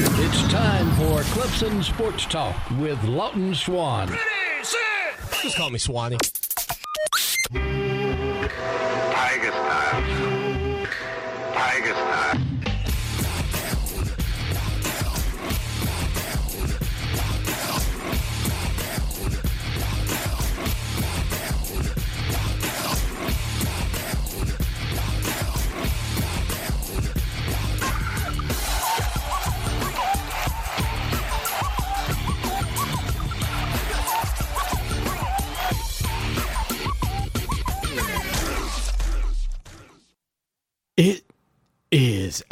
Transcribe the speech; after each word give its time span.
It's 0.00 0.42
time 0.52 0.88
for 0.92 1.22
Clemson 1.34 1.82
Sports 1.82 2.24
Talk 2.26 2.54
with 2.78 3.02
Lawton 3.02 3.52
Swan. 3.52 4.06
Ready, 4.08 4.20
set. 4.62 5.42
Just 5.42 5.56
call 5.56 5.70
me 5.70 5.78
Swanny. 5.80 6.18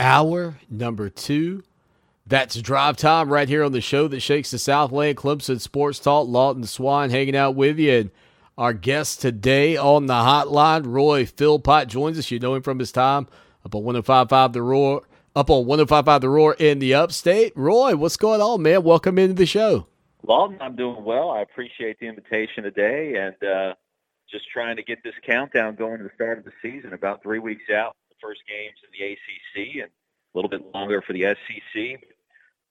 Hour 0.07 0.57
number 0.71 1.11
two. 1.11 1.65
That's 2.25 2.55
drive 2.61 2.97
time 2.97 3.29
right 3.33 3.49
here 3.49 3.65
on 3.65 3.73
the 3.73 3.81
show 3.81 4.07
that 4.07 4.21
shakes 4.21 4.53
the 4.53 4.59
Southland 4.59 5.17
Clemson 5.17 5.61
Sports 5.61 5.99
Talk. 5.99 6.29
Lawton 6.29 6.65
Swan 6.65 7.11
hanging 7.11 7.35
out 7.35 7.57
with 7.57 7.77
you. 7.81 7.93
And 7.93 8.11
our 8.57 8.73
guest 8.73 9.21
today 9.21 9.77
on 9.77 10.07
the 10.07 10.15
hotline, 10.15 10.87
Roy 10.87 11.27
Philpott, 11.27 11.89
joins 11.89 12.21
us. 12.21 12.31
You 12.31 12.39
know 12.39 12.55
him 12.55 12.63
from 12.63 12.79
his 12.79 12.93
time 12.93 13.27
up 13.65 13.75
on 13.75 13.83
1055 13.83 14.53
The 14.53 14.63
Roar, 14.63 15.03
up 15.35 15.51
on 15.51 15.67
1055 15.67 16.21
The 16.21 16.29
Roar 16.29 16.55
in 16.55 16.79
the 16.79 16.95
upstate. 16.95 17.53
Roy, 17.57 17.97
what's 17.97 18.17
going 18.17 18.41
on, 18.41 18.63
man? 18.63 18.85
Welcome 18.85 19.19
into 19.19 19.35
the 19.35 19.45
show. 19.45 19.89
Lawton, 20.23 20.59
I'm 20.61 20.77
doing 20.77 21.05
well. 21.05 21.31
I 21.31 21.43
appreciate 21.43 21.99
the 21.99 22.07
invitation 22.07 22.63
today 22.63 23.17
and 23.17 23.51
uh, 23.51 23.75
just 24.31 24.45
trying 24.53 24.77
to 24.77 24.85
get 24.85 25.03
this 25.03 25.15
countdown 25.27 25.75
going 25.75 25.99
to 25.99 26.05
the 26.05 26.11
start 26.15 26.39
of 26.39 26.45
the 26.45 26.53
season. 26.63 26.93
About 26.93 27.25
three 27.25 27.41
weeks 27.41 27.65
out, 27.75 27.97
first 28.27 28.41
games 28.49 28.77
in 28.83 28.91
the 28.93 29.13
ACC 29.13 29.83
and 29.83 29.91
a 29.91 30.35
little 30.35 30.51
bit 30.51 30.63
longer 30.75 31.03
for 31.07 31.13
the 31.13 31.23
SEC. 31.23 32.01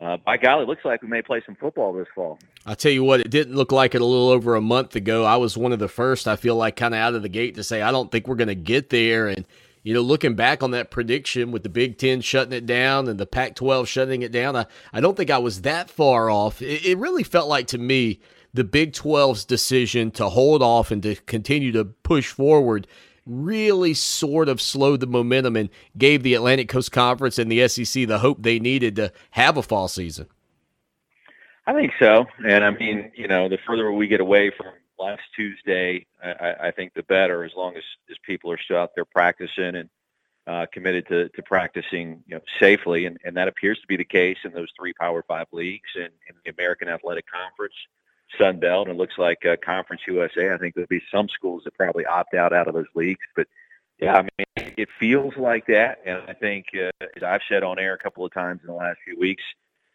Uh, 0.01 0.17
by 0.25 0.35
golly, 0.35 0.63
it 0.63 0.67
looks 0.67 0.83
like 0.83 1.01
we 1.01 1.07
may 1.07 1.21
play 1.21 1.41
some 1.45 1.55
football 1.55 1.93
this 1.93 2.07
fall. 2.13 2.37
I'll 2.65 2.75
tell 2.75 2.91
you 2.91 3.03
what, 3.03 3.21
it 3.21 3.29
didn't 3.29 3.55
look 3.55 3.71
like 3.71 3.95
it 3.95 4.01
a 4.01 4.05
little 4.05 4.27
over 4.27 4.55
a 4.55 4.61
month 4.61 4.95
ago. 4.95 5.23
I 5.23 5.37
was 5.37 5.57
one 5.57 5.71
of 5.71 5.79
the 5.79 5.87
first, 5.87 6.27
I 6.27 6.35
feel 6.35 6.57
like, 6.57 6.75
kind 6.75 6.93
of 6.93 6.99
out 6.99 7.15
of 7.15 7.21
the 7.21 7.29
gate 7.29 7.55
to 7.55 7.63
say, 7.63 7.81
I 7.81 7.91
don't 7.91 8.11
think 8.11 8.27
we're 8.27 8.35
going 8.35 8.49
to 8.49 8.55
get 8.55 8.89
there. 8.89 9.27
And, 9.27 9.45
you 9.83 9.93
know, 9.93 10.01
looking 10.01 10.35
back 10.35 10.63
on 10.63 10.71
that 10.71 10.91
prediction 10.91 11.51
with 11.51 11.63
the 11.63 11.69
Big 11.69 11.97
Ten 11.97 12.19
shutting 12.19 12.51
it 12.51 12.65
down 12.65 13.07
and 13.07 13.17
the 13.17 13.25
Pac 13.25 13.55
12 13.55 13.87
shutting 13.87 14.21
it 14.21 14.33
down, 14.33 14.57
I, 14.57 14.65
I 14.91 14.99
don't 14.99 15.15
think 15.15 15.31
I 15.31 15.37
was 15.37 15.61
that 15.61 15.89
far 15.89 16.29
off. 16.29 16.61
It, 16.61 16.85
it 16.85 16.97
really 16.97 17.23
felt 17.23 17.47
like 17.47 17.67
to 17.67 17.77
me 17.77 18.19
the 18.53 18.65
Big 18.65 18.91
12's 18.91 19.45
decision 19.45 20.11
to 20.11 20.27
hold 20.27 20.61
off 20.61 20.91
and 20.91 21.01
to 21.03 21.15
continue 21.15 21.71
to 21.71 21.85
push 21.85 22.27
forward 22.27 22.85
really 23.25 23.93
sort 23.93 24.49
of 24.49 24.61
slowed 24.61 24.99
the 24.99 25.07
momentum 25.07 25.55
and 25.55 25.69
gave 25.97 26.23
the 26.23 26.33
Atlantic 26.33 26.69
Coast 26.69 26.91
Conference 26.91 27.39
and 27.39 27.51
the 27.51 27.67
SEC 27.67 28.07
the 28.07 28.19
hope 28.19 28.41
they 28.41 28.59
needed 28.59 28.95
to 28.97 29.11
have 29.31 29.57
a 29.57 29.63
fall 29.63 29.87
season. 29.87 30.27
I 31.67 31.73
think 31.73 31.93
so. 31.97 32.25
And 32.47 32.63
I 32.63 32.69
mean, 32.71 33.11
you 33.15 33.27
know, 33.27 33.49
the 33.49 33.57
further 33.65 33.91
we 33.91 34.07
get 34.07 34.21
away 34.21 34.51
from 34.55 34.67
last 34.99 35.23
Tuesday, 35.35 36.05
I, 36.23 36.55
I 36.63 36.71
think 36.71 36.93
the 36.93 37.03
better, 37.03 37.43
as 37.43 37.51
long 37.55 37.75
as, 37.75 37.83
as 38.09 38.17
people 38.23 38.51
are 38.51 38.59
still 38.59 38.77
out 38.77 38.91
there 38.95 39.05
practicing 39.05 39.75
and 39.75 39.89
uh, 40.47 40.67
committed 40.71 41.07
to, 41.07 41.29
to 41.29 41.41
practicing 41.41 42.23
you 42.27 42.35
know, 42.35 42.41
safely. 42.59 43.05
And, 43.05 43.17
and 43.25 43.35
that 43.35 43.47
appears 43.47 43.79
to 43.81 43.87
be 43.87 43.97
the 43.97 44.05
case 44.05 44.37
in 44.43 44.51
those 44.51 44.69
three 44.79 44.93
Power 44.93 45.23
Five 45.27 45.47
leagues 45.51 45.89
and 45.95 46.11
in 46.29 46.35
the 46.43 46.51
American 46.51 46.87
Athletic 46.87 47.25
Conference. 47.31 47.73
Sun 48.37 48.59
Belt. 48.59 48.87
And 48.87 48.95
it 48.95 48.99
looks 48.99 49.17
like 49.17 49.45
uh, 49.45 49.55
Conference 49.63 50.01
USA. 50.07 50.51
I 50.51 50.57
think 50.57 50.75
there'll 50.75 50.87
be 50.87 51.01
some 51.11 51.29
schools 51.29 51.63
that 51.65 51.75
probably 51.75 52.05
opt 52.05 52.33
out 52.33 52.53
out 52.53 52.67
of 52.67 52.73
those 52.73 52.85
leagues. 52.95 53.25
But 53.35 53.47
yeah, 53.99 54.17
I 54.17 54.21
mean, 54.21 54.73
it 54.77 54.89
feels 54.99 55.35
like 55.37 55.67
that. 55.67 56.01
And 56.05 56.21
I 56.27 56.33
think, 56.33 56.67
uh, 56.75 56.91
as 57.15 57.23
I've 57.23 57.41
said 57.47 57.63
on 57.63 57.79
air 57.79 57.93
a 57.93 57.97
couple 57.97 58.25
of 58.25 58.33
times 58.33 58.61
in 58.61 58.67
the 58.67 58.73
last 58.73 58.99
few 59.05 59.17
weeks, 59.19 59.43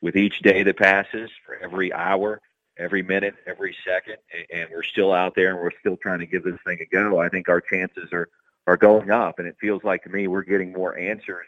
with 0.02 0.16
each 0.16 0.40
day 0.40 0.62
that 0.62 0.78
passes, 0.78 1.30
for 1.44 1.56
every 1.56 1.92
hour, 1.92 2.40
every 2.78 3.02
minute, 3.02 3.34
every 3.46 3.76
second, 3.86 4.16
and 4.52 4.68
we're 4.72 4.82
still 4.82 5.12
out 5.12 5.34
there 5.34 5.50
and 5.50 5.58
we're 5.60 5.78
still 5.80 5.98
trying 5.98 6.20
to 6.20 6.26
give 6.26 6.42
this 6.42 6.58
thing 6.66 6.78
a 6.80 6.86
go, 6.86 7.20
I 7.20 7.28
think 7.28 7.48
our 7.48 7.60
chances 7.60 8.08
are 8.12 8.28
are 8.66 8.76
going 8.76 9.10
up. 9.10 9.38
And 9.38 9.48
it 9.48 9.56
feels 9.60 9.82
like 9.84 10.02
to 10.04 10.10
me 10.10 10.26
we're 10.26 10.42
getting 10.42 10.72
more 10.72 10.96
answers 10.96 11.46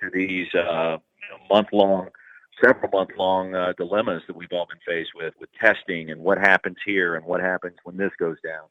to 0.00 0.10
these 0.10 0.52
uh, 0.54 0.98
month 1.50 1.68
long 1.72 2.08
several 2.62 2.90
month 2.92 3.10
long 3.16 3.54
uh, 3.54 3.72
dilemmas 3.76 4.22
that 4.26 4.36
we've 4.36 4.52
all 4.52 4.66
been 4.66 4.78
faced 4.86 5.10
with, 5.14 5.34
with 5.40 5.48
testing 5.60 6.10
and 6.10 6.20
what 6.20 6.38
happens 6.38 6.76
here 6.84 7.14
and 7.14 7.24
what 7.24 7.40
happens 7.40 7.76
when 7.84 7.96
this 7.96 8.12
goes 8.18 8.36
down. 8.44 8.64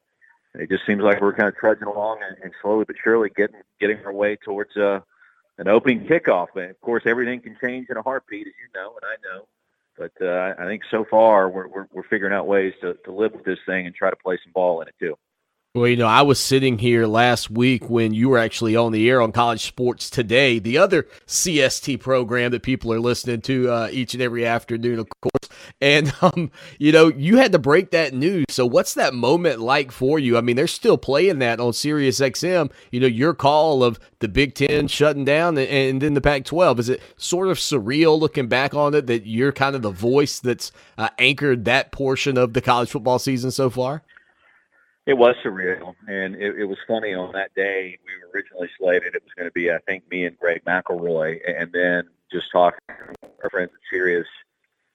And 0.53 0.61
it 0.61 0.69
just 0.69 0.85
seems 0.85 1.01
like 1.01 1.21
we're 1.21 1.33
kind 1.33 1.49
of 1.49 1.55
trudging 1.55 1.87
along 1.87 2.19
and, 2.27 2.37
and 2.43 2.53
slowly 2.61 2.85
but 2.85 2.95
surely 3.03 3.29
getting 3.35 3.61
getting 3.79 3.97
our 4.05 4.13
way 4.13 4.35
towards 4.35 4.75
uh, 4.77 4.99
an 5.57 5.67
opening 5.67 6.05
kickoff. 6.05 6.47
And 6.55 6.69
of 6.69 6.81
course, 6.81 7.03
everything 7.05 7.41
can 7.41 7.57
change 7.63 7.87
in 7.89 7.97
a 7.97 8.01
heartbeat, 8.01 8.47
as 8.47 8.53
you 8.61 8.79
know, 8.79 8.93
and 9.01 9.03
I 9.03 9.15
know. 9.35 9.47
But 9.97 10.25
uh, 10.25 10.53
I 10.61 10.65
think 10.67 10.83
so 10.89 11.05
far 11.09 11.49
we're, 11.49 11.67
we're 11.67 11.87
we're 11.91 12.03
figuring 12.03 12.33
out 12.33 12.47
ways 12.47 12.73
to, 12.81 12.95
to 13.05 13.11
live 13.11 13.33
with 13.33 13.45
this 13.45 13.59
thing 13.65 13.85
and 13.85 13.95
try 13.95 14.09
to 14.09 14.15
play 14.15 14.37
some 14.43 14.53
ball 14.53 14.81
in 14.81 14.87
it 14.87 14.95
too. 14.99 15.17
Well, 15.75 15.87
you 15.87 15.97
know, 15.97 16.05
I 16.05 16.21
was 16.21 16.39
sitting 16.39 16.77
here 16.77 17.07
last 17.07 17.49
week 17.49 17.89
when 17.89 18.13
you 18.13 18.29
were 18.29 18.37
actually 18.37 18.75
on 18.75 18.91
the 18.91 19.09
air 19.09 19.19
on 19.19 19.31
College 19.31 19.65
Sports 19.65 20.07
Today, 20.07 20.59
the 20.59 20.77
other 20.77 21.07
CST 21.25 21.99
program 21.99 22.51
that 22.51 22.61
people 22.61 22.93
are 22.93 22.99
listening 22.99 23.41
to 23.41 23.71
uh, 23.71 23.89
each 23.91 24.13
and 24.13 24.21
every 24.21 24.45
afternoon, 24.45 24.99
of 24.99 25.07
course. 25.19 25.49
And, 25.81 26.13
um, 26.21 26.51
you 26.77 26.91
know, 26.91 27.07
you 27.07 27.37
had 27.37 27.53
to 27.53 27.57
break 27.57 27.89
that 27.89 28.13
news. 28.13 28.45
So, 28.49 28.67
what's 28.67 28.93
that 28.93 29.15
moment 29.15 29.61
like 29.61 29.91
for 29.91 30.19
you? 30.19 30.37
I 30.37 30.41
mean, 30.41 30.57
they're 30.57 30.67
still 30.67 30.95
playing 30.95 31.39
that 31.39 31.59
on 31.59 31.73
Sirius 31.73 32.19
XM. 32.19 32.71
You 32.91 32.99
know, 32.99 33.07
your 33.07 33.33
call 33.33 33.83
of 33.83 33.99
the 34.19 34.27
Big 34.27 34.53
Ten 34.53 34.87
shutting 34.87 35.25
down 35.25 35.57
and, 35.57 35.67
and 35.67 36.01
then 36.03 36.13
the 36.13 36.21
Pac 36.21 36.45
12. 36.45 36.81
Is 36.81 36.89
it 36.89 37.01
sort 37.17 37.47
of 37.47 37.57
surreal 37.57 38.19
looking 38.19 38.47
back 38.47 38.75
on 38.75 38.93
it 38.93 39.07
that 39.07 39.25
you're 39.25 39.51
kind 39.51 39.75
of 39.75 39.81
the 39.81 39.89
voice 39.89 40.39
that's 40.39 40.71
uh, 40.99 41.09
anchored 41.17 41.65
that 41.65 41.91
portion 41.91 42.37
of 42.37 42.53
the 42.53 42.61
college 42.61 42.91
football 42.91 43.17
season 43.17 43.49
so 43.49 43.71
far? 43.71 44.03
It 45.05 45.15
was 45.15 45.35
surreal, 45.43 45.95
and 46.07 46.35
it, 46.35 46.59
it 46.59 46.65
was 46.65 46.77
funny. 46.87 47.13
On 47.13 47.33
that 47.33 47.53
day, 47.55 47.97
we 48.05 48.11
were 48.21 48.31
originally 48.33 48.69
slated. 48.79 49.15
It 49.15 49.23
was 49.23 49.33
going 49.35 49.49
to 49.49 49.51
be, 49.51 49.69
I 49.69 49.79
think, 49.79 50.09
me 50.09 50.25
and 50.25 50.37
Greg 50.37 50.63
McElroy, 50.65 51.39
and 51.45 51.71
then 51.73 52.03
just 52.31 52.51
talking 52.51 52.79
to 52.87 53.29
our 53.43 53.49
friends 53.49 53.71
at 53.73 53.79
Sirius 53.91 54.27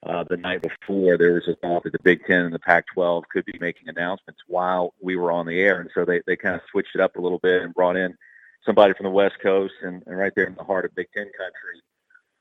uh, 0.07 0.25
the 0.29 0.37
night 0.37 0.63
before, 0.63 1.19
there 1.19 1.35
was 1.35 1.49
a 1.49 1.57
thought 1.57 1.83
that 1.83 1.93
the 1.93 1.99
Big 2.03 2.25
Ten 2.25 2.45
and 2.45 2.55
the 2.55 2.59
Pac-12 2.61 3.25
could 3.33 3.45
be 3.45 3.59
making 3.61 3.89
announcements 3.89 4.41
while 4.47 4.95
we 5.01 5.17
were 5.17 5.33
on 5.33 5.45
the 5.47 5.61
air, 5.61 5.81
and 5.81 5.91
so 5.93 6.05
they 6.05 6.21
they 6.27 6.37
kind 6.37 6.55
of 6.55 6.61
switched 6.71 6.95
it 6.95 7.01
up 7.01 7.17
a 7.17 7.21
little 7.21 7.41
bit 7.41 7.63
and 7.63 7.75
brought 7.75 7.97
in 7.97 8.17
somebody 8.65 8.95
from 8.95 9.05
the 9.05 9.11
West 9.11 9.37
Coast 9.43 9.75
and, 9.83 10.03
and 10.07 10.17
right 10.17 10.33
there 10.37 10.47
in 10.47 10.55
the 10.55 10.63
heart 10.63 10.85
of 10.85 10.95
Big 10.95 11.09
Ten 11.15 11.25
country, 11.25 11.83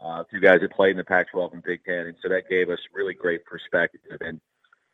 uh, 0.02 0.24
two 0.32 0.40
guys 0.40 0.62
that 0.62 0.72
played 0.72 0.92
in 0.92 0.98
the 0.98 1.04
Pac-12 1.04 1.54
and 1.54 1.64
Big 1.64 1.84
Ten, 1.84 2.06
and 2.06 2.16
so 2.22 2.30
that 2.30 2.48
gave 2.48 2.70
us 2.70 2.80
really 2.94 3.16
great 3.16 3.44
perspective 3.46 4.18
and 4.22 4.40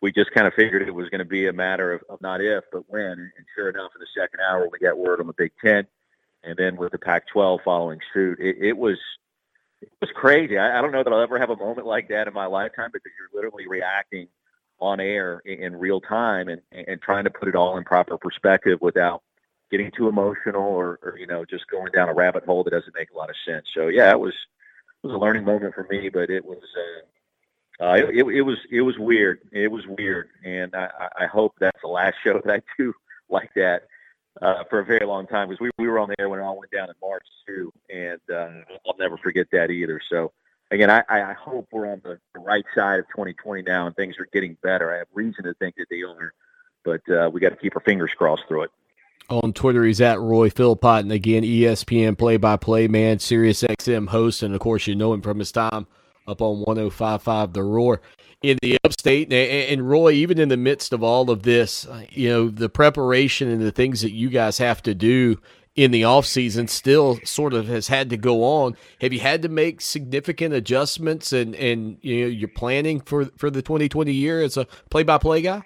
we 0.04 0.12
just 0.12 0.32
kind 0.32 0.46
of 0.46 0.54
figured 0.54 0.82
it 0.82 0.94
was 0.94 1.08
going 1.08 1.20
to 1.20 1.26
be 1.26 1.48
a 1.48 1.54
matter 1.54 1.94
of, 1.94 2.02
of 2.10 2.22
not 2.22 2.42
if, 2.42 2.66
but 2.74 2.84
when. 2.90 3.12
And 3.12 3.46
sure 3.56 3.70
enough, 3.70 3.92
in 3.96 4.02
the 4.02 4.22
second 4.22 4.42
hour, 4.42 4.68
we 4.70 4.78
got 4.78 4.98
word 4.98 5.22
on 5.22 5.28
the 5.28 5.34
Big 5.34 5.54
Ten, 5.64 5.88
and 6.44 6.58
then 6.58 6.76
with 6.76 6.92
the 6.92 6.98
Pac-12 6.98 7.64
following 7.64 8.00
suit, 8.14 8.38
it, 8.42 8.58
it 8.60 8.78
was 8.78 8.98
it 9.82 9.90
was 10.02 10.10
crazy. 10.14 10.58
I, 10.58 10.78
I 10.78 10.82
don't 10.82 10.92
know 10.92 11.04
that 11.04 11.14
I'll 11.14 11.22
ever 11.22 11.40
have 11.40 11.52
a 11.52 11.56
moment 11.56 11.88
like 11.88 12.10
that 12.10 12.28
in 12.28 12.34
my 12.34 12.48
lifetime 12.48 12.90
because 12.92 13.14
you're 13.18 13.42
literally 13.42 13.66
reacting 13.66 14.28
on 14.78 15.00
air 15.00 15.42
in, 15.46 15.64
in 15.64 15.80
real 15.80 16.02
time 16.02 16.50
and, 16.50 16.62
and 16.74 17.02
trying 17.02 17.24
to 17.24 17.30
put 17.30 17.48
it 17.48 17.56
all 17.56 17.78
in 17.78 17.86
proper 17.86 18.18
perspective 18.18 18.80
without 18.82 19.24
getting 19.72 19.90
too 19.96 20.10
emotional 20.10 20.64
or, 20.64 21.00
or 21.02 21.16
you 21.18 21.28
know 21.28 21.46
just 21.46 21.66
going 21.68 21.94
down 21.94 22.10
a 22.10 22.14
rabbit 22.14 22.44
hole 22.44 22.66
that 22.66 22.72
doesn't 22.72 22.94
make 22.94 23.12
a 23.12 23.18
lot 23.18 23.30
of 23.30 23.38
sense. 23.48 23.68
So 23.74 23.88
yeah, 23.88 24.12
it 24.12 24.20
was 24.20 24.34
it 25.02 25.08
was 25.08 25.16
a 25.16 25.18
learning 25.18 25.46
moment 25.46 25.74
for 25.74 25.88
me, 25.90 26.10
but 26.10 26.30
it 26.30 26.44
was 26.44 26.60
uh, 26.60 27.06
uh, 27.82 27.94
it, 27.94 28.24
it 28.26 28.42
was 28.42 28.58
it 28.70 28.82
was 28.82 28.98
weird. 29.00 29.40
It 29.52 29.72
was 29.72 29.86
weird, 29.88 30.30
and 30.44 30.76
I, 30.76 30.90
I 31.22 31.26
hope 31.26 31.56
that's 31.60 31.82
the 31.82 31.90
last 31.90 32.16
show 32.24 32.40
that 32.44 32.54
I 32.54 32.62
do 32.78 32.94
like 33.30 33.52
that 33.56 33.88
uh, 34.42 34.64
for 34.70 34.80
a 34.80 34.86
very 34.86 35.06
long 35.06 35.26
time 35.28 35.50
because 35.50 35.60
we 35.60 35.72
we 35.78 35.88
were 35.88 36.00
on 36.00 36.10
the 36.10 36.16
air 36.20 36.30
when 36.30 36.40
it 36.40 36.44
all 36.44 36.58
went 36.58 36.72
down 36.72 36.90
in 36.90 36.96
March 37.02 37.26
too, 37.48 37.74
and 37.90 38.20
uh, 38.32 38.50
I'll 38.86 38.98
never 39.00 39.18
forget 39.18 39.48
that 39.52 39.72
either. 39.72 40.00
So 40.10 40.32
again, 40.70 40.90
I, 40.90 41.04
I 41.10 41.34
hope 41.34 41.68
we're 41.72 41.92
on 41.92 42.02
the, 42.04 42.20
right 42.36 42.66
side 42.76 43.00
of 43.00 43.08
2020 43.08 43.64
now, 43.64 43.88
and 43.88 43.96
things 43.96 44.16
are 44.20 44.28
getting 44.34 44.58
better. 44.62 44.94
I 44.94 45.00
have 45.00 45.08
reason 45.14 45.44
to 45.46 45.54
think 45.56 45.76
that 45.76 45.86
they 45.90 46.02
are, 46.02 46.34
but 46.84 47.02
uh, 47.10 47.30
we 47.32 47.40
got 47.40 47.50
to 47.50 47.56
keep 47.56 47.76
our 47.76 47.82
fingers 47.82 48.12
crossed 48.16 48.44
through 48.48 48.64
it. 48.64 48.72
On 49.30 49.54
Twitter, 49.54 49.86
he's 49.86 50.02
at 50.02 50.20
Roy 50.20 50.50
Philpott, 50.50 51.04
and 51.04 51.12
again, 51.12 51.44
ESPN 51.44 52.18
play-by-play 52.18 52.90
man, 52.90 53.20
Sirius 53.20 53.64
XM 53.64 54.10
host, 54.10 54.44
and 54.44 54.54
of 54.54 54.60
course, 54.60 54.86
you 54.86 54.96
know 54.96 55.14
him 55.14 55.22
from 55.22 55.40
his 55.40 55.52
time 55.52 55.88
up 56.28 56.42
on 56.42 56.60
1055 56.60 57.54
The 57.54 57.64
Roar 57.64 58.02
in 58.42 58.58
the 58.62 58.78
upstate. 58.84 59.32
And, 59.32 59.90
Roy, 59.90 60.12
even 60.12 60.40
in 60.40 60.50
the 60.50 60.58
midst 60.58 60.94
of 60.94 61.04
all 61.04 61.30
of 61.30 61.44
this, 61.44 61.86
uh, 61.88 62.06
you 62.10 62.30
know, 62.30 62.50
the 62.50 62.70
preparation 62.70 63.50
and 63.50 63.62
the 63.62 63.72
things 63.72 64.02
that 64.02 64.12
you 64.12 64.30
guys 64.30 64.58
have 64.58 64.84
to 64.84 64.94
do 64.94 65.40
in 65.76 65.92
the 65.92 66.04
offseason 66.04 66.70
still 66.70 67.20
sort 67.24 67.54
of 67.54 67.68
has 67.68 67.88
had 67.88 68.10
to 68.12 68.18
go 68.18 68.44
on. 68.44 68.76
Have 69.02 69.14
you 69.14 69.20
had 69.20 69.42
to 69.42 69.50
make 69.50 69.82
significant 69.82 70.54
adjustments 70.54 71.34
and 71.34 71.56
and 71.56 71.98
you 72.02 72.22
know 72.22 72.28
you're 72.28 72.48
planning 72.48 73.02
for 73.02 73.26
for 73.38 73.50
the 73.50 73.64
2020 73.64 74.12
year 74.12 74.42
as 74.42 74.56
a 74.56 74.68
play-by-play 74.92 75.42
guy? 75.42 75.64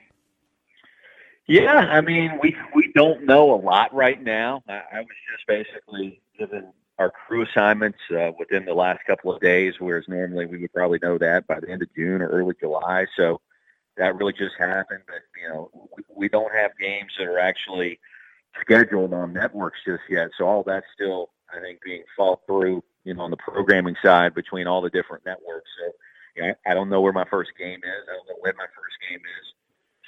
Yeah, 1.47 1.75
I 1.75 2.01
mean 2.01 2.39
we 2.41 2.55
we 2.73 2.91
don't 2.95 3.25
know 3.25 3.53
a 3.53 3.59
lot 3.59 3.93
right 3.93 4.21
now. 4.21 4.63
I, 4.69 4.81
I 4.93 4.99
was 4.99 5.07
just 5.31 5.45
basically 5.47 6.21
given 6.39 6.71
our 6.99 7.11
crew 7.11 7.43
assignments 7.43 7.99
uh, 8.11 8.31
within 8.39 8.65
the 8.65 8.73
last 8.73 8.99
couple 9.05 9.33
of 9.33 9.41
days, 9.41 9.75
whereas 9.79 10.05
normally 10.07 10.45
we 10.45 10.57
would 10.57 10.73
probably 10.73 10.99
know 11.01 11.17
that 11.17 11.45
by 11.47 11.59
the 11.59 11.69
end 11.69 11.81
of 11.81 11.93
June 11.95 12.21
or 12.21 12.29
early 12.29 12.55
July. 12.59 13.05
So 13.15 13.39
that 13.97 14.15
really 14.15 14.33
just 14.33 14.55
happened. 14.57 15.03
But 15.05 15.21
you 15.41 15.49
know, 15.49 15.69
we, 15.95 16.03
we 16.15 16.29
don't 16.29 16.53
have 16.53 16.71
games 16.79 17.11
that 17.17 17.27
are 17.27 17.39
actually 17.39 17.99
scheduled 18.61 19.13
on 19.13 19.33
networks 19.33 19.79
just 19.85 20.03
yet. 20.09 20.29
So 20.37 20.45
all 20.45 20.63
that's 20.63 20.85
still, 20.93 21.29
I 21.55 21.59
think, 21.59 21.81
being 21.83 22.03
thought 22.15 22.41
through, 22.47 22.83
you 23.03 23.13
know, 23.13 23.21
on 23.21 23.31
the 23.31 23.37
programming 23.37 23.95
side 24.01 24.33
between 24.33 24.67
all 24.67 24.81
the 24.81 24.89
different 24.89 25.25
networks. 25.25 25.69
So 25.79 25.91
you 26.35 26.47
know, 26.47 26.53
I 26.65 26.73
don't 26.73 26.89
know 26.89 27.01
where 27.01 27.13
my 27.13 27.25
first 27.25 27.51
game 27.57 27.79
is. 27.83 28.03
I 28.09 28.13
don't 28.13 28.27
know 28.27 28.41
when 28.41 28.55
my 28.57 28.67
first 28.75 28.97
game 29.09 29.19
is. 29.19 29.53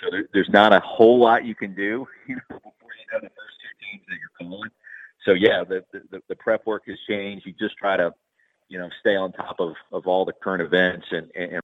So 0.01 0.09
there, 0.11 0.27
there's 0.33 0.49
not 0.49 0.73
a 0.73 0.79
whole 0.79 1.19
lot 1.19 1.45
you 1.45 1.55
can 1.55 1.75
do, 1.75 2.07
you 2.27 2.35
know, 2.35 2.41
before 2.49 2.93
you 2.97 3.05
know 3.11 3.19
the 3.21 3.29
first 3.29 3.57
two 3.61 3.85
teams 3.91 4.03
that 4.07 4.15
you're 4.15 4.49
calling. 4.49 4.69
So 5.25 5.33
yeah, 5.33 5.63
the, 5.63 5.83
the 5.91 6.21
the 6.27 6.35
prep 6.35 6.65
work 6.65 6.83
has 6.87 6.97
changed. 7.07 7.45
You 7.45 7.53
just 7.59 7.77
try 7.77 7.97
to, 7.97 8.13
you 8.69 8.79
know, 8.79 8.89
stay 8.99 9.15
on 9.15 9.31
top 9.31 9.59
of 9.59 9.73
of 9.91 10.07
all 10.07 10.25
the 10.25 10.33
current 10.33 10.61
events 10.61 11.07
and 11.11 11.29
and, 11.35 11.61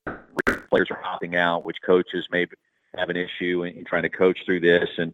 players 0.70 0.90
are 0.92 1.02
opting 1.04 1.36
out, 1.36 1.64
which 1.64 1.78
coaches 1.86 2.26
may 2.32 2.46
have 2.98 3.10
an 3.10 3.16
issue 3.16 3.64
in, 3.64 3.78
in 3.78 3.86
trying 3.86 4.04
to 4.04 4.10
coach 4.10 4.40
through 4.46 4.60
this 4.60 4.90
and 4.98 5.14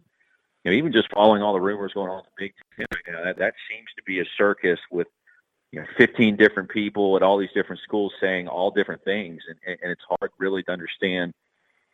you 0.64 0.70
know, 0.70 0.76
even 0.76 0.92
just 0.92 1.10
following 1.12 1.42
all 1.42 1.52
the 1.52 1.60
rumors 1.60 1.92
going 1.92 2.10
on 2.10 2.20
in 2.20 2.24
the 2.24 2.44
Big 2.44 2.54
Ten, 2.76 2.86
you 3.06 3.12
know, 3.12 3.24
that, 3.24 3.38
that 3.38 3.54
seems 3.70 3.88
to 3.96 4.02
be 4.04 4.20
a 4.20 4.24
circus 4.36 4.78
with, 4.90 5.08
you 5.72 5.80
know, 5.80 5.86
15 5.96 6.36
different 6.36 6.68
people 6.68 7.16
at 7.16 7.22
all 7.22 7.38
these 7.38 7.52
different 7.54 7.82
schools 7.82 8.12
saying 8.20 8.46
all 8.46 8.70
different 8.70 9.02
things. 9.04 9.42
And, 9.48 9.76
and 9.82 9.90
it's 9.90 10.04
hard 10.08 10.30
really 10.38 10.62
to 10.64 10.70
understand, 10.70 11.32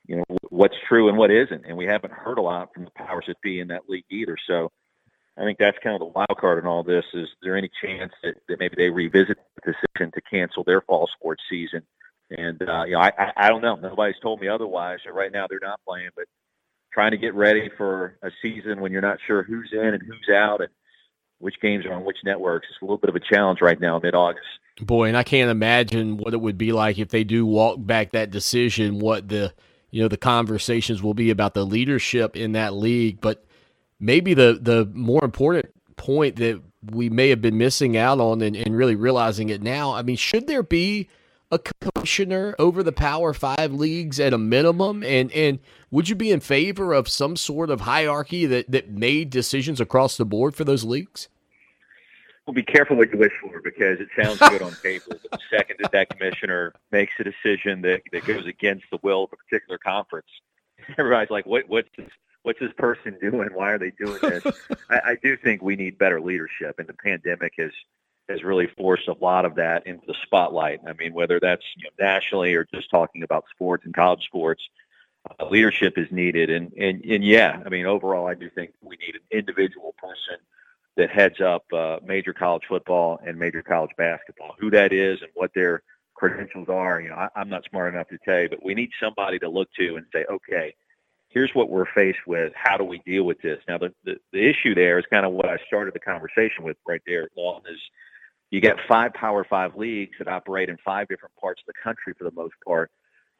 you 0.06 0.16
know, 0.16 0.24
what's 0.50 0.76
true 0.86 1.08
and 1.08 1.16
what 1.16 1.30
isn't. 1.30 1.64
And 1.64 1.76
we 1.76 1.86
haven't 1.86 2.12
heard 2.12 2.38
a 2.38 2.42
lot 2.42 2.74
from 2.74 2.84
the 2.84 2.90
powers 2.90 3.24
that 3.28 3.40
be 3.40 3.60
in 3.60 3.68
that 3.68 3.88
league 3.88 4.04
either. 4.10 4.36
So 4.46 4.70
I 5.38 5.44
think 5.44 5.58
that's 5.58 5.78
kind 5.82 5.94
of 5.94 6.00
the 6.00 6.06
wild 6.06 6.36
card 6.38 6.58
in 6.58 6.66
all 6.66 6.82
this. 6.82 7.04
Is 7.14 7.28
there 7.42 7.56
any 7.56 7.70
chance 7.82 8.12
that, 8.22 8.34
that 8.48 8.58
maybe 8.58 8.74
they 8.76 8.90
revisit 8.90 9.38
the 9.54 9.72
decision 9.72 10.10
to 10.12 10.20
cancel 10.22 10.64
their 10.64 10.80
fall 10.80 11.08
sports 11.16 11.42
season? 11.48 11.82
And, 12.30 12.60
uh, 12.60 12.84
you 12.84 12.92
know, 12.92 13.00
I, 13.00 13.12
I, 13.16 13.32
I 13.36 13.48
don't 13.48 13.62
know. 13.62 13.76
Nobody's 13.76 14.18
told 14.20 14.40
me 14.40 14.48
otherwise. 14.48 14.98
So 15.04 15.12
right 15.12 15.32
now 15.32 15.46
they're 15.48 15.60
not 15.62 15.80
playing, 15.86 16.10
but 16.16 16.26
trying 16.92 17.12
to 17.12 17.16
get 17.16 17.34
ready 17.34 17.70
for 17.76 18.18
a 18.22 18.30
season 18.42 18.80
when 18.80 18.90
you're 18.90 19.00
not 19.00 19.18
sure 19.26 19.42
who's 19.42 19.70
in 19.72 19.94
and 19.94 20.02
who's 20.02 20.34
out 20.34 20.60
and 20.60 20.70
which 21.38 21.60
games 21.60 21.86
are 21.86 21.92
on 21.92 22.04
which 22.04 22.18
networks. 22.24 22.66
It's 22.70 22.82
a 22.82 22.84
little 22.84 22.98
bit 22.98 23.10
of 23.10 23.16
a 23.16 23.20
challenge 23.20 23.60
right 23.60 23.80
now, 23.80 24.00
mid 24.02 24.14
August. 24.14 24.46
Boy, 24.80 25.08
and 25.08 25.16
I 25.16 25.22
can't 25.22 25.50
imagine 25.50 26.16
what 26.16 26.34
it 26.34 26.40
would 26.40 26.58
be 26.58 26.72
like 26.72 26.98
if 26.98 27.08
they 27.08 27.24
do 27.24 27.46
walk 27.46 27.78
back 27.78 28.12
that 28.12 28.30
decision. 28.30 28.98
What 28.98 29.28
the 29.28 29.52
you 29.90 30.02
know 30.02 30.08
the 30.08 30.16
conversations 30.16 31.02
will 31.02 31.14
be 31.14 31.30
about 31.30 31.54
the 31.54 31.64
leadership 31.64 32.36
in 32.36 32.52
that 32.52 32.74
league, 32.74 33.20
but 33.20 33.44
maybe 34.00 34.34
the 34.34 34.58
the 34.60 34.86
more 34.92 35.24
important 35.24 35.66
point 35.96 36.36
that 36.36 36.62
we 36.90 37.10
may 37.10 37.28
have 37.28 37.42
been 37.42 37.58
missing 37.58 37.96
out 37.96 38.20
on 38.20 38.40
and, 38.40 38.56
and 38.56 38.76
really 38.76 38.94
realizing 38.94 39.48
it 39.48 39.62
now. 39.62 39.92
I 39.92 40.02
mean, 40.02 40.16
should 40.16 40.46
there 40.46 40.62
be 40.62 41.08
a 41.50 41.58
commissioner 41.58 42.54
over 42.58 42.82
the 42.82 42.92
Power 42.92 43.32
Five 43.32 43.72
leagues 43.72 44.20
at 44.20 44.32
a 44.32 44.38
minimum? 44.38 45.02
And 45.02 45.32
and 45.32 45.58
would 45.90 46.08
you 46.08 46.14
be 46.14 46.30
in 46.30 46.40
favor 46.40 46.92
of 46.92 47.08
some 47.08 47.36
sort 47.36 47.70
of 47.70 47.82
hierarchy 47.82 48.46
that, 48.46 48.70
that 48.70 48.90
made 48.90 49.30
decisions 49.30 49.80
across 49.80 50.16
the 50.16 50.24
board 50.24 50.54
for 50.54 50.64
those 50.64 50.84
leagues? 50.84 51.28
Well, 52.46 52.54
be 52.54 52.62
careful 52.62 52.96
what 52.96 53.12
you 53.12 53.18
wish 53.18 53.32
for 53.42 53.60
because 53.60 54.00
it 54.00 54.08
sounds 54.18 54.38
good 54.38 54.62
on 54.62 54.74
paper. 54.76 55.18
But 55.30 55.32
the 55.32 55.38
second 55.50 55.76
that 55.80 55.92
that 55.92 56.08
commissioner 56.08 56.72
makes 56.90 57.12
a 57.18 57.24
decision 57.24 57.82
that, 57.82 58.00
that 58.10 58.24
goes 58.24 58.46
against 58.46 58.84
the 58.90 58.98
will 59.02 59.24
of 59.24 59.34
a 59.34 59.36
particular 59.36 59.76
conference, 59.76 60.28
everybody's 60.98 61.30
like, 61.30 61.44
"What? 61.44 61.68
What's 61.68 61.90
this? 61.96 62.08
What's 62.48 62.60
this 62.60 62.72
person 62.78 63.18
doing? 63.20 63.50
Why 63.52 63.72
are 63.72 63.78
they 63.78 63.90
doing 63.90 64.18
this?" 64.22 64.42
I, 64.90 65.00
I 65.04 65.16
do 65.22 65.36
think 65.36 65.60
we 65.60 65.76
need 65.76 65.98
better 65.98 66.18
leadership, 66.18 66.78
and 66.78 66.88
the 66.88 66.94
pandemic 66.94 67.52
has 67.58 67.72
has 68.26 68.42
really 68.42 68.68
forced 68.68 69.06
a 69.06 69.12
lot 69.20 69.44
of 69.44 69.56
that 69.56 69.86
into 69.86 70.06
the 70.06 70.14
spotlight. 70.22 70.80
I 70.86 70.94
mean, 70.94 71.12
whether 71.12 71.38
that's 71.38 71.62
you 71.76 71.84
know, 71.84 71.90
nationally 72.02 72.54
or 72.54 72.66
just 72.74 72.90
talking 72.90 73.22
about 73.22 73.44
sports 73.50 73.84
and 73.84 73.92
college 73.92 74.24
sports, 74.24 74.62
uh, 75.28 75.46
leadership 75.50 75.98
is 75.98 76.10
needed. 76.10 76.48
And, 76.48 76.72
and 76.72 77.04
and 77.04 77.22
yeah, 77.22 77.62
I 77.66 77.68
mean, 77.68 77.84
overall, 77.84 78.26
I 78.26 78.32
do 78.32 78.48
think 78.48 78.70
we 78.80 78.96
need 78.96 79.16
an 79.16 79.38
individual 79.38 79.94
person 79.98 80.38
that 80.96 81.10
heads 81.10 81.42
up 81.42 81.70
uh, 81.74 81.98
major 82.02 82.32
college 82.32 82.62
football 82.66 83.20
and 83.26 83.38
major 83.38 83.62
college 83.62 83.92
basketball. 83.98 84.56
Who 84.58 84.70
that 84.70 84.94
is 84.94 85.20
and 85.20 85.30
what 85.34 85.52
their 85.54 85.82
credentials 86.14 86.70
are, 86.70 86.98
you 86.98 87.10
know, 87.10 87.14
I, 87.14 87.28
I'm 87.36 87.50
not 87.50 87.64
smart 87.68 87.92
enough 87.92 88.08
to 88.08 88.16
tell 88.24 88.40
you, 88.40 88.48
but 88.48 88.64
we 88.64 88.72
need 88.72 88.88
somebody 88.98 89.38
to 89.40 89.50
look 89.50 89.68
to 89.78 89.96
and 89.96 90.06
say, 90.14 90.24
okay, 90.30 90.74
here's 91.28 91.54
what 91.54 91.70
we're 91.70 91.86
faced 91.86 92.26
with. 92.26 92.52
How 92.54 92.76
do 92.76 92.84
we 92.84 92.98
deal 93.06 93.24
with 93.24 93.40
this? 93.40 93.60
Now, 93.68 93.78
the, 93.78 93.92
the, 94.04 94.16
the 94.32 94.48
issue 94.48 94.74
there 94.74 94.98
is 94.98 95.04
kind 95.10 95.26
of 95.26 95.32
what 95.32 95.48
I 95.48 95.58
started 95.66 95.94
the 95.94 96.00
conversation 96.00 96.64
with 96.64 96.76
right 96.86 97.02
there, 97.06 97.28
Lawton, 97.36 97.72
is 97.72 97.80
you 98.50 98.60
get 98.60 98.76
five 98.88 99.12
Power 99.12 99.44
Five 99.44 99.76
leagues 99.76 100.16
that 100.18 100.28
operate 100.28 100.68
in 100.68 100.78
five 100.84 101.08
different 101.08 101.34
parts 101.36 101.60
of 101.60 101.66
the 101.66 101.80
country 101.82 102.14
for 102.16 102.24
the 102.24 102.32
most 102.32 102.54
part. 102.64 102.90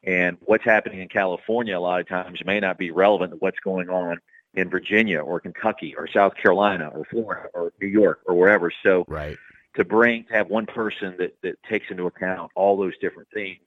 And 0.03 0.37
what's 0.41 0.63
happening 0.63 1.01
in 1.01 1.09
California 1.09 1.77
a 1.77 1.79
lot 1.79 1.99
of 1.99 2.07
times 2.07 2.39
may 2.45 2.59
not 2.59 2.77
be 2.77 2.91
relevant 2.91 3.31
to 3.31 3.37
what's 3.37 3.59
going 3.59 3.89
on 3.89 4.19
in 4.53 4.69
Virginia 4.69 5.19
or 5.19 5.39
Kentucky 5.39 5.95
or 5.97 6.07
South 6.07 6.35
Carolina 6.35 6.89
or 6.93 7.05
Florida 7.05 7.49
or 7.53 7.73
New 7.81 7.87
York 7.87 8.21
or 8.25 8.35
wherever. 8.35 8.71
So 8.83 9.05
right. 9.07 9.37
to 9.75 9.83
bring 9.83 10.25
to 10.25 10.33
have 10.33 10.47
one 10.47 10.65
person 10.67 11.15
that, 11.17 11.35
that 11.43 11.61
takes 11.63 11.87
into 11.89 12.05
account 12.05 12.51
all 12.55 12.77
those 12.77 12.97
different 12.99 13.29
things 13.33 13.59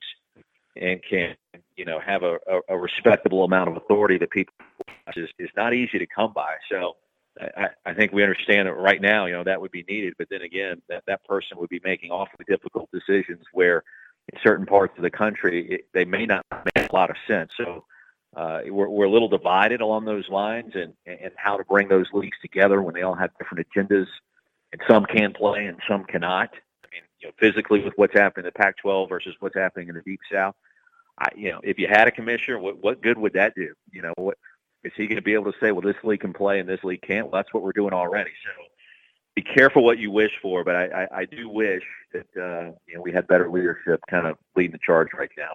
and 0.77 1.01
can 1.09 1.37
you 1.77 1.85
know 1.85 2.01
have 2.01 2.23
a, 2.23 2.39
a, 2.49 2.61
a 2.71 2.79
respectable 2.79 3.45
amount 3.45 3.71
of 3.71 3.77
authority 3.77 4.19
that 4.19 4.31
people 4.31 4.55
is, 5.17 5.29
is 5.39 5.51
not 5.57 5.75
easy 5.75 5.99
to 5.99 6.07
come 6.07 6.33
by. 6.33 6.55
So 6.71 6.97
I, 7.41 7.69
I 7.87 7.95
think 7.95 8.13
we 8.13 8.23
understand 8.23 8.69
that 8.69 8.75
right 8.75 9.01
now, 9.01 9.27
you 9.27 9.33
know, 9.33 9.45
that 9.45 9.61
would 9.61 9.71
be 9.71 9.85
needed. 9.89 10.15
But 10.19 10.29
then 10.31 10.43
again, 10.43 10.83
that, 10.89 11.05
that 11.07 11.25
person 11.25 11.59
would 11.59 11.71
be 11.71 11.81
making 11.85 12.11
awfully 12.11 12.45
difficult 12.47 12.91
decisions 12.93 13.45
where 13.53 13.83
in 14.33 14.39
certain 14.43 14.67
parts 14.67 14.95
of 14.97 15.03
the 15.03 15.11
country, 15.11 15.67
it, 15.71 15.81
they 15.95 16.05
may 16.05 16.27
not 16.27 16.45
make 16.77 16.91
a 16.91 16.95
lot 16.95 17.11
of 17.11 17.17
sense. 17.27 17.51
So 17.57 17.85
uh, 18.37 18.61
we're, 18.67 18.89
we're 18.89 19.07
a 19.07 19.11
little 19.11 19.29
divided 19.29 19.81
along 19.81 20.05
those 20.05 20.29
lines 20.29 20.73
and, 20.75 20.93
and 21.07 21.33
how 21.37 21.57
to 21.57 21.65
bring 21.65 21.89
those 21.89 22.07
leagues 22.13 22.37
together 22.41 22.83
when 22.83 22.95
they 22.95 23.03
all 23.03 23.15
have 23.15 23.31
different 23.39 23.67
agendas 23.69 24.07
and 24.73 24.81
some 24.89 25.05
can 25.05 25.33
play 25.33 25.67
and 25.67 25.79
some 25.89 26.05
cannot. 26.05 26.51
I 26.85 26.89
mean, 26.93 27.03
you 27.21 27.29
know, 27.29 27.33
physically 27.39 27.83
with 27.83 27.95
what's 27.97 28.15
happening 28.15 28.47
in 28.47 28.53
the 28.55 28.63
Pac-12 28.63 29.09
versus 29.09 29.35
what's 29.41 29.57
happening 29.57 29.89
in 29.89 29.95
the 29.95 30.03
Deep 30.03 30.21
South, 30.33 30.55
I, 31.19 31.29
you 31.37 31.51
know, 31.51 31.61
if 31.63 31.79
you 31.79 31.89
had 31.89 32.09
a 32.09 32.11
commissioner, 32.11 32.59
what, 32.59 32.83
what 32.83 33.03
good 33.03 33.19
would 33.19 33.35
that 33.35 33.55
do? 33.55 33.75
You 33.91 34.03
know, 34.03 34.13
what, 34.17 34.39
is 34.85 34.93
he 34.97 35.07
going 35.07 35.17
to 35.17 35.23
be 35.23 35.35
able 35.35 35.53
to 35.53 35.59
say, 35.61 35.73
well, 35.73 35.83
this 35.83 36.03
league 36.03 36.21
can 36.21 36.33
play 36.33 36.59
and 36.59 36.69
this 36.69 36.83
league 36.83 37.03
can't? 37.03 37.27
Well, 37.27 37.41
that's 37.41 37.53
what 37.53 37.63
we're 37.63 37.73
doing 37.73 37.93
already. 37.93 38.31
So 38.45 38.65
be 39.35 39.43
careful 39.43 39.85
what 39.85 39.99
you 39.99 40.11
wish 40.11 40.33
for, 40.41 40.65
but 40.65 40.77
I, 40.77 40.85
I, 40.85 41.19
I 41.21 41.25
do 41.25 41.49
wish 41.49 41.85
that 42.13 42.27
uh, 42.37 42.73
you 42.87 42.95
know 42.95 43.03
we 43.03 43.13
had 43.13 43.27
better 43.27 43.49
leadership 43.49 44.01
kind 44.11 44.27
of 44.27 44.37
leading 44.57 44.73
the 44.73 44.79
charge 44.79 45.09
right 45.17 45.31
now. 45.39 45.53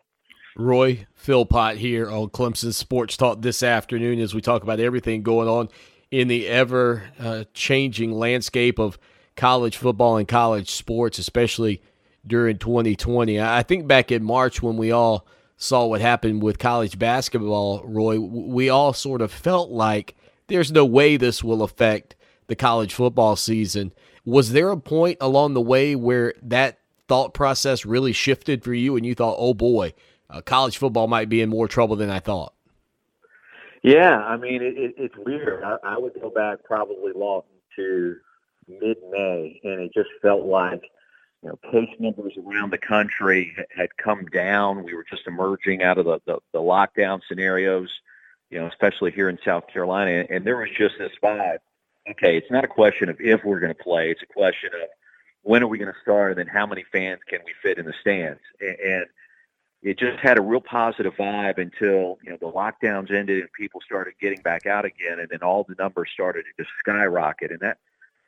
Roy 0.56 1.06
Philpott 1.14 1.78
here 1.78 2.10
on 2.10 2.30
Clemson 2.30 2.74
Sports 2.74 3.16
Talk 3.16 3.42
this 3.42 3.62
afternoon 3.62 4.20
as 4.20 4.34
we 4.34 4.42
talk 4.42 4.64
about 4.64 4.80
everything 4.80 5.22
going 5.22 5.48
on 5.48 5.70
in 6.10 6.28
the 6.28 6.48
ever 6.48 7.04
uh, 7.20 7.44
changing 7.54 8.12
landscape 8.12 8.80
of 8.80 8.98
college 9.36 9.78
football 9.78 10.18
and 10.18 10.28
college 10.28 10.72
sports, 10.72 11.20
especially 11.20 11.84
during 12.26 12.58
2020. 12.58 13.40
I 13.40 13.62
think 13.62 13.88
back 13.88 14.12
in 14.12 14.24
March 14.24 14.64
when 14.64 14.78
we 14.78 14.92
all 14.92 15.28
saw 15.58 15.88
what 15.88 16.02
happened 16.02 16.44
with 16.44 16.60
college 16.60 16.98
basketball, 16.98 17.84
Roy, 17.84 18.20
we 18.20 18.70
all 18.70 18.94
sort 18.94 19.22
of 19.22 19.32
felt 19.32 19.72
like 19.72 20.16
there's 20.48 20.72
no 20.72 20.86
way 20.86 21.18
this 21.18 21.44
will 21.44 21.64
affect 21.64 22.16
the 22.46 22.56
college 22.56 22.94
football 22.94 23.36
season. 23.36 23.92
Was 24.24 24.52
there 24.52 24.70
a 24.70 24.78
point 24.78 25.18
along 25.20 25.54
the 25.54 25.62
way 25.62 25.96
where 25.96 26.34
that 26.44 26.80
thought 27.08 27.34
process 27.34 27.86
really 27.86 28.14
shifted 28.14 28.64
for 28.64 28.74
you 28.74 28.96
and 28.96 29.06
you 29.06 29.16
thought, 29.16 29.36
oh 29.40 29.54
boy, 29.54 29.94
uh, 30.30 30.42
college 30.42 30.78
football 30.78 31.08
might 31.08 31.30
be 31.30 31.42
in 31.42 31.50
more 31.50 31.68
trouble 31.68 31.96
than 31.96 32.10
I 32.10 32.20
thought? 32.20 32.54
Yeah, 33.84 34.18
I 34.18 34.38
mean, 34.38 34.62
it, 34.62 34.78
it, 34.78 34.96
it's 34.98 35.16
weird. 35.18 35.64
I, 35.64 35.78
I 35.84 35.98
would 35.98 36.14
go 36.20 36.30
back 36.30 36.64
probably 36.64 37.14
long 37.16 37.44
to 37.78 38.16
mid 38.68 38.98
May, 39.12 39.60
and 39.64 39.80
it 39.80 39.94
just 39.94 40.10
felt 40.22 40.46
like 40.46 40.84
you 41.48 41.54
know, 41.64 41.72
case 41.72 41.96
numbers 42.00 42.34
around 42.38 42.72
the 42.72 42.78
country 42.78 43.56
had 43.76 43.96
come 43.98 44.26
down. 44.26 44.84
We 44.84 44.94
were 44.94 45.06
just 45.10 45.28
emerging 45.28 45.82
out 45.82 45.98
of 45.98 46.06
the, 46.06 46.20
the, 46.26 46.40
the 46.52 46.60
lockdown 46.60 47.22
scenarios, 47.28 47.90
you 48.50 48.60
know, 48.60 48.68
especially 48.68 49.12
here 49.12 49.30
in 49.30 49.38
South 49.46 49.68
Carolina. 49.72 50.26
And 50.30 50.46
there 50.46 50.58
was 50.58 50.70
just 50.78 50.96
this 51.00 51.12
vibe. 51.24 51.60
Okay, 52.10 52.38
it's 52.38 52.52
not 52.52 52.64
a 52.64 52.68
question 52.68 53.10
of 53.10 53.20
if 53.20 53.44
we're 53.44 53.60
going 53.60 53.74
to 53.74 53.84
play. 53.84 54.12
It's 54.12 54.22
a 54.22 54.34
question 54.34 54.72
of 54.74 54.90
when 55.44 55.64
are 55.64 55.68
we 55.68 55.78
going 55.78 55.92
to 55.92 56.00
start 56.02 56.32
and 56.32 56.40
then 56.40 56.48
how 56.48 56.66
many 56.66 56.84
fans 56.92 57.20
can 57.28 57.40
we 57.46 57.54
fit 57.62 57.78
in 57.78 57.86
the 57.86 57.94
stands. 58.02 58.40
And 58.60 59.06
it 59.82 59.98
just 59.98 60.20
had 60.20 60.38
a 60.38 60.42
real 60.42 60.62
positive 60.62 61.14
vibe 61.14 61.60
until, 61.60 62.18
you 62.24 62.30
know, 62.30 62.38
the 62.40 62.52
lockdowns 62.52 63.12
ended 63.12 63.40
and 63.40 63.52
people 63.54 63.80
started 63.86 64.16
getting 64.20 64.42
back 64.42 64.66
out 64.66 64.84
again. 64.84 65.20
And 65.20 65.30
then 65.30 65.44
all 65.44 65.64
the 65.64 65.76
numbers 65.80 66.10
started 66.14 66.44
to 66.44 66.64
just 66.64 66.74
skyrocket. 66.80 67.52
And 67.52 67.60
that, 67.62 67.78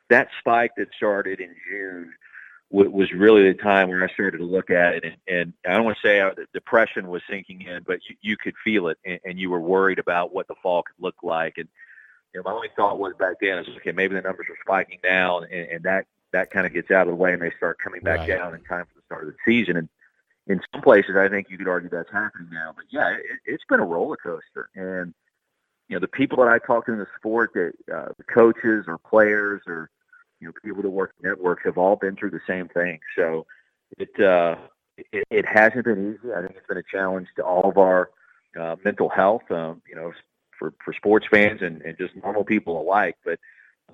that 0.08 0.28
spike 0.38 0.72
that 0.76 0.88
started 0.96 1.40
in 1.40 1.54
June 1.68 2.12
was 2.70 3.12
really 3.12 3.52
the 3.52 3.58
time 3.58 3.88
where 3.88 4.04
I 4.04 4.12
started 4.12 4.38
to 4.38 4.44
look 4.44 4.70
at 4.70 4.94
it, 4.94 5.04
and, 5.04 5.16
and 5.26 5.52
I 5.66 5.74
don't 5.74 5.84
want 5.84 5.98
to 6.00 6.06
say 6.06 6.20
the 6.20 6.46
depression 6.54 7.08
was 7.08 7.22
sinking 7.28 7.62
in, 7.62 7.82
but 7.82 7.98
you, 8.08 8.16
you 8.20 8.36
could 8.36 8.54
feel 8.62 8.88
it, 8.88 8.98
and, 9.04 9.18
and 9.24 9.38
you 9.40 9.50
were 9.50 9.60
worried 9.60 9.98
about 9.98 10.32
what 10.32 10.46
the 10.46 10.54
fall 10.62 10.84
could 10.84 11.02
look 11.02 11.16
like. 11.22 11.54
And 11.58 11.68
you 12.32 12.40
know, 12.40 12.48
my 12.48 12.54
only 12.54 12.68
thought 12.76 13.00
was 13.00 13.14
back 13.18 13.36
then 13.40 13.58
is, 13.58 13.68
okay, 13.78 13.90
maybe 13.90 14.14
the 14.14 14.20
numbers 14.20 14.46
are 14.48 14.56
spiking 14.64 15.00
now, 15.02 15.40
and, 15.40 15.52
and 15.52 15.82
that 15.82 16.06
that 16.32 16.50
kind 16.50 16.64
of 16.64 16.72
gets 16.72 16.92
out 16.92 17.08
of 17.08 17.08
the 17.08 17.16
way, 17.16 17.32
and 17.32 17.42
they 17.42 17.50
start 17.56 17.78
coming 17.80 18.02
back 18.02 18.20
right. 18.20 18.28
down 18.28 18.54
in 18.54 18.62
time 18.62 18.84
for 18.84 18.94
the 18.94 19.04
start 19.04 19.26
of 19.26 19.32
the 19.32 19.38
season. 19.44 19.76
And 19.76 19.88
in 20.46 20.60
some 20.72 20.80
places, 20.82 21.16
I 21.16 21.28
think 21.28 21.50
you 21.50 21.58
could 21.58 21.66
argue 21.66 21.90
that's 21.90 22.12
happening 22.12 22.50
now. 22.52 22.72
But 22.76 22.84
yeah, 22.90 23.10
it, 23.10 23.40
it's 23.46 23.64
been 23.68 23.80
a 23.80 23.84
roller 23.84 24.16
coaster, 24.16 24.70
and 24.76 25.12
you 25.88 25.96
know, 25.96 26.00
the 26.00 26.08
people 26.08 26.38
that 26.38 26.48
I 26.48 26.58
talk 26.64 26.86
to 26.86 26.92
in 26.92 27.00
the 27.00 27.08
sport, 27.18 27.50
that 27.54 27.72
uh, 27.92 28.12
the 28.16 28.22
coaches 28.22 28.84
or 28.86 28.96
players 28.96 29.62
or 29.66 29.90
you 30.40 30.48
know 30.48 30.52
people 30.64 30.82
that 30.82 30.90
work 30.90 31.14
networks 31.22 31.62
have 31.64 31.78
all 31.78 31.96
been 31.96 32.16
through 32.16 32.30
the 32.30 32.40
same 32.46 32.68
thing. 32.68 32.98
So 33.16 33.46
it 33.98 34.18
uh, 34.20 34.56
it, 35.12 35.24
it 35.30 35.46
hasn't 35.46 35.84
been 35.84 36.14
easy. 36.14 36.32
I 36.32 36.40
think 36.40 36.56
it's 36.56 36.66
been 36.66 36.78
a 36.78 36.82
challenge 36.82 37.28
to 37.36 37.42
all 37.42 37.68
of 37.68 37.78
our 37.78 38.10
uh, 38.58 38.76
mental 38.84 39.08
health. 39.08 39.42
Um, 39.50 39.82
you 39.88 39.94
know, 39.94 40.12
for 40.58 40.72
for 40.84 40.92
sports 40.92 41.26
fans 41.30 41.60
and, 41.62 41.82
and 41.82 41.96
just 41.98 42.14
normal 42.16 42.44
people 42.44 42.80
alike. 42.80 43.16
But 43.24 43.38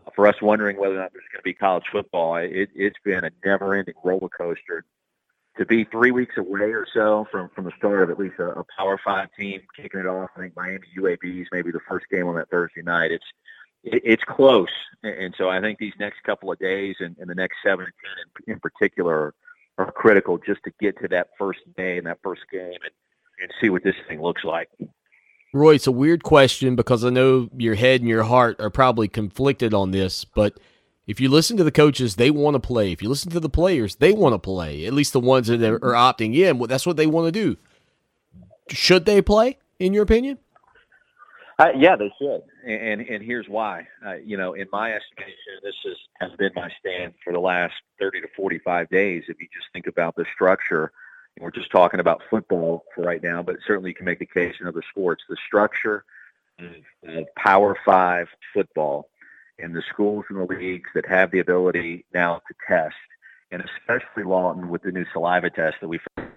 uh, 0.06 0.10
for 0.14 0.26
us 0.26 0.36
wondering 0.42 0.78
whether 0.78 0.94
or 0.94 0.98
not 0.98 1.12
there's 1.12 1.24
going 1.32 1.40
to 1.40 1.44
be 1.44 1.54
college 1.54 1.84
football, 1.90 2.36
it, 2.36 2.70
it's 2.74 2.98
been 3.04 3.24
a 3.24 3.30
never-ending 3.44 3.94
roller 4.04 4.28
coaster 4.28 4.84
to 5.58 5.64
be 5.64 5.84
three 5.84 6.10
weeks 6.10 6.36
away 6.36 6.72
or 6.72 6.86
so 6.92 7.26
from 7.30 7.48
from 7.54 7.64
the 7.64 7.72
start 7.78 8.02
of 8.02 8.10
at 8.10 8.18
least 8.18 8.38
a, 8.38 8.60
a 8.60 8.64
Power 8.76 9.00
Five 9.02 9.28
team 9.38 9.62
kicking 9.74 10.00
it 10.00 10.06
off. 10.06 10.30
I 10.36 10.40
think 10.40 10.56
Miami 10.56 10.86
UAB 10.98 11.42
is 11.42 11.48
maybe 11.52 11.70
the 11.70 11.80
first 11.88 12.06
game 12.10 12.26
on 12.26 12.34
that 12.36 12.50
Thursday 12.50 12.82
night. 12.82 13.12
It's 13.12 13.24
it, 13.86 14.02
it's 14.04 14.24
close, 14.24 14.68
and 15.02 15.34
so 15.38 15.48
I 15.48 15.60
think 15.60 15.78
these 15.78 15.94
next 15.98 16.22
couple 16.24 16.52
of 16.52 16.58
days 16.58 16.96
and, 17.00 17.16
and 17.18 17.30
the 17.30 17.34
next 17.34 17.56
seven 17.64 17.86
ten 17.86 18.44
in, 18.46 18.54
in 18.54 18.60
particular 18.60 19.14
are, 19.78 19.86
are 19.86 19.92
critical 19.92 20.38
just 20.38 20.60
to 20.64 20.72
get 20.80 21.00
to 21.00 21.08
that 21.08 21.28
first 21.38 21.60
day 21.76 21.96
and 21.98 22.06
that 22.06 22.18
first 22.22 22.42
game 22.52 22.78
and 22.82 22.92
and 23.38 23.50
see 23.60 23.68
what 23.68 23.84
this 23.84 23.94
thing 24.08 24.20
looks 24.22 24.44
like. 24.44 24.68
Roy, 25.52 25.74
it's 25.74 25.86
a 25.86 25.92
weird 25.92 26.22
question 26.22 26.76
because 26.76 27.04
I 27.04 27.10
know 27.10 27.48
your 27.56 27.74
head 27.74 28.00
and 28.00 28.08
your 28.08 28.24
heart 28.24 28.60
are 28.60 28.70
probably 28.70 29.08
conflicted 29.08 29.72
on 29.72 29.90
this, 29.90 30.24
but 30.24 30.58
if 31.06 31.20
you 31.20 31.28
listen 31.28 31.56
to 31.56 31.64
the 31.64 31.70
coaches, 31.70 32.16
they 32.16 32.30
want 32.30 32.54
to 32.54 32.60
play. 32.60 32.92
If 32.92 33.00
you 33.00 33.08
listen 33.08 33.30
to 33.30 33.40
the 33.40 33.48
players, 33.48 33.96
they 33.96 34.12
want 34.12 34.34
to 34.34 34.38
play. 34.38 34.86
At 34.86 34.92
least 34.92 35.12
the 35.12 35.20
ones 35.20 35.46
that 35.46 35.62
are 35.62 35.78
opting 35.78 36.34
in, 36.34 36.58
that's 36.66 36.86
what 36.86 36.96
they 36.96 37.06
want 37.06 37.26
to 37.26 37.32
do. 37.32 37.56
Should 38.70 39.04
they 39.04 39.22
play, 39.22 39.58
in 39.78 39.92
your 39.92 40.02
opinion? 40.02 40.38
Uh, 41.58 41.70
yeah, 41.74 41.96
they 41.96 42.12
should, 42.20 42.42
and 42.66 43.00
and 43.00 43.24
here's 43.24 43.48
why. 43.48 43.86
Uh, 44.06 44.16
you 44.16 44.36
know, 44.36 44.52
in 44.52 44.66
my 44.72 44.92
estimation, 44.92 45.34
this 45.62 45.74
is, 45.86 45.96
has 46.20 46.30
been 46.38 46.50
my 46.54 46.70
stand 46.78 47.14
for 47.24 47.32
the 47.32 47.38
last 47.38 47.72
30 47.98 48.20
to 48.20 48.28
45 48.36 48.90
days. 48.90 49.24
If 49.28 49.40
you 49.40 49.48
just 49.54 49.66
think 49.72 49.86
about 49.86 50.16
the 50.16 50.26
structure, 50.34 50.92
we're 51.40 51.50
just 51.50 51.70
talking 51.70 51.98
about 51.98 52.22
football 52.28 52.84
for 52.94 53.04
right 53.04 53.22
now, 53.22 53.42
but 53.42 53.56
certainly 53.66 53.90
you 53.90 53.94
can 53.94 54.04
make 54.04 54.18
the 54.18 54.26
case 54.26 54.54
in 54.60 54.66
other 54.66 54.82
sports. 54.90 55.22
The 55.30 55.36
structure 55.46 56.04
of, 56.58 57.24
Power 57.36 57.74
Five 57.86 58.28
football 58.52 59.08
and 59.58 59.74
the 59.74 59.82
schools 59.90 60.26
and 60.28 60.38
the 60.38 60.44
leagues 60.44 60.90
that 60.94 61.06
have 61.06 61.30
the 61.30 61.38
ability 61.38 62.04
now 62.12 62.42
to 62.48 62.54
test, 62.68 62.96
and 63.50 63.62
especially 63.62 64.24
Lawton 64.24 64.68
with 64.68 64.82
the 64.82 64.92
new 64.92 65.06
saliva 65.10 65.48
test 65.48 65.76
that 65.80 65.88
we 65.88 66.00
found 66.16 66.30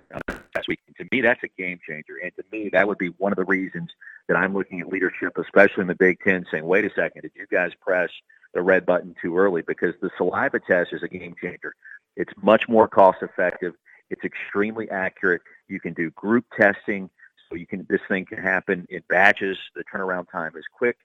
week. 0.67 0.79
To 0.97 1.05
me, 1.11 1.21
that's 1.21 1.41
a 1.43 1.47
game 1.47 1.79
changer, 1.85 2.17
and 2.23 2.31
to 2.35 2.43
me, 2.51 2.69
that 2.73 2.87
would 2.87 2.97
be 2.97 3.09
one 3.17 3.31
of 3.31 3.37
the 3.37 3.45
reasons 3.45 3.89
that 4.27 4.37
I'm 4.37 4.53
looking 4.53 4.81
at 4.81 4.87
leadership, 4.87 5.37
especially 5.37 5.81
in 5.81 5.87
the 5.87 5.95
Big 5.95 6.19
Ten, 6.21 6.45
saying, 6.51 6.65
"Wait 6.65 6.85
a 6.85 6.93
second, 6.93 7.21
did 7.23 7.31
you 7.35 7.47
guys 7.51 7.71
press 7.81 8.09
the 8.53 8.61
red 8.61 8.85
button 8.85 9.15
too 9.21 9.37
early?" 9.37 9.61
Because 9.61 9.93
the 10.01 10.09
saliva 10.17 10.59
test 10.59 10.93
is 10.93 11.03
a 11.03 11.07
game 11.07 11.35
changer. 11.41 11.73
It's 12.15 12.33
much 12.41 12.67
more 12.67 12.87
cost 12.87 13.21
effective. 13.21 13.73
It's 14.09 14.23
extremely 14.23 14.89
accurate. 14.89 15.41
You 15.67 15.79
can 15.79 15.93
do 15.93 16.09
group 16.11 16.45
testing, 16.59 17.09
so 17.47 17.55
you 17.55 17.67
can 17.67 17.85
this 17.89 18.01
thing 18.07 18.25
can 18.25 18.39
happen 18.39 18.85
in 18.89 19.01
batches. 19.09 19.57
The 19.75 19.83
turnaround 19.83 20.29
time 20.31 20.53
is 20.55 20.65
quick, 20.71 20.97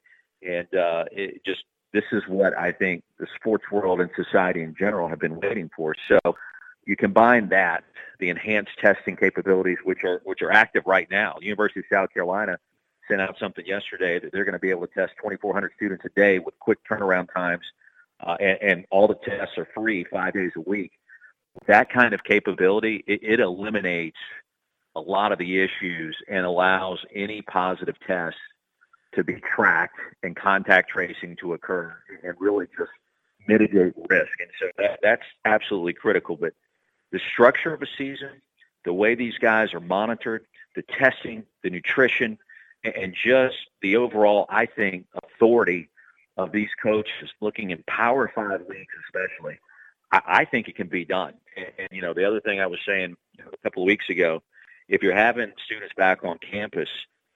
and 0.43 0.73
uh, 0.75 1.05
it 1.13 1.45
just 1.45 1.65
this 1.93 2.05
is 2.13 2.25
what 2.27 2.59
I 2.59 2.73
think 2.73 3.05
the 3.19 3.27
sports 3.37 3.65
world 3.71 4.01
and 4.01 4.11
society 4.17 4.63
in 4.63 4.75
general 4.77 5.09
have 5.09 5.21
been 5.21 5.39
waiting 5.41 5.71
for. 5.75 5.95
So 6.09 6.19
you 6.87 6.97
combine 6.97 7.49
that, 7.51 7.85
the 8.21 8.29
enhanced 8.29 8.73
testing 8.81 9.17
capabilities, 9.17 9.79
which 9.85 10.05
are 10.05 10.21
which 10.25 10.43
are 10.43 10.51
active 10.51 10.85
right 10.87 11.09
now. 11.11 11.37
University 11.41 11.81
of 11.81 11.87
South 11.91 12.13
Carolina 12.13 12.59
sent 13.09 13.21
out 13.21 13.37
something 13.39 13.67
yesterday 13.67 14.19
that 14.19 14.33
they're 14.33 14.45
going 14.45 14.55
to 14.55 14.59
be 14.59 14.71
able 14.71 14.87
to 14.87 14.95
test 14.95 15.13
2,400 15.19 15.73
students 15.77 16.05
a 16.05 16.09
day 16.19 16.39
with 16.39 16.59
quick 16.59 16.79
turnaround 16.91 17.33
times, 17.33 17.65
uh, 18.21 18.37
and, 18.41 18.59
and 18.63 18.85
all 18.91 19.09
the 19.09 19.15
tests 19.15 19.59
are 19.59 19.69
free 19.75 20.05
five 20.11 20.33
days 20.33 20.53
a 20.57 20.61
week. 20.61 20.93
That 21.67 21.91
kind 21.93 22.15
of 22.15 22.25
capability, 22.25 23.05
it, 23.07 23.21
it 23.23 23.41
eliminates 23.41 24.17
a 24.97 25.01
lot 25.01 25.33
of 25.33 25.39
the 25.39 25.61
issues 25.61 26.17
and 26.29 26.47
allows 26.47 26.99
any 27.15 27.43
positive 27.43 27.97
test 28.07 28.37
to 29.15 29.25
be 29.25 29.41
tracked 29.55 29.99
and 30.23 30.35
contact 30.35 30.91
tracing 30.91 31.37
to 31.41 31.53
occur 31.55 31.95
and 32.23 32.35
really 32.39 32.67
just 32.77 32.91
mitigate 33.47 33.95
risk. 34.09 34.33
And 34.41 34.51
so 34.61 34.67
that, 34.79 34.99
that's 35.03 35.23
absolutely 35.45 35.93
critical. 35.93 36.37
But 36.37 36.55
the 37.13 37.21
structure 37.33 37.73
of 37.73 37.83
a 37.83 37.87
season, 37.99 38.43
the 38.85 38.93
way 38.93 39.15
these 39.15 39.39
guys 39.39 39.73
are 39.75 39.81
monitored, 39.81 40.47
the 40.75 40.83
testing, 40.83 41.45
the 41.63 41.71
nutrition, 41.71 42.39
and 42.83 43.15
just 43.15 43.57
the 43.81 43.97
overall, 43.97 44.47
I 44.49 44.67
think, 44.67 45.07
authority 45.23 45.89
of 46.37 46.53
these 46.53 46.69
coaches 46.83 47.31
looking 47.41 47.71
in 47.71 47.83
Power 47.87 48.31
Five 48.35 48.63
leagues, 48.69 48.93
especially, 49.07 49.59
I, 50.13 50.21
I 50.27 50.45
think 50.45 50.69
it 50.69 50.77
can 50.77 50.89
be 50.89 51.05
done. 51.05 51.35
And, 51.57 51.67
and, 51.79 51.89
you 51.93 52.03
know, 52.03 52.13
the 52.13 52.25
other 52.25 52.41
thing 52.41 52.61
I 52.61 52.67
was 52.67 52.81
saying 52.87 53.17
a 53.39 53.57
couple 53.63 53.83
of 53.83 53.87
weeks 53.87 54.11
ago, 54.11 54.43
if 54.89 55.03
you're 55.03 55.15
having 55.15 55.53
students 55.65 55.95
back 55.97 56.25
on 56.25 56.39
campus, 56.39 56.89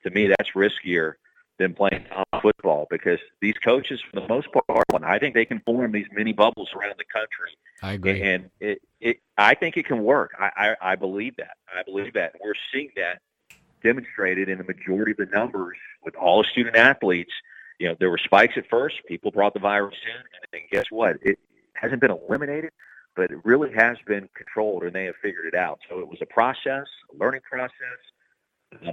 to 0.02 0.10
me, 0.10 0.26
that's 0.26 0.50
riskier 0.54 1.14
than 1.58 1.74
playing 1.74 2.04
football 2.40 2.86
because 2.90 3.18
these 3.40 3.54
coaches, 3.64 4.00
for 4.00 4.20
the 4.20 4.28
most 4.28 4.48
part, 4.52 4.84
and 4.92 5.04
I 5.04 5.18
think 5.18 5.34
they 5.34 5.44
can 5.44 5.60
form 5.60 5.92
these 5.92 6.06
mini 6.12 6.32
bubbles 6.32 6.70
around 6.74 6.94
the 6.98 7.04
country. 7.04 7.56
I 7.82 7.92
agree, 7.92 8.22
and 8.22 8.50
it, 8.60 8.80
it 9.00 9.18
I 9.36 9.54
think 9.54 9.76
it 9.76 9.86
can 9.86 10.02
work. 10.02 10.34
I, 10.38 10.50
I, 10.56 10.92
I 10.92 10.96
believe 10.96 11.36
that. 11.36 11.56
I 11.68 11.82
believe 11.82 12.14
that. 12.14 12.34
we're 12.42 12.54
seeing 12.72 12.90
that 12.96 13.20
demonstrated 13.82 14.48
in 14.48 14.58
the 14.58 14.64
majority 14.64 15.12
of 15.12 15.18
the 15.18 15.26
numbers 15.26 15.76
with 16.04 16.14
all 16.16 16.42
the 16.42 16.48
student 16.48 16.76
athletes. 16.76 17.32
You 17.78 17.88
know, 17.88 17.96
there 17.98 18.10
were 18.10 18.18
spikes 18.18 18.54
at 18.56 18.68
first. 18.68 18.96
People 19.06 19.30
brought 19.30 19.54
the 19.54 19.60
virus 19.60 19.94
in, 20.04 20.16
and 20.16 20.48
then 20.52 20.60
guess 20.70 20.86
what? 20.90 21.16
It 21.22 21.38
hasn't 21.74 22.00
been 22.00 22.10
eliminated, 22.10 22.70
but 23.14 23.30
it 23.30 23.38
really 23.44 23.72
has 23.74 23.96
been 24.06 24.28
controlled, 24.36 24.82
and 24.82 24.92
they 24.92 25.04
have 25.04 25.14
figured 25.22 25.46
it 25.46 25.54
out. 25.54 25.78
So 25.88 26.00
it 26.00 26.08
was 26.08 26.18
a 26.20 26.26
process, 26.26 26.86
a 27.12 27.16
learning 27.18 27.42
process 27.48 27.98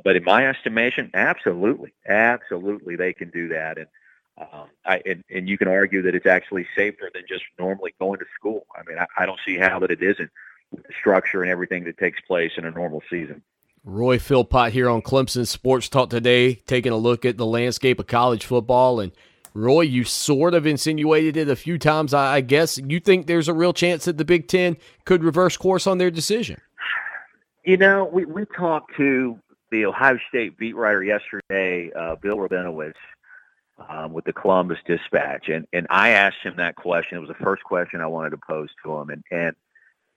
but 0.04 0.16
in 0.16 0.24
my 0.24 0.48
estimation, 0.48 1.12
absolutely, 1.14 1.94
absolutely, 2.08 2.96
they 2.96 3.14
can 3.14 3.30
do 3.30 3.50
that, 3.50 3.78
and 3.78 3.88
um, 4.38 4.68
I 4.86 5.02
and, 5.06 5.24
and 5.30 5.48
you 5.48 5.58
can 5.58 5.68
argue 5.68 6.02
that 6.02 6.16
it's 6.16 6.26
actually 6.26 6.68
safer 6.76 7.10
than 7.14 7.24
just 7.28 7.44
normally 7.58 7.94
going 8.00 8.20
to 8.20 8.26
school. 8.38 8.66
I 8.76 8.84
mean, 8.88 8.98
I, 8.98 9.06
I 9.18 9.26
don't 9.26 9.40
see 9.46 9.58
how 9.58 9.80
that 9.80 9.92
it 9.92 10.04
isn't 10.04 10.30
with 10.72 10.84
the 10.84 10.94
structure 11.00 11.42
and 11.42 11.52
everything 11.52 11.86
that 11.86 11.98
takes 11.98 12.20
place 12.22 12.52
in 12.58 12.66
a 12.66 12.72
normal 12.72 13.02
season. 13.10 13.42
Roy 13.84 14.18
Philpott 14.18 14.72
here 14.72 14.90
on 14.90 15.02
Clemson 15.02 15.46
Sports 15.46 15.90
Talk 15.90 16.10
today, 16.10 16.56
taking 16.56 16.92
a 16.92 16.98
look 16.98 17.24
at 17.24 17.38
the 17.38 17.46
landscape 17.46 18.00
of 18.00 18.08
college 18.08 18.44
football. 18.44 19.00
And 19.00 19.12
Roy, 19.54 19.82
you 19.82 20.04
sort 20.04 20.54
of 20.56 20.66
insinuated 20.66 21.38
it 21.38 21.50
a 21.50 21.56
few 21.56 21.78
times. 21.78 22.14
I 22.14 22.42
guess 22.42 22.80
you 22.80 23.00
think 23.00 23.28
there's 23.28 23.48
a 23.48 23.54
real 23.54 23.74
chance 23.74 24.06
that 24.06 24.18
the 24.18 24.26
Big 24.26 24.48
Ten 24.48 24.78
could 25.06 25.24
reverse 25.24 25.56
course 25.56 25.86
on 25.86 26.00
their 26.00 26.12
decision. 26.12 26.60
You 27.64 27.78
know, 27.78 28.10
we 28.12 28.26
we 28.26 28.46
talked 28.58 28.96
to 28.98 29.40
the 29.76 29.86
Ohio 29.86 30.18
State 30.30 30.58
beat 30.58 30.76
writer 30.76 31.04
yesterday, 31.04 31.92
uh, 31.94 32.16
Bill 32.16 32.38
Rabinowitz, 32.38 32.94
um, 33.90 34.14
with 34.14 34.24
the 34.24 34.32
Columbus 34.32 34.80
Dispatch, 34.88 35.50
and 35.50 35.68
and 35.74 35.86
I 35.90 36.10
asked 36.10 36.38
him 36.44 36.56
that 36.58 36.76
question. 36.76 37.18
It 37.18 37.22
was 37.22 37.30
the 37.30 37.44
first 37.44 37.64
question 37.64 38.00
I 38.00 38.08
wanted 38.08 38.30
to 38.32 38.38
pose 38.38 38.70
to 38.84 38.98
him, 38.98 39.10
and 39.10 39.24
and 39.32 39.56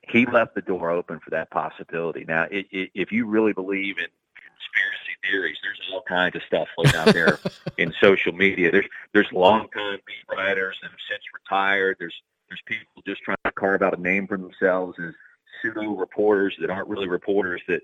he 0.02 0.26
left 0.26 0.54
the 0.54 0.62
door 0.62 0.90
open 0.90 1.18
for 1.18 1.30
that 1.30 1.50
possibility. 1.50 2.24
Now, 2.26 2.44
it, 2.44 2.66
it, 2.70 2.90
if 2.94 3.10
you 3.10 3.26
really 3.26 3.52
believe 3.52 3.98
in 3.98 4.06
conspiracy 4.36 5.18
theories, 5.28 5.58
there's 5.62 5.80
all 5.92 6.02
kinds 6.02 6.36
of 6.36 6.42
stuff 6.46 6.68
floating 6.74 6.94
out 6.94 7.12
there 7.12 7.40
in 7.78 7.92
social 8.00 8.32
media. 8.32 8.70
There's 8.70 8.88
there's 9.12 9.32
longtime 9.32 9.98
beat 10.06 10.36
writers 10.36 10.78
that 10.82 10.90
have 10.90 11.00
since 11.10 11.22
retired. 11.34 11.96
There's 11.98 12.14
there's 12.48 12.62
people 12.64 13.02
just 13.04 13.22
trying 13.22 13.36
to 13.44 13.52
carve 13.52 13.82
out 13.82 13.98
a 13.98 14.00
name 14.00 14.28
for 14.28 14.38
themselves 14.38 14.96
as 15.04 15.14
pseudo 15.60 15.96
reporters 15.96 16.54
that 16.60 16.70
aren't 16.70 16.88
really 16.88 17.08
reporters 17.08 17.60
that 17.66 17.82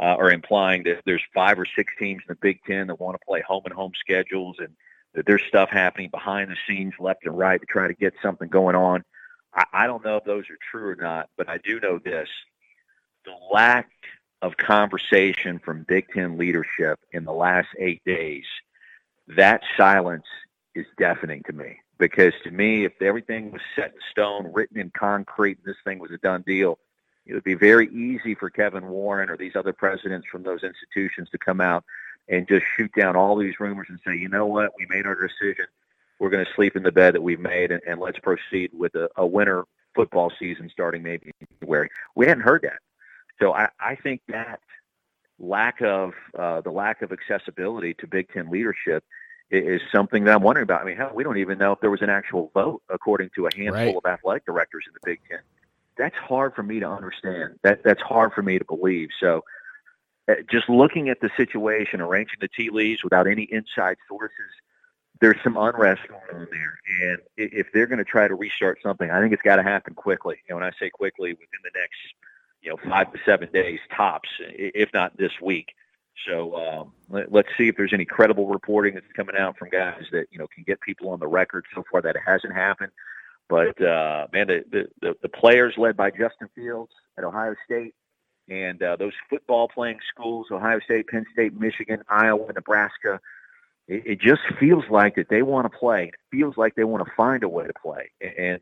uh, 0.00 0.16
are 0.18 0.30
implying 0.30 0.82
that 0.84 1.02
there's 1.04 1.22
five 1.34 1.58
or 1.58 1.66
six 1.66 1.92
teams 1.98 2.22
in 2.26 2.32
the 2.34 2.38
Big 2.40 2.60
Ten 2.66 2.86
that 2.86 3.00
want 3.00 3.18
to 3.20 3.26
play 3.26 3.42
home 3.46 3.62
and 3.64 3.74
home 3.74 3.92
schedules, 3.98 4.56
and 4.58 4.70
that 5.14 5.26
there's 5.26 5.42
stuff 5.42 5.68
happening 5.70 6.08
behind 6.10 6.50
the 6.50 6.56
scenes, 6.66 6.94
left 6.98 7.26
and 7.26 7.36
right, 7.36 7.60
to 7.60 7.66
try 7.66 7.86
to 7.86 7.94
get 7.94 8.14
something 8.22 8.48
going 8.48 8.74
on. 8.76 9.04
I, 9.54 9.64
I 9.72 9.86
don't 9.86 10.04
know 10.04 10.16
if 10.16 10.24
those 10.24 10.44
are 10.50 10.58
true 10.70 10.88
or 10.88 10.96
not, 10.96 11.28
but 11.36 11.48
I 11.48 11.58
do 11.58 11.78
know 11.80 11.98
this: 11.98 12.28
the 13.24 13.34
lack 13.52 13.90
of 14.40 14.56
conversation 14.56 15.58
from 15.58 15.84
Big 15.84 16.06
Ten 16.12 16.38
leadership 16.38 16.98
in 17.12 17.24
the 17.24 17.32
last 17.32 17.68
eight 17.78 18.02
days, 18.04 18.46
that 19.36 19.60
silence 19.76 20.26
is 20.74 20.86
deafening 20.98 21.42
to 21.46 21.52
me. 21.52 21.76
because 22.02 22.32
to 22.42 22.50
me, 22.50 22.84
if 22.84 23.00
everything 23.00 23.52
was 23.52 23.60
set 23.76 23.92
in 23.92 24.00
stone, 24.10 24.50
written 24.52 24.76
in 24.76 24.90
concrete, 24.90 25.58
and 25.58 25.64
this 25.64 25.80
thing 25.84 26.00
was 26.00 26.10
a 26.10 26.18
done 26.18 26.42
deal, 26.44 26.80
it 27.26 27.34
would 27.34 27.44
be 27.44 27.54
very 27.54 27.88
easy 27.88 28.34
for 28.34 28.50
Kevin 28.50 28.88
Warren 28.88 29.30
or 29.30 29.36
these 29.36 29.54
other 29.56 29.72
presidents 29.72 30.26
from 30.30 30.42
those 30.42 30.62
institutions 30.62 31.28
to 31.30 31.38
come 31.38 31.60
out 31.60 31.84
and 32.28 32.46
just 32.48 32.64
shoot 32.76 32.90
down 32.96 33.16
all 33.16 33.36
these 33.36 33.58
rumors 33.60 33.86
and 33.90 33.98
say, 34.06 34.16
you 34.16 34.28
know 34.28 34.46
what, 34.46 34.72
we 34.78 34.86
made 34.88 35.06
our 35.06 35.14
decision. 35.14 35.66
We're 36.18 36.30
going 36.30 36.44
to 36.44 36.52
sleep 36.54 36.76
in 36.76 36.82
the 36.82 36.92
bed 36.92 37.14
that 37.14 37.22
we've 37.22 37.40
made, 37.40 37.72
and, 37.72 37.82
and 37.86 38.00
let's 38.00 38.18
proceed 38.18 38.70
with 38.72 38.94
a, 38.94 39.08
a 39.16 39.26
winter 39.26 39.64
football 39.94 40.32
season 40.38 40.70
starting 40.72 41.02
maybe 41.02 41.32
in 41.40 41.46
January. 41.60 41.90
We 42.14 42.26
hadn't 42.26 42.44
heard 42.44 42.62
that, 42.62 42.78
so 43.40 43.52
I, 43.52 43.68
I 43.80 43.96
think 43.96 44.20
that 44.28 44.60
lack 45.38 45.80
of 45.82 46.12
uh, 46.38 46.60
the 46.60 46.70
lack 46.70 47.02
of 47.02 47.10
accessibility 47.12 47.94
to 47.94 48.06
Big 48.06 48.28
Ten 48.32 48.50
leadership 48.50 49.02
is 49.50 49.82
something 49.92 50.24
that 50.24 50.34
I'm 50.34 50.42
wondering 50.42 50.62
about. 50.62 50.80
I 50.82 50.84
mean, 50.84 50.96
hell, 50.96 51.10
we 51.12 51.24
don't 51.24 51.36
even 51.38 51.58
know 51.58 51.72
if 51.72 51.80
there 51.80 51.90
was 51.90 52.00
an 52.02 52.08
actual 52.08 52.50
vote 52.54 52.82
according 52.88 53.30
to 53.34 53.46
a 53.46 53.50
handful 53.54 53.72
Right. 53.74 53.96
of 53.96 54.06
athletic 54.06 54.46
directors 54.46 54.84
in 54.86 54.94
the 54.94 55.00
Big 55.04 55.20
Ten. 55.28 55.40
That's 55.96 56.16
hard 56.16 56.54
for 56.54 56.62
me 56.62 56.80
to 56.80 56.88
understand. 56.88 57.58
That 57.62 57.82
that's 57.84 58.02
hard 58.02 58.32
for 58.32 58.42
me 58.42 58.58
to 58.58 58.64
believe. 58.64 59.10
So, 59.20 59.44
uh, 60.28 60.34
just 60.50 60.68
looking 60.68 61.08
at 61.08 61.20
the 61.20 61.30
situation, 61.36 62.00
arranging 62.00 62.38
the 62.40 62.48
tea 62.48 62.70
leaves 62.70 63.04
without 63.04 63.26
any 63.26 63.42
inside 63.44 63.96
sources, 64.08 64.50
there's 65.20 65.36
some 65.44 65.56
unrest 65.56 66.02
going 66.08 66.42
on 66.42 66.48
there. 66.50 67.10
And 67.10 67.18
if 67.36 67.68
they're 67.72 67.86
going 67.86 67.98
to 67.98 68.04
try 68.04 68.26
to 68.26 68.34
restart 68.34 68.78
something, 68.82 69.10
I 69.10 69.20
think 69.20 69.32
it's 69.32 69.42
got 69.42 69.56
to 69.56 69.62
happen 69.62 69.94
quickly. 69.94 70.38
And 70.48 70.56
when 70.56 70.64
I 70.64 70.72
say 70.78 70.90
quickly, 70.90 71.32
within 71.32 71.60
the 71.62 71.70
next, 71.74 71.98
you 72.60 72.70
know, 72.70 72.78
five 72.90 73.12
to 73.12 73.18
seven 73.24 73.48
days 73.52 73.80
tops, 73.94 74.28
if 74.40 74.92
not 74.92 75.16
this 75.16 75.32
week. 75.40 75.74
So 76.26 76.54
um, 76.56 76.92
let, 77.08 77.32
let's 77.32 77.48
see 77.56 77.68
if 77.68 77.76
there's 77.76 77.92
any 77.92 78.04
credible 78.04 78.46
reporting 78.48 78.94
that's 78.94 79.06
coming 79.14 79.36
out 79.36 79.56
from 79.58 79.70
guys 79.70 80.04
that 80.12 80.26
you 80.30 80.38
know 80.38 80.46
can 80.54 80.64
get 80.64 80.80
people 80.80 81.10
on 81.10 81.20
the 81.20 81.26
record. 81.26 81.64
So 81.74 81.84
far, 81.90 82.02
that 82.02 82.16
hasn't 82.24 82.54
happened. 82.54 82.92
But 83.52 83.84
uh, 83.84 84.28
man, 84.32 84.46
the, 84.46 84.86
the 85.02 85.14
the 85.20 85.28
players 85.28 85.74
led 85.76 85.94
by 85.94 86.10
Justin 86.10 86.48
Fields 86.54 86.90
at 87.18 87.24
Ohio 87.24 87.54
State, 87.66 87.94
and 88.48 88.82
uh, 88.82 88.96
those 88.96 89.12
football 89.28 89.68
playing 89.68 89.98
schools, 90.08 90.46
Ohio 90.50 90.80
State, 90.80 91.06
Penn 91.08 91.26
State, 91.34 91.52
Michigan, 91.60 92.02
Iowa, 92.08 92.50
Nebraska. 92.54 93.20
It, 93.88 94.06
it 94.06 94.20
just 94.22 94.40
feels 94.58 94.84
like 94.90 95.16
that 95.16 95.28
they 95.28 95.42
want 95.42 95.70
to 95.70 95.78
play. 95.78 96.04
It 96.04 96.14
feels 96.30 96.56
like 96.56 96.76
they 96.76 96.84
want 96.84 97.04
to 97.04 97.12
find 97.14 97.42
a 97.42 97.48
way 97.48 97.66
to 97.66 97.74
play. 97.74 98.10
And 98.22 98.58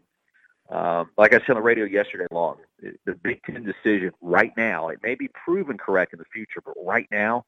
um, 0.68 1.10
like 1.16 1.34
I 1.34 1.38
said 1.38 1.50
on 1.50 1.56
the 1.56 1.62
radio 1.62 1.84
yesterday, 1.84 2.26
long 2.32 2.56
the 2.80 3.14
Big 3.14 3.44
Ten 3.44 3.62
decision 3.62 4.10
right 4.20 4.52
now. 4.56 4.88
It 4.88 4.98
may 5.04 5.14
be 5.14 5.28
proven 5.44 5.78
correct 5.78 6.14
in 6.14 6.18
the 6.18 6.24
future, 6.32 6.62
but 6.64 6.74
right 6.84 7.06
now, 7.12 7.44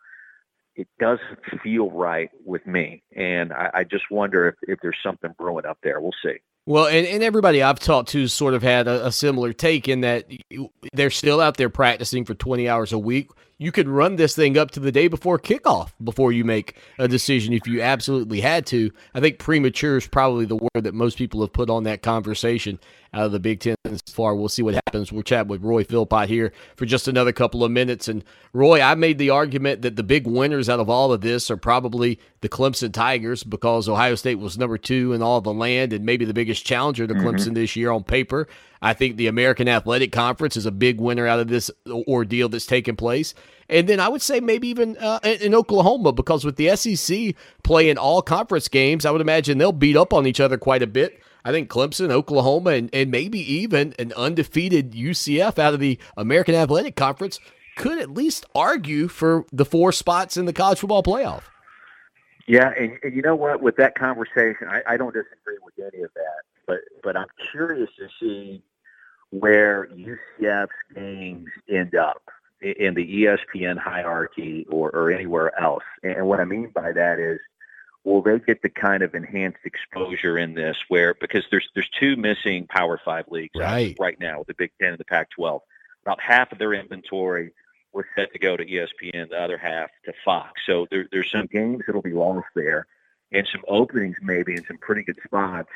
it 0.77 0.87
doesn't 1.01 1.41
feel 1.61 1.91
right 1.91 2.31
with 2.45 2.65
me. 2.69 3.03
And 3.17 3.53
I, 3.53 3.71
I 3.75 3.83
just 3.83 4.05
wonder 4.13 4.47
if, 4.47 4.55
if 4.63 4.79
there's 4.81 4.97
something 5.03 5.35
brewing 5.37 5.67
up 5.67 5.79
there. 5.83 6.01
We'll 6.01 6.13
see. 6.23 6.39
Well, 6.65 6.87
and, 6.87 7.07
and 7.07 7.23
everybody 7.23 7.63
I've 7.63 7.81
talked 7.81 8.11
to 8.11 8.29
sort 8.29 8.55
of 8.55 8.63
had 8.63 8.87
a, 8.87 9.07
a 9.07 9.13
similar 9.13 9.53
take 9.53 9.89
in 9.89 10.03
that 10.03 10.27
they're 10.93 11.11
still 11.11 11.41
out 11.41 11.57
there 11.57 11.69
practicing 11.69 12.25
for 12.25 12.35
20 12.35 12.69
hours 12.69 12.93
a 12.93 12.99
week. 12.99 13.31
You 13.63 13.71
could 13.71 13.89
run 13.89 14.17
this 14.17 14.35
thing 14.35 14.59
up 14.59 14.73
to 14.73 14.81
the 14.81 14.91
day 14.91 15.07
before 15.07 15.39
kickoff 15.39 15.93
before 16.03 16.33
you 16.33 16.45
make 16.45 16.77
a 16.99 17.07
decision 17.07 17.53
if 17.53 17.65
you 17.69 17.81
absolutely 17.81 18.41
had 18.41 18.67
to. 18.67 18.91
I 19.15 19.21
think 19.21 19.39
premature 19.39 19.97
is 19.97 20.09
probably 20.09 20.47
the 20.47 20.57
word 20.57 20.83
that 20.83 20.95
most 20.95 21.17
people 21.17 21.41
have 21.43 21.53
put 21.53 21.71
on 21.71 21.85
that 21.85 22.03
conversation 22.03 22.81
out 23.15 23.27
of 23.27 23.31
the 23.31 23.39
Big 23.39 23.61
Ten 23.61 23.77
so 23.85 23.99
far. 24.09 24.35
We'll 24.35 24.49
see 24.49 24.63
what 24.63 24.75
happens. 24.75 25.13
We'll 25.13 25.23
chat 25.23 25.47
with 25.47 25.63
Roy 25.63 25.85
Philpott 25.85 26.29
here 26.29 26.53
for 26.75 26.87
just 26.87 27.07
another 27.07 27.31
couple 27.31 27.63
of 27.63 27.71
minutes. 27.71 28.09
And 28.09 28.25
Roy, 28.53 28.81
I 28.81 28.97
made 28.97 29.19
the 29.19 29.31
argument 29.31 29.83
that 29.83 29.95
the 29.95 30.03
big 30.03 30.27
winners 30.27 30.69
out 30.69 30.81
of 30.81 30.91
all 30.91 31.13
of 31.13 31.21
this 31.21 31.49
are 31.49 31.57
probably 31.57 32.19
the 32.41 32.49
Clemson 32.49 32.93
Tigers 32.93 33.45
because 33.45 33.89
Ohio 33.89 34.17
State 34.17 34.41
was 34.41 34.59
number 34.59 34.77
two 34.77 35.13
in 35.13 35.23
all 35.23 35.41
the 35.41 35.55
land 35.55 35.93
and 35.93 36.05
maybe 36.05 36.25
the 36.25 36.35
biggest 36.35 36.67
challenger 36.67 37.07
to 37.07 37.15
mm-hmm. 37.15 37.29
Clemson 37.29 37.55
this 37.55 37.77
year 37.77 37.93
on 37.93 38.03
paper. 38.03 38.49
I 38.83 38.95
think 38.95 39.17
the 39.17 39.29
American 39.29 39.69
Athletic 39.69 40.11
Conference 40.11 40.57
is 40.57 40.67
a 40.67 40.73
big 40.73 41.01
winner 41.01 41.27
out 41.27 41.39
of 41.39 41.47
this 41.47 41.71
ordeal 41.89 42.49
that's 42.49 42.67
taken 42.67 42.97
place. 42.97 43.33
And 43.69 43.89
then 43.89 44.01
I 44.01 44.09
would 44.09 44.21
say 44.21 44.41
maybe 44.41 44.69
even 44.69 44.99
uh, 44.99 45.21
in 45.23 45.41
in 45.41 45.55
Oklahoma 45.55 46.13
because 46.13 46.45
with 46.45 46.57
the 46.57 46.75
SEC 46.77 47.35
playing 47.63 47.97
all 47.97 48.21
conference 48.21 48.69
games, 48.69 49.07
I 49.07 49.13
would 49.13 49.21
imagine 49.21 49.57
they'll 49.57 49.73
beat 49.73 49.97
up 49.97 50.13
on 50.13 50.27
each 50.27 50.41
other 50.41 50.59
quite 50.59 50.83
a 50.83 50.87
bit. 50.87 51.23
I 51.45 51.53
think 51.53 51.71
Clemson, 51.71 52.11
Oklahoma, 52.11 52.71
and, 52.71 52.91
and 52.93 53.11
maybe 53.11 53.39
even 53.41 53.95
an 53.99 54.13
undefeated 54.13 54.93
UCF 54.93 55.59
out 55.59 55.75
of 55.75 55.81
the 55.81 55.99
American 56.17 56.55
Athletic 56.55 56.97
Conference 56.97 57.41
could 57.77 57.99
at 57.99 58.11
least 58.11 58.45
argue 58.55 59.09
for 59.09 59.45
the 59.53 59.65
four 59.65 59.93
spots 59.93 60.37
in 60.37 60.45
the 60.45 60.53
college 60.53 60.79
football 60.79 61.03
playoff. 61.03 61.43
Yeah, 62.47 62.73
and, 62.79 62.99
and 63.03 63.15
you 63.15 63.23
know 63.23 63.37
what? 63.37 63.63
With 63.63 63.77
that 63.77 63.95
conversation, 63.95 64.69
I, 64.69 64.83
I 64.87 64.97
don't 64.97 65.15
disagree 65.15 65.57
with 65.65 65.75
any 65.79 66.03
of 66.03 66.11
that, 66.15 66.43
but 66.67 66.79
but 67.03 67.17
I'm 67.17 67.29
curious 67.53 67.89
to 67.99 68.09
see 68.21 68.63
where 69.33 69.89
UCF's 69.89 70.71
games 70.95 71.49
end 71.69 71.95
up 71.95 72.23
in 72.61 72.95
the 72.95 73.25
ESPN 73.25 73.79
hierarchy 73.79 74.67
or, 74.71 74.91
or 74.91 75.11
anywhere 75.11 75.59
else. 75.61 75.83
And 76.03 76.27
what 76.29 76.39
I 76.39 76.45
mean 76.45 76.71
by 76.75 76.93
that 76.93 77.19
is, 77.19 77.41
will 78.05 78.21
they 78.23 78.39
get 78.41 78.63
the 78.63 78.69
kind 78.69 79.03
of 79.03 79.15
enhanced 79.15 79.61
exposure 79.65 80.37
in 80.39 80.55
this 80.55 80.77
where 80.89 81.15
because 81.15 81.45
there's 81.51 81.69
there's 81.75 81.89
two 81.99 82.17
missing 82.17 82.67
Power 82.69 83.01
Five 83.05 83.25
leagues 83.29 83.59
Right. 83.59 83.97
right 83.99 84.19
now 84.21 84.39
with 84.41 84.49
the 84.49 84.55
Big 84.55 84.71
Ten 84.81 84.91
and 84.91 84.99
the 84.99 85.05
Pac-12. 85.05 85.61
About 86.05 86.21
half 86.21 86.53
of 86.53 86.59
their 86.59 86.75
inventory 86.75 87.53
was 87.93 88.05
set 88.17 88.33
to 88.33 88.39
go 88.39 88.57
to 88.57 88.65
ESPN, 88.65 89.31
the 89.31 89.41
other 89.41 89.57
half 89.57 89.91
to 90.05 90.13
Fox. 90.25 90.61
So 90.67 90.87
there, 90.91 91.07
there's 91.11 91.31
some 91.31 91.47
games 91.47 91.83
that'll 91.87 92.03
be 92.03 92.13
lost 92.13 92.49
there, 92.55 92.87
and 93.33 93.49
some 93.51 93.63
openings 93.69 94.17
maybe 94.21 94.55
in 94.57 94.65
some 94.65 94.79
pretty 94.79 95.05
good 95.05 95.19
spots 95.25 95.71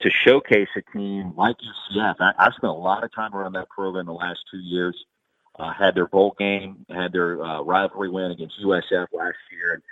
to 0.00 0.10
showcase 0.10 0.68
a 0.76 0.82
team 0.96 1.32
like 1.36 1.56
UCF. 1.56 2.16
I, 2.20 2.32
I've 2.38 2.54
spent 2.54 2.70
a 2.70 2.72
lot 2.72 3.04
of 3.04 3.12
time 3.14 3.34
around 3.34 3.52
that 3.52 3.68
program 3.68 4.06
the 4.06 4.12
last 4.12 4.40
two 4.50 4.58
years. 4.58 4.96
Uh, 5.56 5.72
had 5.72 5.94
their 5.94 6.08
bowl 6.08 6.34
game, 6.36 6.84
had 6.88 7.12
their 7.12 7.40
uh, 7.40 7.62
rivalry 7.62 8.10
win 8.10 8.32
against 8.32 8.60
USF 8.60 9.06
last 9.12 9.36
year, 9.52 9.74
and 9.74 9.82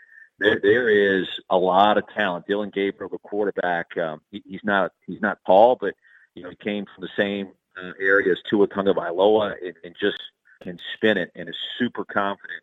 there, 0.40 0.58
there 0.60 0.88
is 0.88 1.28
a 1.50 1.56
lot 1.56 1.98
of 1.98 2.04
talent. 2.08 2.46
Dillon 2.48 2.70
Gabriel, 2.74 3.08
the 3.08 3.18
quarterback, 3.18 3.96
um, 3.96 4.20
he, 4.32 4.42
he's 4.44 4.64
not 4.64 4.90
he's 5.06 5.20
not 5.20 5.38
tall, 5.46 5.78
but 5.80 5.94
you 6.34 6.42
know 6.42 6.50
he 6.50 6.56
came 6.56 6.84
from 6.84 7.02
the 7.02 7.10
same 7.16 7.52
uh, 7.80 7.92
area 8.00 8.32
as 8.32 8.38
Tua 8.50 8.66
Tagovailoa, 8.66 9.54
and, 9.64 9.74
and 9.84 9.94
just 10.00 10.18
can 10.64 10.80
spin 10.94 11.16
it, 11.16 11.30
and 11.36 11.48
is 11.48 11.54
super 11.78 12.04
confident, 12.04 12.62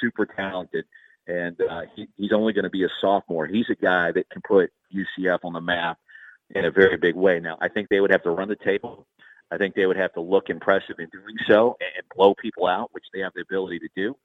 super 0.00 0.26
talented, 0.26 0.86
and 1.28 1.60
uh, 1.60 1.82
he, 1.94 2.08
he's 2.16 2.32
only 2.32 2.52
going 2.52 2.64
to 2.64 2.70
be 2.70 2.82
a 2.82 2.90
sophomore. 3.00 3.46
He's 3.46 3.70
a 3.70 3.76
guy 3.76 4.10
that 4.10 4.28
can 4.30 4.42
put 4.42 4.72
UCF 4.92 5.38
on 5.44 5.52
the 5.52 5.60
map 5.60 5.98
in 6.54 6.64
a 6.64 6.70
very 6.70 6.96
big 6.96 7.14
way. 7.14 7.40
Now, 7.40 7.56
I 7.60 7.68
think 7.68 7.88
they 7.88 8.00
would 8.00 8.10
have 8.10 8.22
to 8.24 8.30
run 8.30 8.48
the 8.48 8.56
table. 8.56 9.06
I 9.50 9.58
think 9.58 9.74
they 9.74 9.86
would 9.86 9.96
have 9.96 10.12
to 10.14 10.20
look 10.20 10.48
impressive 10.48 10.96
in 10.98 11.08
doing 11.10 11.36
so 11.48 11.76
and 11.80 12.04
blow 12.14 12.34
people 12.34 12.66
out, 12.66 12.90
which 12.92 13.04
they 13.12 13.20
have 13.20 13.32
the 13.34 13.42
ability 13.42 13.80
to 13.80 13.88
do. 13.96 14.16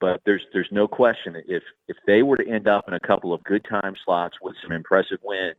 But 0.00 0.20
there's 0.26 0.42
there's 0.52 0.68
no 0.70 0.86
question 0.86 1.42
if 1.48 1.62
if 1.88 1.96
they 2.06 2.22
were 2.22 2.36
to 2.36 2.46
end 2.46 2.68
up 2.68 2.84
in 2.86 2.94
a 2.94 3.00
couple 3.00 3.32
of 3.32 3.42
good 3.44 3.64
time 3.64 3.94
slots 4.04 4.36
with 4.42 4.54
some 4.62 4.72
impressive 4.72 5.18
wins, 5.22 5.56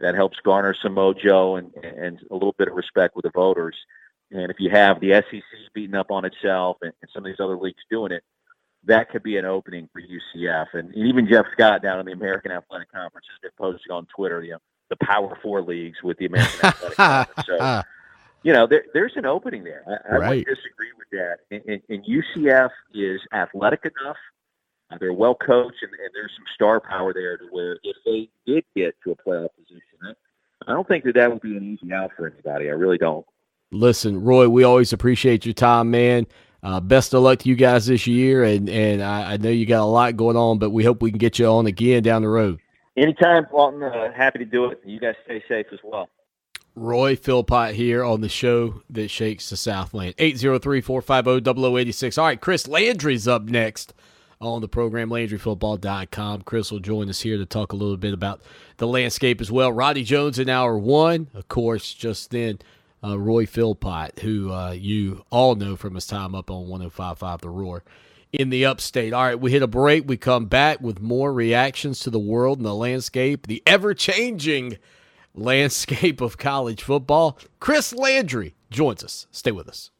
that 0.00 0.14
helps 0.14 0.38
garner 0.42 0.74
some 0.82 0.94
mojo 0.94 1.58
and 1.58 1.74
and 1.84 2.20
a 2.30 2.34
little 2.34 2.54
bit 2.56 2.68
of 2.68 2.74
respect 2.74 3.14
with 3.14 3.24
the 3.24 3.30
voters. 3.34 3.76
And 4.30 4.50
if 4.50 4.58
you 4.58 4.70
have 4.70 5.00
the 5.00 5.22
SEC 5.30 5.42
beating 5.74 5.94
up 5.94 6.10
on 6.10 6.24
itself 6.24 6.78
and, 6.82 6.92
and 7.02 7.10
some 7.12 7.24
of 7.24 7.26
these 7.26 7.40
other 7.40 7.56
leagues 7.56 7.82
doing 7.90 8.12
it, 8.12 8.22
that 8.84 9.10
could 9.10 9.22
be 9.22 9.36
an 9.36 9.44
opening 9.44 9.88
for 9.92 10.00
UCF. 10.00 10.66
And 10.74 10.94
even 10.94 11.28
Jeff 11.28 11.46
Scott 11.52 11.82
down 11.82 12.00
in 12.00 12.06
the 12.06 12.12
American 12.12 12.52
Athletic 12.52 12.92
Conference 12.92 13.26
has 13.30 13.38
been 13.40 13.56
posting 13.58 13.92
on 13.92 14.06
Twitter, 14.14 14.42
you 14.42 14.52
know, 14.52 14.58
the 14.90 14.96
Power 15.02 15.36
Four 15.42 15.62
leagues 15.62 15.98
with 16.02 16.18
the 16.18 16.26
American 16.26 16.60
Athletic 16.64 16.96
Conference. 16.96 17.46
So 17.46 17.82
you 18.42 18.52
know, 18.52 18.66
there, 18.66 18.84
there's 18.94 19.12
an 19.16 19.26
opening 19.26 19.64
there. 19.64 19.82
I, 19.86 20.14
I 20.14 20.18
Right. 20.18 20.28
wouldn't 20.28 20.46
disagree 20.46 20.92
with 20.96 21.08
that. 21.12 21.36
And, 21.50 21.62
and, 21.66 21.82
and 21.88 22.04
UCF 22.04 22.70
is 22.94 23.20
athletic 23.32 23.84
enough. 23.84 24.16
Uh, 24.90 24.96
they're 25.00 25.12
well 25.12 25.34
coached, 25.34 25.82
and, 25.82 25.90
and 25.92 26.10
there's 26.14 26.30
some 26.36 26.44
star 26.54 26.80
power 26.80 27.12
there 27.12 27.36
to 27.36 27.44
where 27.50 27.78
if 27.82 27.96
they 28.06 28.28
did 28.46 28.64
get 28.74 28.94
to 29.04 29.10
a 29.10 29.16
playoff 29.16 29.48
position, 29.56 29.82
I, 30.02 30.12
I 30.70 30.72
don't 30.74 30.88
think 30.88 31.04
that 31.04 31.14
that 31.16 31.30
would 31.30 31.42
be 31.42 31.56
an 31.56 31.62
easy 31.64 31.92
out 31.92 32.10
for 32.16 32.26
anybody. 32.26 32.68
I 32.68 32.72
really 32.72 32.96
don't. 32.96 33.26
Listen, 33.70 34.22
Roy, 34.22 34.48
we 34.48 34.64
always 34.64 34.94
appreciate 34.94 35.44
your 35.44 35.52
time, 35.52 35.90
man. 35.90 36.26
Uh, 36.62 36.80
best 36.80 37.12
of 37.12 37.22
luck 37.22 37.40
to 37.40 37.48
you 37.50 37.54
guys 37.54 37.86
this 37.86 38.06
year, 38.06 38.42
and 38.44 38.68
and 38.70 39.02
I, 39.02 39.34
I 39.34 39.36
know 39.36 39.50
you 39.50 39.66
got 39.66 39.82
a 39.82 39.84
lot 39.84 40.16
going 40.16 40.36
on, 40.36 40.58
but 40.58 40.70
we 40.70 40.84
hope 40.84 41.02
we 41.02 41.10
can 41.10 41.18
get 41.18 41.38
you 41.38 41.46
on 41.46 41.66
again 41.66 42.02
down 42.02 42.22
the 42.22 42.28
road. 42.28 42.58
Anytime, 42.98 43.46
Lawton. 43.52 43.82
Uh, 43.82 44.12
happy 44.12 44.40
to 44.40 44.44
do 44.44 44.66
it. 44.66 44.80
You 44.84 44.98
guys 44.98 45.14
stay 45.24 45.42
safe 45.48 45.66
as 45.72 45.78
well. 45.84 46.08
Roy 46.74 47.16
Philpott 47.16 47.74
here 47.74 48.04
on 48.04 48.20
the 48.20 48.28
show 48.28 48.82
that 48.90 49.08
shakes 49.08 49.50
the 49.50 49.56
Southland. 49.56 50.16
803-450-0086. 50.16 52.18
All 52.18 52.24
right, 52.24 52.40
Chris 52.40 52.68
Landry's 52.68 53.26
up 53.26 53.44
next 53.44 53.94
on 54.40 54.60
the 54.60 54.68
program, 54.68 55.10
LandryFootball.com. 55.10 56.42
Chris 56.42 56.70
will 56.70 56.78
join 56.78 57.08
us 57.08 57.20
here 57.20 57.36
to 57.36 57.46
talk 57.46 57.72
a 57.72 57.76
little 57.76 57.96
bit 57.96 58.14
about 58.14 58.40
the 58.76 58.86
landscape 58.86 59.40
as 59.40 59.50
well. 59.50 59.72
Roddy 59.72 60.04
Jones 60.04 60.38
in 60.38 60.48
hour 60.48 60.78
one, 60.78 61.28
of 61.34 61.48
course, 61.48 61.92
just 61.92 62.30
then 62.30 62.60
uh, 63.02 63.18
Roy 63.18 63.46
Philpott, 63.46 64.20
who 64.20 64.52
uh, 64.52 64.70
you 64.70 65.24
all 65.30 65.56
know 65.56 65.76
from 65.76 65.96
his 65.96 66.06
time 66.06 66.34
up 66.34 66.50
on 66.50 66.68
105.5 66.68 67.40
The 67.40 67.50
Roar 67.50 67.82
in 68.32 68.50
the 68.50 68.64
upstate. 68.64 69.12
All 69.12 69.24
right, 69.24 69.40
we 69.40 69.52
hit 69.52 69.62
a 69.62 69.66
break. 69.66 70.06
We 70.06 70.16
come 70.16 70.46
back 70.46 70.80
with 70.80 71.00
more 71.00 71.32
reactions 71.32 72.00
to 72.00 72.10
the 72.10 72.18
world 72.18 72.58
and 72.58 72.66
the 72.66 72.74
landscape, 72.74 73.46
the 73.46 73.62
ever-changing 73.66 74.78
landscape 75.34 76.20
of 76.20 76.38
college 76.38 76.82
football. 76.82 77.38
Chris 77.60 77.92
Landry 77.92 78.54
joins 78.70 79.02
us. 79.04 79.26
Stay 79.30 79.52
with 79.52 79.68
us. 79.68 79.90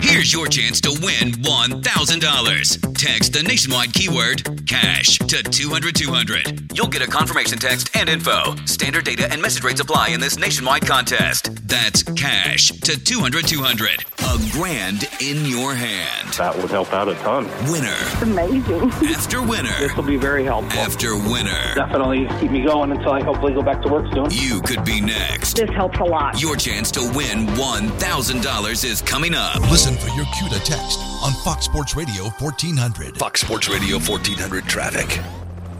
Here's 0.00 0.32
your 0.32 0.46
chance 0.46 0.80
to 0.82 0.90
win 1.02 1.32
$1,000. 1.32 2.94
Text 2.94 3.32
the 3.32 3.42
nationwide 3.42 3.92
keyword 3.92 4.66
cash 4.66 5.18
to 5.18 5.42
200 5.42 5.94
200. 5.94 6.76
You'll 6.76 6.86
get 6.86 7.02
a 7.02 7.06
confirmation 7.10 7.58
text 7.58 7.94
and 7.96 8.08
info. 8.08 8.54
Standard 8.66 9.04
data 9.04 9.30
and 9.30 9.42
message 9.42 9.64
rates 9.64 9.80
apply 9.80 10.08
in 10.08 10.20
this 10.20 10.38
nationwide 10.38 10.86
contest. 10.86 11.50
That's 11.68 12.02
cash 12.02 12.68
to 12.68 12.98
200 13.02 13.46
200. 13.46 14.04
A 14.18 14.50
grand 14.52 15.08
in 15.20 15.44
your 15.44 15.74
hand. 15.74 16.32
That 16.34 16.56
would 16.56 16.70
help 16.70 16.92
out 16.92 17.08
a 17.08 17.14
ton. 17.16 17.46
Winner 17.70 17.96
amazing. 18.22 18.90
after 19.08 19.42
winner 19.42 19.76
This 19.78 19.94
will 19.96 20.02
be 20.04 20.16
very 20.16 20.44
helpful. 20.44 20.78
after 20.78 21.16
winner. 21.16 21.74
Definitely 21.74 22.28
keep 22.40 22.50
me 22.50 22.62
going 22.64 22.92
until 22.92 23.12
I 23.12 23.22
hopefully 23.22 23.54
go 23.54 23.62
back 23.62 23.82
to 23.82 23.88
work 23.88 24.06
soon. 24.14 24.28
You 24.30 24.60
could 24.62 24.84
be 24.84 25.00
next. 25.00 25.56
This 25.56 25.70
helps 25.70 25.98
a 25.98 26.04
lot. 26.04 26.40
Your 26.40 26.56
chance 26.56 26.90
to 26.92 27.00
win 27.14 27.46
$1,000 27.56 28.84
is 28.84 29.02
coming 29.02 29.34
up. 29.34 29.55
Listen 29.62 29.96
for 29.96 30.08
your 30.08 30.26
cue 30.26 30.48
to 30.48 30.58
text 30.64 31.00
on 31.22 31.32
Fox 31.32 31.64
Sports 31.64 31.96
Radio 31.96 32.24
1400. 32.24 33.16
Fox 33.18 33.40
Sports 33.40 33.68
Radio 33.68 33.96
1400 33.98 34.64
traffic. 34.64 35.20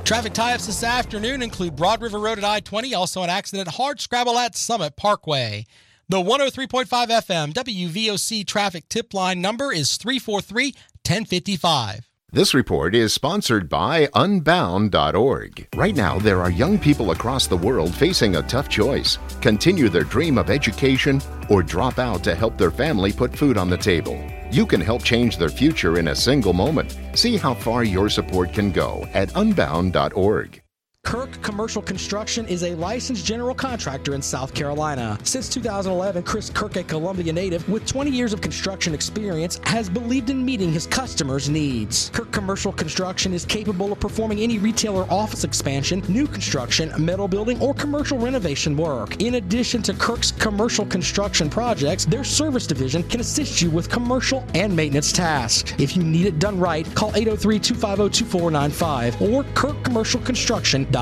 Traffic 0.05 0.33
tie-ups 0.33 0.67
this 0.67 0.83
afternoon 0.85 1.43
include 1.43 1.77
Broad 1.77 2.01
River 2.01 2.19
Road 2.19 2.39
at 2.39 2.45
I-20, 2.45 2.95
also 2.95 3.23
an 3.23 3.31
accident 3.31 3.69
hard 3.69 4.01
scrabble 4.01 4.39
at 4.39 4.57
Summit 4.57 4.97
Parkway. 4.97 5.67
The 6.09 6.19
103.5 6.19 6.87
FM 6.87 7.53
WVOC 7.53 8.47
traffic 8.47 8.89
tip 8.89 9.13
line 9.13 9.41
number 9.41 9.73
is 9.73 9.97
343 9.97 10.73
1055. 11.05 12.06
This 12.33 12.55
report 12.55 12.97
is 12.97 13.15
sponsored 13.15 13.69
by 13.69 14.09
Unbound.org. 14.15 15.69
Right 15.77 15.95
now, 15.95 16.19
there 16.19 16.43
are 16.43 16.51
young 16.51 16.77
people 16.77 17.13
across 17.13 17.47
the 17.47 17.57
world 17.57 17.95
facing 17.95 18.35
a 18.35 18.43
tough 18.43 18.69
choice 18.69 19.19
continue 19.41 19.89
their 19.89 20.03
dream 20.03 20.37
of 20.37 20.51
education 20.51 21.23
or 21.49 21.63
drop 21.63 22.01
out 22.01 22.25
to 22.25 22.35
help 22.35 22.59
their 22.59 22.73
family 22.73 23.13
put 23.13 23.35
food 23.35 23.57
on 23.57 23.71
the 23.71 23.79
table. 23.79 24.21
You 24.51 24.67
can 24.67 24.81
help 24.81 25.05
change 25.05 25.39
their 25.39 25.49
future 25.49 25.99
in 26.01 26.09
a 26.09 26.17
single 26.17 26.53
moment. 26.53 26.99
See 27.15 27.37
how 27.37 27.55
far 27.55 27.85
your 27.85 28.11
support 28.11 28.53
can 28.53 28.73
go 28.73 29.07
at 29.15 29.31
Unbound.org. 29.37 30.66
Kirk 31.07 31.41
Commercial 31.41 31.83
Construction 31.83 32.49
is 32.49 32.65
a 32.65 32.75
licensed 32.75 33.25
general 33.25 33.55
contractor 33.55 34.17
in 34.17 34.21
South 34.21 34.53
Carolina. 34.53 35.17
Since 35.23 35.49
2011, 35.51 36.25
Chris 36.25 36.51
Kirk, 36.51 36.75
a 36.75 36.83
Columbia 36.83 37.33
native 37.33 37.67
with 37.69 37.87
20 37.87 38.11
years 38.11 38.33
of 38.33 38.41
construction 38.41 38.93
experience, 38.93 39.61
has 39.63 39.89
believed 39.89 40.31
in 40.31 40.45
meeting 40.45 40.73
his 40.73 40.85
customers' 40.85 41.49
needs. 41.49 42.11
Kirk 42.13 42.33
Commercial 42.33 42.73
Construction 42.73 43.33
is 43.33 43.45
capable 43.45 43.93
of 43.93 44.01
performing 44.01 44.41
any 44.41 44.59
retail 44.59 44.97
or 44.97 45.07
office 45.09 45.45
expansion, 45.45 46.03
new 46.09 46.27
construction, 46.27 46.93
metal 46.99 47.29
building, 47.29 47.63
or 47.63 47.73
commercial 47.73 48.19
renovation 48.19 48.77
work. 48.77 49.23
In 49.23 49.37
addition 49.37 49.83
to 49.83 49.95
Kirk's 49.95 50.33
commercial 50.33 50.85
construction 50.87 51.49
projects, 51.49 52.05
their 52.05 52.25
service 52.25 52.67
division 52.67 53.05
can 53.05 53.21
assist 53.21 53.63
you 53.63 53.71
with 53.71 53.89
commercial 53.89 54.45
and 54.55 54.75
maintenance 54.75 55.13
tasks. 55.13 55.73
If 55.79 55.97
you 55.97 56.03
need 56.03 56.27
it 56.27 56.41
done 56.41 56.59
right, 56.59 56.85
call 56.97 57.11
803 57.15 57.61
250 57.61 58.25
2495 58.25 59.23
or 59.23 59.45
kirkcommercialconstruction.com. 59.55 60.96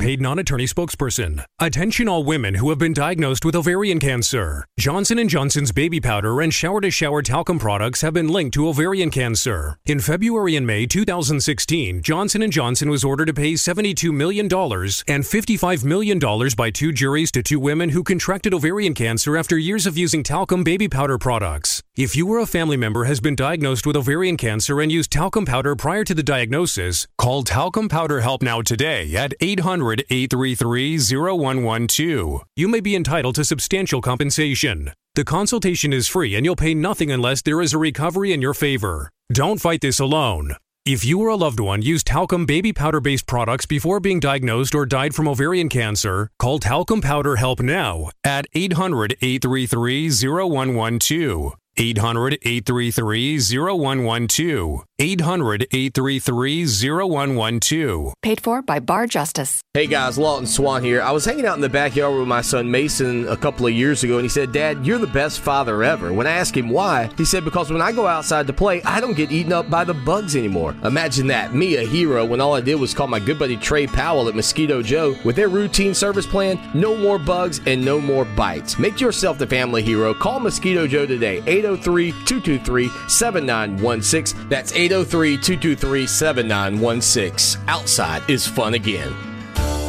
Paid 0.00 0.20
non-attorney 0.20 0.66
spokesperson. 0.66 1.44
Attention 1.58 2.08
all 2.08 2.22
women 2.22 2.54
who 2.54 2.70
have 2.70 2.78
been 2.78 2.92
diagnosed 2.92 3.44
with 3.44 3.56
ovarian 3.56 3.98
cancer. 3.98 4.66
Johnson 4.78 5.28
& 5.28 5.28
Johnson's 5.28 5.72
baby 5.72 6.00
powder 6.00 6.40
and 6.40 6.54
shower-to-shower 6.54 7.22
talcum 7.22 7.58
products 7.58 8.02
have 8.02 8.14
been 8.14 8.28
linked 8.28 8.54
to 8.54 8.68
ovarian 8.68 9.10
cancer. 9.10 9.78
In 9.84 9.98
February 9.98 10.54
and 10.54 10.64
May 10.64 10.86
2016, 10.86 12.02
Johnson 12.02 12.48
& 12.50 12.52
Johnson 12.52 12.88
was 12.88 13.02
ordered 13.02 13.26
to 13.26 13.34
pay 13.34 13.54
$72 13.54 14.12
million 14.12 14.44
and 14.44 15.24
$55 15.24 15.84
million 15.84 16.20
by 16.56 16.70
two 16.70 16.92
juries 16.92 17.32
to 17.32 17.42
two 17.42 17.58
women 17.58 17.90
who 17.90 18.04
contracted 18.04 18.54
ovarian 18.54 18.94
cancer 18.94 19.36
after 19.36 19.58
years 19.58 19.86
of 19.86 19.98
using 19.98 20.22
talcum 20.22 20.62
baby 20.62 20.88
powder 20.88 21.18
products. 21.18 21.82
If 21.94 22.16
you 22.16 22.26
or 22.32 22.38
a 22.38 22.46
family 22.46 22.78
member 22.78 23.04
has 23.04 23.20
been 23.20 23.36
diagnosed 23.36 23.86
with 23.86 23.96
ovarian 23.96 24.38
cancer 24.38 24.80
and 24.80 24.90
used 24.90 25.12
talcum 25.12 25.44
powder 25.44 25.76
prior 25.76 26.04
to 26.04 26.14
the 26.14 26.22
diagnosis, 26.22 27.06
call 27.18 27.42
Talcum 27.42 27.90
Powder 27.90 28.22
Help 28.22 28.40
Now 28.40 28.62
today 28.62 29.14
at 29.14 29.34
800 29.42 30.02
833 30.08 30.96
0112. 30.96 32.44
You 32.56 32.68
may 32.68 32.80
be 32.80 32.96
entitled 32.96 33.34
to 33.34 33.44
substantial 33.44 34.00
compensation. 34.00 34.92
The 35.16 35.24
consultation 35.24 35.92
is 35.92 36.08
free 36.08 36.34
and 36.34 36.46
you'll 36.46 36.56
pay 36.56 36.72
nothing 36.72 37.12
unless 37.12 37.42
there 37.42 37.60
is 37.60 37.74
a 37.74 37.78
recovery 37.78 38.32
in 38.32 38.40
your 38.40 38.54
favor. 38.54 39.10
Don't 39.30 39.60
fight 39.60 39.82
this 39.82 40.00
alone. 40.00 40.56
If 40.86 41.04
you 41.04 41.20
or 41.20 41.28
a 41.28 41.36
loved 41.36 41.60
one 41.60 41.82
used 41.82 42.06
talcum 42.06 42.46
baby 42.46 42.72
powder 42.72 43.02
based 43.02 43.26
products 43.26 43.66
before 43.66 44.00
being 44.00 44.18
diagnosed 44.18 44.74
or 44.74 44.86
died 44.86 45.14
from 45.14 45.28
ovarian 45.28 45.68
cancer, 45.68 46.30
call 46.38 46.58
Talcum 46.58 47.02
Powder 47.02 47.36
Help 47.36 47.60
now 47.60 48.08
at 48.24 48.46
800 48.54 49.18
833 49.20 50.08
0112. 50.08 51.54
800 51.76 52.38
833 52.42 53.38
0112. 53.38 54.84
800 55.02 55.66
833 55.72 56.64
0112. 56.64 58.14
Paid 58.22 58.40
for 58.40 58.62
by 58.62 58.78
Bar 58.78 59.08
Justice. 59.08 59.60
Hey 59.74 59.88
guys, 59.88 60.16
Lawton 60.16 60.46
Swan 60.46 60.84
here. 60.84 61.02
I 61.02 61.10
was 61.10 61.24
hanging 61.24 61.44
out 61.44 61.56
in 61.56 61.60
the 61.60 61.68
backyard 61.68 62.16
with 62.16 62.28
my 62.28 62.40
son 62.40 62.70
Mason 62.70 63.26
a 63.26 63.36
couple 63.36 63.66
of 63.66 63.72
years 63.72 64.04
ago, 64.04 64.18
and 64.18 64.24
he 64.24 64.28
said, 64.28 64.52
Dad, 64.52 64.86
you're 64.86 65.00
the 65.00 65.08
best 65.08 65.40
father 65.40 65.82
ever. 65.82 66.12
When 66.12 66.28
I 66.28 66.32
asked 66.32 66.56
him 66.56 66.68
why, 66.68 67.10
he 67.16 67.24
said, 67.24 67.44
Because 67.44 67.72
when 67.72 67.82
I 67.82 67.90
go 67.90 68.06
outside 68.06 68.46
to 68.46 68.52
play, 68.52 68.80
I 68.82 69.00
don't 69.00 69.16
get 69.16 69.32
eaten 69.32 69.52
up 69.52 69.68
by 69.68 69.82
the 69.82 69.94
bugs 69.94 70.36
anymore. 70.36 70.76
Imagine 70.84 71.26
that, 71.28 71.52
me 71.52 71.76
a 71.78 71.82
hero, 71.82 72.24
when 72.24 72.40
all 72.40 72.54
I 72.54 72.60
did 72.60 72.76
was 72.76 72.94
call 72.94 73.08
my 73.08 73.18
good 73.18 73.40
buddy 73.40 73.56
Trey 73.56 73.88
Powell 73.88 74.28
at 74.28 74.36
Mosquito 74.36 74.82
Joe. 74.82 75.16
With 75.24 75.34
their 75.34 75.48
routine 75.48 75.94
service 75.94 76.28
plan, 76.28 76.60
no 76.74 76.96
more 76.96 77.18
bugs 77.18 77.60
and 77.66 77.84
no 77.84 78.00
more 78.00 78.24
bites. 78.24 78.78
Make 78.78 79.00
yourself 79.00 79.36
the 79.36 79.48
family 79.48 79.82
hero. 79.82 80.14
Call 80.14 80.38
Mosquito 80.38 80.86
Joe 80.86 81.06
today, 81.06 81.38
803 81.46 82.12
223 82.12 82.88
7916. 83.08 84.48
That's 84.48 84.72
803 84.72 84.91
223 84.92 86.06
7916. 86.06 87.62
Outside 87.66 88.28
is 88.28 88.46
fun 88.46 88.74
again. 88.74 89.14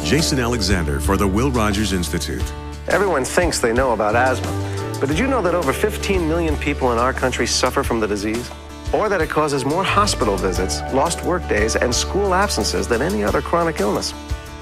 Jason 0.02 0.38
Alexander 0.38 0.98
for 0.98 1.18
the 1.18 1.26
Will 1.26 1.50
Rogers 1.50 1.92
Institute. 1.92 2.42
Everyone 2.88 3.24
thinks 3.24 3.58
they 3.58 3.72
know 3.72 3.92
about 3.92 4.16
asthma, 4.16 4.50
but 5.00 5.08
did 5.08 5.18
you 5.18 5.26
know 5.26 5.42
that 5.42 5.54
over 5.54 5.72
15 5.74 6.26
million 6.26 6.56
people 6.56 6.92
in 6.92 6.98
our 6.98 7.12
country 7.12 7.46
suffer 7.46 7.82
from 7.82 8.00
the 8.00 8.06
disease? 8.06 8.50
Or 8.94 9.08
that 9.10 9.20
it 9.20 9.28
causes 9.28 9.64
more 9.64 9.84
hospital 9.84 10.36
visits, 10.36 10.80
lost 10.94 11.22
work 11.22 11.46
days, 11.48 11.76
and 11.76 11.94
school 11.94 12.32
absences 12.32 12.88
than 12.88 13.02
any 13.02 13.22
other 13.22 13.42
chronic 13.42 13.80
illness? 13.80 14.14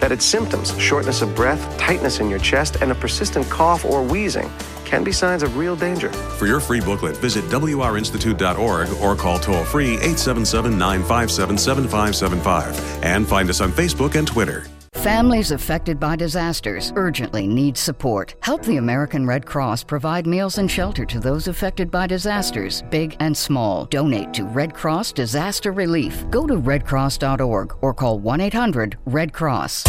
That 0.03 0.11
its 0.11 0.25
symptoms, 0.25 0.77
shortness 0.81 1.23
of 1.23 1.33
breath, 1.37 1.79
tightness 1.79 2.19
in 2.19 2.29
your 2.29 2.41
chest, 2.41 2.79
and 2.81 2.91
a 2.91 2.95
persistent 2.97 3.49
cough 3.49 3.85
or 3.85 4.03
wheezing, 4.03 4.51
can 4.85 5.05
be 5.05 5.13
signs 5.13 5.45
of 5.45 5.57
real 5.57 5.77
danger. 5.77 6.13
For 6.13 6.49
your 6.49 6.59
free 6.59 6.81
booklet, 6.81 7.17
visit 7.19 7.45
WRInstitute.org 7.45 8.89
or 9.01 9.15
call 9.15 9.39
toll 9.39 9.65
free 9.65 9.95
877 9.95 10.77
957 10.77 11.57
7575 11.57 13.05
and 13.05 13.29
find 13.29 13.49
us 13.49 13.61
on 13.61 13.71
Facebook 13.71 14.17
and 14.17 14.27
Twitter. 14.27 14.67
Families 15.03 15.51
affected 15.51 15.99
by 15.99 16.15
disasters 16.15 16.93
urgently 16.95 17.49
need 17.49 17.77
support. 17.77 18.37
Help 18.41 18.63
the 18.63 18.77
American 18.77 19.27
Red 19.27 19.45
Cross 19.45 19.83
provide 19.83 20.29
meals 20.29 20.59
and 20.59 20.71
shelter 20.71 21.05
to 21.07 21.19
those 21.19 21.49
affected 21.49 21.91
by 21.91 22.07
disasters, 22.07 22.85
big 22.89 23.17
and 23.19 23.37
small. 23.37 23.87
Donate 23.87 24.33
to 24.35 24.45
Red 24.45 24.73
Cross 24.73 25.11
Disaster 25.11 25.73
Relief. 25.73 26.25
Go 26.31 26.47
to 26.47 26.55
redcross.org 26.55 27.79
or 27.81 27.93
call 27.93 28.21
1 28.21 28.41
800 28.43 28.97
Red 29.05 29.33
Cross. 29.33 29.83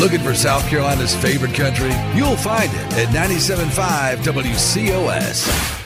Looking 0.00 0.18
for 0.18 0.34
South 0.34 0.68
Carolina's 0.68 1.14
favorite 1.14 1.54
country? 1.54 1.92
You'll 2.16 2.36
find 2.36 2.68
it 2.72 2.98
at 2.98 3.14
97.5 3.14 4.24
WCOS. 4.24 5.83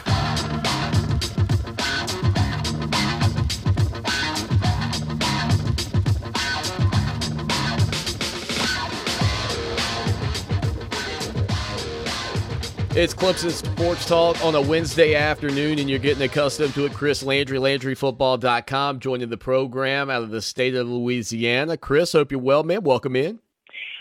It's 12.98 13.14
Clemson 13.14 13.52
Sports 13.52 14.06
Talk 14.06 14.44
on 14.44 14.56
a 14.56 14.60
Wednesday 14.60 15.14
afternoon, 15.14 15.78
and 15.78 15.88
you're 15.88 16.00
getting 16.00 16.24
accustomed 16.24 16.74
to 16.74 16.84
it. 16.84 16.92
Chris 16.92 17.22
Landry, 17.22 17.56
LandryFootball.com, 17.56 18.98
joining 18.98 19.28
the 19.28 19.36
program 19.36 20.10
out 20.10 20.24
of 20.24 20.30
the 20.30 20.42
state 20.42 20.74
of 20.74 20.88
Louisiana. 20.88 21.76
Chris, 21.76 22.14
hope 22.14 22.32
you're 22.32 22.40
well, 22.40 22.64
man. 22.64 22.82
Welcome 22.82 23.14
in. 23.14 23.38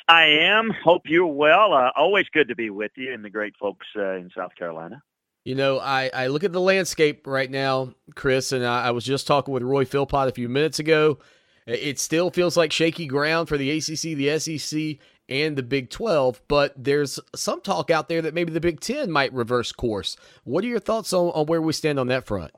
I 0.08 0.24
am. 0.24 0.72
Hope 0.84 1.04
you're 1.06 1.28
well. 1.28 1.74
Uh, 1.74 1.92
always 1.96 2.26
good 2.34 2.48
to 2.48 2.56
be 2.56 2.72
with 2.72 2.90
you 2.96 3.14
and 3.14 3.24
the 3.24 3.30
great 3.30 3.56
folks 3.58 3.86
uh, 3.96 4.16
in 4.16 4.32
South 4.36 4.56
Carolina. 4.56 5.04
You 5.46 5.54
know, 5.54 5.78
I, 5.78 6.10
I 6.12 6.26
look 6.26 6.44
at 6.44 6.52
the 6.52 6.60
landscape 6.60 7.28
right 7.28 7.52
now, 7.52 7.94
Chris, 8.16 8.52
and 8.52 8.66
I, 8.66 8.86
I 8.86 8.92
was 8.92 9.06
just 9.06 9.28
talking 9.28 9.54
with 9.54 9.62
Roy 9.62 9.86
Philpott 9.86 10.28
a 10.28 10.32
few 10.32 10.50
minutes 10.50 10.80
ago. 10.80 11.20
It 11.68 12.00
still 12.00 12.32
feels 12.32 12.58
like 12.58 12.72
shaky 12.72 13.06
ground 13.06 13.48
for 13.48 13.60
the 13.60 13.70
ACC, 13.70 14.18
the 14.18 14.40
SEC, 14.40 14.98
and 15.30 15.58
the 15.58 15.64
Big 15.64 15.90
12, 15.90 16.42
but 16.48 16.74
there's 16.78 17.20
some 17.36 17.62
talk 17.62 17.92
out 17.92 18.10
there 18.10 18.22
that 18.22 18.34
maybe 18.34 18.52
the 18.52 18.62
Big 18.62 18.80
10 18.80 19.12
might 19.12 19.34
reverse 19.34 19.72
course. 19.72 20.16
What 20.44 20.64
are 20.64 20.68
your 20.68 20.80
thoughts 20.80 21.14
on, 21.14 21.30
on 21.30 21.46
where 21.46 21.62
we 21.62 21.74
stand 21.74 22.00
on 22.00 22.08
that 22.08 22.26
front? 22.26 22.52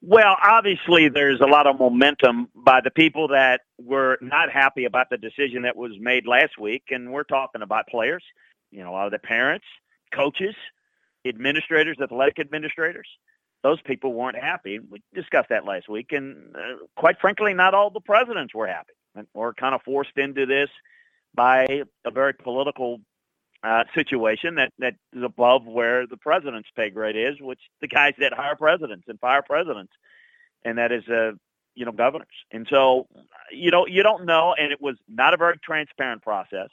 Well, 0.00 0.36
obviously, 0.42 1.08
there's 1.08 1.40
a 1.40 1.46
lot 1.46 1.66
of 1.66 1.78
momentum 1.80 2.48
by 2.54 2.80
the 2.82 2.90
people 2.90 3.28
that 3.28 3.62
were 3.78 4.16
not 4.20 4.50
happy 4.50 4.84
about 4.84 5.10
the 5.10 5.16
decision 5.16 5.62
that 5.62 5.76
was 5.76 5.92
made 5.98 6.26
last 6.26 6.56
week, 6.56 6.84
and 6.90 7.12
we're 7.12 7.24
talking 7.24 7.62
about 7.62 7.88
players, 7.88 8.22
you 8.70 8.82
know, 8.82 8.90
a 8.90 8.92
lot 8.92 9.06
of 9.06 9.12
the 9.12 9.18
parents, 9.18 9.66
coaches, 10.14 10.54
administrators, 11.26 11.96
athletic 12.00 12.38
administrators. 12.38 13.08
Those 13.64 13.80
people 13.80 14.12
weren't 14.12 14.38
happy. 14.38 14.78
We 14.78 15.02
discussed 15.14 15.48
that 15.48 15.64
last 15.64 15.88
week, 15.88 16.12
and 16.12 16.54
uh, 16.54 16.76
quite 16.96 17.18
frankly, 17.20 17.52
not 17.52 17.74
all 17.74 17.90
the 17.90 18.00
presidents 18.00 18.54
were 18.54 18.68
happy. 18.68 18.92
We're 19.34 19.54
kind 19.54 19.74
of 19.74 19.82
forced 19.82 20.16
into 20.16 20.46
this 20.46 20.70
by 21.34 21.84
a 22.04 22.10
very 22.10 22.34
political 22.34 23.00
uh, 23.62 23.84
situation 23.94 24.54
that 24.56 24.72
that 24.78 24.94
is 25.12 25.22
above 25.22 25.66
where 25.66 26.06
the 26.06 26.16
president's 26.16 26.68
pay 26.76 26.90
grade 26.90 27.16
is, 27.16 27.40
which 27.40 27.60
the 27.80 27.88
guys 27.88 28.14
that 28.18 28.32
hire 28.32 28.56
presidents 28.56 29.04
and 29.08 29.18
fire 29.18 29.42
presidents, 29.42 29.92
and 30.64 30.78
that 30.78 30.92
is 30.92 31.06
uh, 31.08 31.32
you 31.74 31.84
know 31.84 31.92
governors. 31.92 32.28
And 32.52 32.66
so 32.70 33.08
you 33.50 33.70
know 33.70 33.86
you 33.86 34.02
don't 34.02 34.26
know, 34.26 34.54
and 34.56 34.72
it 34.72 34.80
was 34.80 34.96
not 35.08 35.34
a 35.34 35.36
very 35.36 35.58
transparent 35.58 36.22
process. 36.22 36.68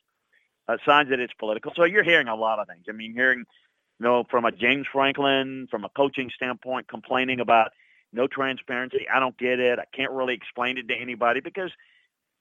Uh, 0.68 0.78
signs 0.86 1.10
that 1.10 1.20
it's 1.20 1.34
political. 1.34 1.72
So 1.76 1.84
you're 1.84 2.04
hearing 2.04 2.28
a 2.28 2.36
lot 2.36 2.60
of 2.60 2.68
things. 2.68 2.86
I 2.90 2.92
mean, 2.92 3.14
hearing 3.14 3.40
you 3.40 4.06
know 4.06 4.24
from 4.30 4.46
a 4.46 4.52
James 4.52 4.86
Franklin, 4.92 5.68
from 5.72 5.86
a 5.86 5.90
coaching 5.90 6.30
standpoint, 6.36 6.88
complaining 6.88 7.40
about 7.40 7.72
no 8.14 8.28
transparency. 8.28 9.08
I 9.14 9.20
don't 9.20 9.38
get 9.38 9.60
it. 9.60 9.80
I 9.80 9.86
can't 9.96 10.12
really 10.12 10.34
explain 10.34 10.78
it 10.78 10.88
to 10.88 10.96
anybody 10.96 11.40
because 11.40 11.72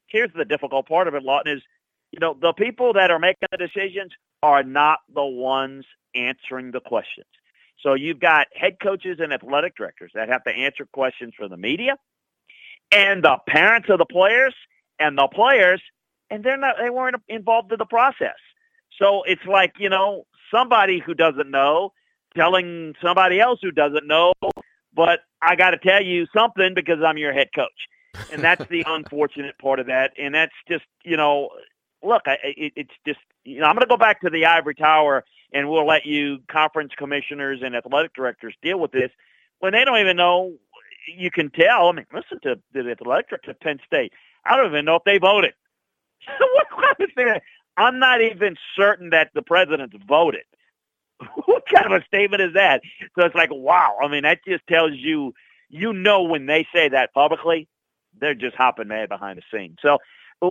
here's 0.06 0.30
the 0.34 0.44
difficult 0.44 0.86
part 0.86 1.08
of 1.08 1.14
it, 1.14 1.22
Lawton, 1.22 1.56
is 1.56 1.62
you 2.14 2.20
know, 2.20 2.36
the 2.40 2.52
people 2.52 2.92
that 2.92 3.10
are 3.10 3.18
making 3.18 3.48
the 3.50 3.56
decisions 3.56 4.12
are 4.40 4.62
not 4.62 5.00
the 5.12 5.24
ones 5.24 5.84
answering 6.14 6.70
the 6.70 6.80
questions. 6.80 7.26
So 7.82 7.94
you've 7.94 8.20
got 8.20 8.46
head 8.54 8.76
coaches 8.80 9.18
and 9.20 9.32
athletic 9.32 9.76
directors 9.76 10.12
that 10.14 10.28
have 10.28 10.44
to 10.44 10.50
answer 10.52 10.86
questions 10.92 11.34
for 11.36 11.48
the 11.48 11.56
media 11.56 11.96
and 12.92 13.24
the 13.24 13.38
parents 13.48 13.88
of 13.90 13.98
the 13.98 14.06
players 14.06 14.54
and 15.00 15.18
the 15.18 15.26
players, 15.26 15.82
and 16.30 16.44
they're 16.44 16.56
not, 16.56 16.76
they 16.80 16.88
weren't 16.88 17.16
involved 17.28 17.72
in 17.72 17.78
the 17.78 17.84
process. 17.84 18.38
So 19.02 19.24
it's 19.24 19.44
like, 19.44 19.72
you 19.78 19.88
know, 19.88 20.24
somebody 20.54 21.02
who 21.04 21.14
doesn't 21.14 21.50
know 21.50 21.92
telling 22.36 22.94
somebody 23.02 23.40
else 23.40 23.58
who 23.60 23.72
doesn't 23.72 24.06
know, 24.06 24.32
but 24.94 25.20
I 25.42 25.56
got 25.56 25.70
to 25.70 25.78
tell 25.78 26.02
you 26.02 26.26
something 26.34 26.74
because 26.74 26.98
I'm 27.04 27.18
your 27.18 27.32
head 27.32 27.48
coach. 27.54 27.88
And 28.32 28.40
that's 28.42 28.64
the 28.68 28.84
unfortunate 28.86 29.58
part 29.58 29.80
of 29.80 29.86
that. 29.86 30.12
And 30.16 30.34
that's 30.34 30.54
just, 30.68 30.84
you 31.04 31.16
know, 31.16 31.50
look, 32.04 32.22
I, 32.26 32.38
it, 32.42 32.72
it's 32.76 32.94
just 33.06 33.20
you 33.44 33.60
know 33.60 33.66
I'm 33.66 33.74
going 33.74 33.80
to 33.80 33.86
go 33.86 33.96
back 33.96 34.20
to 34.22 34.30
the 34.30 34.46
ivory 34.46 34.74
tower, 34.74 35.24
and 35.52 35.68
we'll 35.68 35.86
let 35.86 36.06
you 36.06 36.38
conference 36.48 36.92
commissioners 36.96 37.60
and 37.62 37.74
athletic 37.74 38.14
directors 38.14 38.54
deal 38.62 38.78
with 38.78 38.92
this 38.92 39.10
when 39.60 39.72
they 39.72 39.84
don't 39.84 39.98
even 39.98 40.16
know. 40.16 40.54
You 41.16 41.30
can 41.30 41.50
tell. 41.50 41.88
I 41.88 41.92
mean, 41.92 42.06
listen 42.14 42.40
to 42.44 42.58
the 42.72 42.90
athletic 42.90 43.28
director 43.28 43.50
of 43.50 43.60
Penn 43.60 43.78
State. 43.86 44.12
I 44.46 44.56
don't 44.56 44.66
even 44.66 44.84
know 44.84 44.96
if 44.96 45.04
they 45.04 45.18
voted. 45.18 45.52
what 46.38 46.66
I'm 47.76 47.98
not 47.98 48.20
even 48.20 48.56
certain 48.76 49.10
that 49.10 49.30
the 49.34 49.42
president's 49.42 49.96
voted. 50.06 50.44
what 51.46 51.64
kind 51.72 51.86
of 51.86 51.92
a 51.92 52.04
statement 52.06 52.42
is 52.42 52.54
that? 52.54 52.82
So 53.18 53.24
it's 53.24 53.34
like, 53.34 53.50
wow. 53.52 53.96
I 54.02 54.08
mean, 54.08 54.22
that 54.22 54.40
just 54.46 54.66
tells 54.66 54.92
you, 54.94 55.34
you 55.68 55.92
know, 55.92 56.22
when 56.22 56.46
they 56.46 56.66
say 56.74 56.88
that 56.88 57.12
publicly, 57.14 57.68
they're 58.20 58.34
just 58.34 58.56
hopping 58.56 58.88
mad 58.88 59.08
behind 59.08 59.38
the 59.38 59.42
scenes. 59.56 59.78
So 59.82 59.98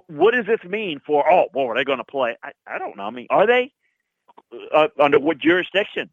what 0.08 0.34
does 0.34 0.46
this 0.46 0.64
mean 0.70 1.02
for? 1.06 1.30
Oh, 1.30 1.48
boy, 1.54 1.68
are 1.68 1.76
they 1.76 1.84
going 1.84 2.00
to 2.00 2.04
play? 2.04 2.36
I, 2.44 2.52
I 2.68 2.78
don't 2.78 2.98
know. 2.98 3.04
I 3.04 3.10
mean, 3.10 3.28
are 3.30 3.48
they 3.48 3.72
uh, 4.74 4.88
under 5.00 5.20
what 5.20 5.38
jurisdiction? 5.38 6.10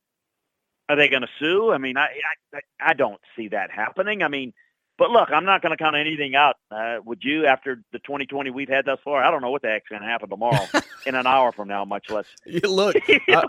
Are 0.89 0.97
they 0.97 1.09
going 1.09 1.23
to 1.23 1.29
sue? 1.39 1.73
I 1.73 1.79
mean, 1.79 1.97
I, 1.97 2.09
I 2.53 2.61
I 2.81 2.93
don't 2.95 3.21
see 3.37 3.49
that 3.49 3.71
happening. 3.71 4.23
I 4.25 4.29
mean, 4.29 4.53
but 4.99 5.11
look, 5.11 5.31
I'm 5.31 5.45
not 5.45 5.63
going 5.63 5.71
to 5.71 5.77
count 5.83 5.97
anything 5.97 6.35
out. 6.35 6.57
Uh, 6.71 6.99
would 7.05 7.21
you 7.23 7.47
after 7.47 7.83
the 7.93 8.01
2020 8.01 8.51
we've 8.51 8.69
had 8.69 8.85
thus 8.85 8.99
far? 9.03 9.23
I 9.23 9.31
don't 9.31 9.41
know 9.41 9.51
what 9.51 9.63
the 9.63 9.69
heck's 9.69 9.89
going 9.89 10.03
to 10.03 10.09
happen 10.09 10.29
tomorrow, 10.29 10.67
in 11.07 11.15
an 11.15 11.27
hour 11.27 11.53
from 11.53 11.69
now, 11.69 11.85
much 11.85 12.11
less. 12.11 12.27
You 12.45 12.61
look. 12.69 12.97
you 13.09 13.19
know? 13.29 13.47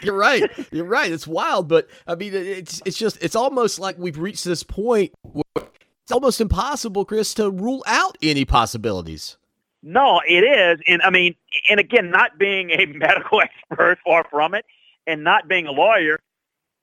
You're 0.00 0.14
right. 0.16 0.44
You're 0.72 0.84
right. 0.84 1.10
It's 1.10 1.26
wild, 1.26 1.68
but 1.68 1.88
I 2.06 2.14
mean, 2.14 2.32
it's 2.32 2.80
it's 2.84 2.96
just 2.96 3.22
it's 3.22 3.34
almost 3.34 3.78
like 3.78 3.98
we've 3.98 4.18
reached 4.18 4.44
this 4.44 4.62
point 4.62 5.12
where 5.22 5.66
it's 6.08 6.12
almost 6.14 6.40
impossible, 6.40 7.04
Chris, 7.04 7.34
to 7.34 7.50
rule 7.50 7.84
out 7.86 8.16
any 8.22 8.46
possibilities. 8.46 9.36
No, 9.82 10.22
it 10.26 10.40
is. 10.40 10.80
And 10.88 11.02
I 11.02 11.10
mean, 11.10 11.34
and 11.68 11.78
again, 11.78 12.10
not 12.10 12.38
being 12.38 12.70
a 12.70 12.86
medical 12.94 13.42
expert, 13.42 13.98
far 14.06 14.24
from 14.30 14.54
it, 14.54 14.64
and 15.06 15.22
not 15.22 15.48
being 15.48 15.66
a 15.66 15.70
lawyer, 15.70 16.18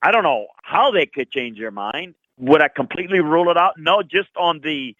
I 0.03 0.11
don't 0.11 0.21
know 0.21 0.45
how 0.61 0.91
they 0.91 1.07
could 1.07 1.31
change 1.31 1.57
their 1.57 1.71
mind. 1.71 2.13
Would 2.37 2.61
I 2.61 2.67
completely 2.67 3.19
rule 3.19 3.49
it 3.49 3.57
out? 3.57 3.79
No, 3.79 4.03
just 4.03 4.29
on 4.37 4.59
the 4.59 4.95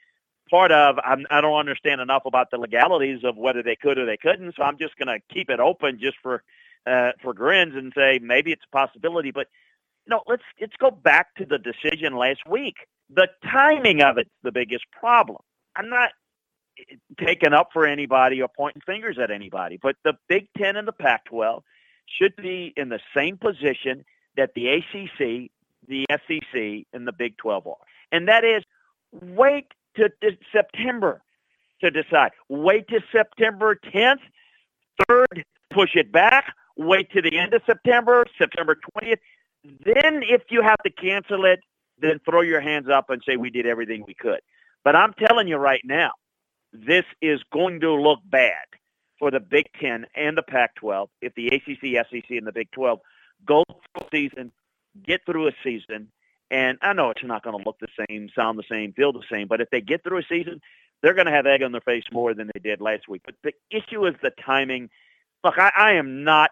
part 0.49 0.71
of 0.71 0.97
I'm, 1.05 1.27
I 1.29 1.41
do 1.41 1.49
not 1.49 1.59
understand 1.59 2.01
enough 2.01 2.23
about 2.25 2.49
the 2.49 2.57
legalities 2.57 3.19
of 3.23 3.37
whether 3.37 3.61
they 3.61 3.75
could 3.75 3.99
or 3.99 4.07
they 4.07 4.17
couldn't. 4.17 4.55
So 4.55 4.63
I'm 4.63 4.79
just 4.79 4.97
going 4.97 5.07
to 5.07 5.19
keep 5.31 5.51
it 5.51 5.59
open 5.59 5.99
just 6.01 6.17
for 6.23 6.41
uh, 6.87 7.11
for 7.21 7.35
grins 7.35 7.75
and 7.75 7.93
say 7.95 8.19
maybe 8.23 8.51
it's 8.51 8.65
a 8.65 8.75
possibility. 8.75 9.29
But 9.29 9.49
you 10.05 10.15
know, 10.15 10.21
let's 10.27 10.43
let's 10.59 10.75
go 10.77 10.91
back 10.91 11.35
to 11.35 11.45
the 11.45 11.57
decision 11.57 12.15
last 12.15 12.41
week. 12.49 12.75
The 13.13 13.27
timing 13.43 14.01
of 14.01 14.17
it's 14.17 14.29
the 14.43 14.51
biggest 14.51 14.85
problem. 14.91 15.39
I'm 15.75 15.89
not 15.89 16.11
eh, 16.79 16.95
taking 17.23 17.53
up 17.53 17.69
for 17.73 17.87
anybody 17.87 18.41
or 18.41 18.47
pointing 18.47 18.81
fingers 18.85 19.17
at 19.21 19.31
anybody, 19.31 19.79
but 19.81 19.95
the 20.03 20.13
Big 20.27 20.47
Ten 20.57 20.75
and 20.75 20.87
the 20.87 20.93
Pac 20.93 21.25
12 21.25 21.63
should 22.07 22.35
be 22.35 22.73
in 22.77 22.89
the 22.89 22.99
same 23.15 23.37
position 23.37 24.05
that 24.37 24.51
the 24.53 24.67
ACC, 24.67 25.49
the 25.87 26.05
SEC, 26.11 26.85
and 26.93 27.07
the 27.07 27.13
Big 27.13 27.37
12 27.37 27.67
are. 27.67 27.75
And 28.11 28.27
that 28.27 28.43
is 28.43 28.63
wait 29.11 29.67
to, 29.95 30.09
to 30.21 30.37
September 30.51 31.21
to 31.81 31.89
decide. 31.89 32.31
Wait 32.49 32.87
to 32.89 32.99
September 33.11 33.77
10th. 33.93 34.19
Third, 35.07 35.45
push 35.71 35.95
it 35.95 36.11
back. 36.11 36.53
Wait 36.77 37.11
to 37.11 37.21
the 37.21 37.37
end 37.37 37.53
of 37.53 37.61
September, 37.65 38.25
September 38.37 38.77
20th. 38.97 39.19
Then, 39.83 40.23
if 40.23 40.43
you 40.49 40.61
have 40.61 40.81
to 40.83 40.89
cancel 40.91 41.45
it, 41.45 41.59
then 41.99 42.19
throw 42.29 42.41
your 42.41 42.61
hands 42.61 42.89
up 42.89 43.09
and 43.09 43.21
say 43.27 43.37
we 43.37 43.49
did 43.49 43.65
everything 43.65 44.03
we 44.07 44.13
could. 44.13 44.41
But 44.83 44.95
I'm 44.95 45.13
telling 45.13 45.47
you 45.47 45.57
right 45.57 45.81
now, 45.83 46.11
this 46.73 47.05
is 47.21 47.41
going 47.51 47.79
to 47.81 47.93
look 47.93 48.19
bad 48.25 48.65
for 49.17 49.31
the 49.31 49.39
Big 49.39 49.65
Ten 49.79 50.05
and 50.15 50.37
the 50.37 50.43
Pac-12 50.43 51.07
if 51.21 51.33
the 51.35 51.47
ACC, 51.47 52.05
SEC, 52.09 52.29
and 52.31 52.45
the 52.45 52.51
Big 52.51 52.69
12 52.71 52.99
go 53.45 53.63
through 53.67 54.05
a 54.05 54.09
season, 54.11 54.51
get 55.03 55.21
through 55.25 55.47
a 55.47 55.51
season, 55.63 56.09
and 56.51 56.77
I 56.81 56.93
know 56.93 57.09
it's 57.09 57.23
not 57.23 57.43
going 57.43 57.57
to 57.57 57.63
look 57.65 57.79
the 57.79 58.05
same, 58.07 58.29
sound 58.35 58.59
the 58.59 58.63
same, 58.69 58.93
feel 58.93 59.13
the 59.13 59.23
same, 59.31 59.47
but 59.47 59.61
if 59.61 59.69
they 59.69 59.81
get 59.81 60.03
through 60.03 60.19
a 60.19 60.23
season, 60.23 60.61
they're 61.01 61.13
going 61.13 61.27
to 61.27 61.31
have 61.31 61.45
egg 61.45 61.63
on 61.63 61.71
their 61.71 61.81
face 61.81 62.03
more 62.11 62.33
than 62.33 62.49
they 62.53 62.59
did 62.59 62.81
last 62.81 63.07
week. 63.07 63.21
But 63.25 63.35
the 63.43 63.53
issue 63.71 64.05
is 64.05 64.15
the 64.21 64.31
timing. 64.45 64.89
Look, 65.43 65.57
I, 65.57 65.71
I 65.75 65.91
am 65.93 66.23
not 66.23 66.51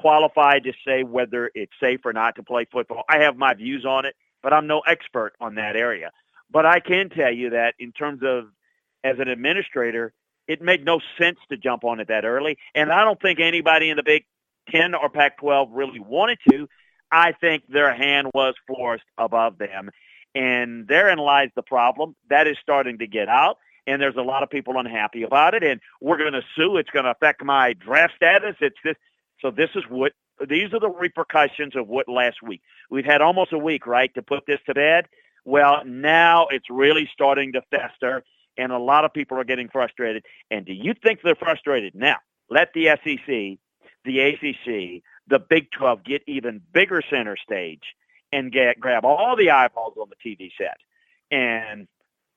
qualified 0.00 0.64
to 0.64 0.72
say 0.86 1.02
whether 1.02 1.50
it's 1.54 1.72
safe 1.80 2.00
or 2.04 2.12
not 2.12 2.36
to 2.36 2.42
play 2.42 2.66
football. 2.70 3.04
I 3.08 3.22
have 3.22 3.36
my 3.36 3.54
views 3.54 3.84
on 3.84 4.04
it 4.04 4.14
but 4.44 4.52
I'm 4.52 4.68
no 4.68 4.80
expert 4.80 5.32
on 5.40 5.56
that 5.56 5.74
area. 5.74 6.12
But 6.50 6.66
I 6.66 6.78
can 6.78 7.08
tell 7.08 7.32
you 7.32 7.50
that 7.50 7.74
in 7.80 7.90
terms 7.90 8.20
of 8.22 8.44
as 9.02 9.18
an 9.18 9.26
administrator, 9.26 10.12
it 10.46 10.60
made 10.60 10.84
no 10.84 11.00
sense 11.18 11.38
to 11.48 11.56
jump 11.56 11.82
on 11.82 11.98
it 11.98 12.08
that 12.08 12.26
early. 12.26 12.58
And 12.74 12.92
I 12.92 13.02
don't 13.02 13.20
think 13.20 13.40
anybody 13.40 13.88
in 13.88 13.96
the 13.96 14.02
Big 14.02 14.26
10 14.70 14.94
or 14.94 15.08
Pac 15.08 15.38
12 15.38 15.70
really 15.72 15.98
wanted 15.98 16.38
to. 16.50 16.68
I 17.10 17.32
think 17.32 17.64
their 17.68 17.94
hand 17.94 18.28
was 18.34 18.54
forced 18.66 19.04
above 19.16 19.56
them. 19.56 19.90
And 20.34 20.86
therein 20.86 21.18
lies 21.18 21.48
the 21.56 21.62
problem. 21.62 22.14
That 22.28 22.46
is 22.46 22.58
starting 22.62 22.98
to 22.98 23.06
get 23.06 23.28
out. 23.28 23.56
And 23.86 24.00
there's 24.00 24.16
a 24.16 24.22
lot 24.22 24.42
of 24.42 24.50
people 24.50 24.78
unhappy 24.78 25.22
about 25.22 25.54
it. 25.54 25.64
And 25.64 25.80
we're 26.02 26.18
going 26.18 26.32
to 26.32 26.42
sue. 26.54 26.76
It's 26.76 26.90
going 26.90 27.04
to 27.04 27.12
affect 27.12 27.42
my 27.42 27.72
draft 27.72 28.14
status. 28.16 28.56
It's 28.60 28.76
this. 28.84 28.96
So 29.40 29.50
this 29.50 29.70
is 29.74 29.84
what 29.88 30.12
these 30.48 30.72
are 30.72 30.80
the 30.80 30.88
repercussions 30.88 31.76
of 31.76 31.88
what 31.88 32.08
last 32.08 32.42
week. 32.42 32.62
We've 32.90 33.04
had 33.04 33.20
almost 33.20 33.52
a 33.52 33.58
week, 33.58 33.86
right, 33.86 34.12
to 34.14 34.22
put 34.22 34.46
this 34.46 34.58
to 34.66 34.74
bed. 34.74 35.06
Well, 35.44 35.82
now 35.84 36.48
it's 36.50 36.68
really 36.70 37.08
starting 37.12 37.52
to 37.52 37.62
fester, 37.70 38.24
and 38.56 38.72
a 38.72 38.78
lot 38.78 39.04
of 39.04 39.12
people 39.12 39.38
are 39.38 39.44
getting 39.44 39.68
frustrated. 39.68 40.24
And 40.50 40.64
do 40.66 40.72
you 40.72 40.94
think 40.94 41.20
they're 41.22 41.34
frustrated? 41.34 41.94
Now, 41.94 42.16
let 42.50 42.72
the 42.74 42.86
SEC, 43.04 43.58
the 44.04 44.20
ACC, 44.20 45.02
the 45.28 45.38
Big 45.38 45.70
12 45.72 46.04
get 46.04 46.22
even 46.26 46.60
bigger 46.72 47.02
center 47.08 47.36
stage 47.36 47.82
and 48.32 48.50
get 48.50 48.80
grab 48.80 49.04
all 49.04 49.36
the 49.36 49.50
eyeballs 49.50 49.94
on 50.00 50.08
the 50.10 50.16
TV 50.16 50.50
set. 50.58 50.78
And 51.30 51.86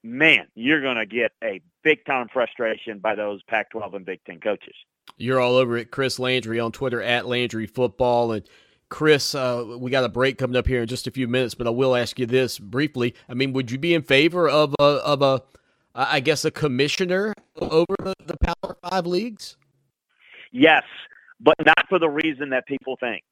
man, 0.03 0.47
you're 0.55 0.81
going 0.81 0.97
to 0.97 1.05
get 1.05 1.31
a 1.43 1.61
big 1.83 2.05
time 2.05 2.27
frustration 2.31 2.99
by 2.99 3.15
those 3.15 3.41
Pac 3.43 3.71
12 3.71 3.93
and 3.95 4.05
Big 4.05 4.19
10 4.25 4.39
coaches. 4.39 4.75
You're 5.17 5.39
all 5.39 5.55
over 5.55 5.77
it, 5.77 5.91
Chris 5.91 6.19
Landry 6.19 6.59
on 6.59 6.71
Twitter 6.71 7.01
at 7.01 7.25
Landry 7.25 7.65
Football. 7.65 8.33
And 8.33 8.49
Chris, 8.89 9.33
uh, 9.33 9.77
we 9.79 9.89
got 9.91 10.03
a 10.03 10.09
break 10.09 10.37
coming 10.37 10.55
up 10.55 10.67
here 10.67 10.81
in 10.81 10.87
just 10.87 11.07
a 11.07 11.11
few 11.11 11.27
minutes, 11.27 11.55
but 11.55 11.67
I 11.67 11.71
will 11.71 11.95
ask 11.95 12.19
you 12.19 12.25
this 12.25 12.59
briefly. 12.59 13.15
I 13.27 13.33
mean, 13.33 13.53
would 13.53 13.71
you 13.71 13.77
be 13.77 13.93
in 13.93 14.01
favor 14.01 14.47
of 14.47 14.75
a, 14.79 14.83
of 14.83 15.21
a 15.21 15.41
I 15.97 16.19
guess, 16.19 16.45
a 16.45 16.51
commissioner 16.51 17.33
over 17.59 17.95
the, 17.99 18.13
the 18.25 18.37
Power 18.37 18.77
Five 18.87 19.07
leagues? 19.07 19.57
Yes, 20.51 20.83
but 21.39 21.55
not 21.65 21.89
for 21.89 21.97
the 21.97 22.09
reason 22.09 22.51
that 22.51 22.67
people 22.67 22.97
think. 22.99 23.23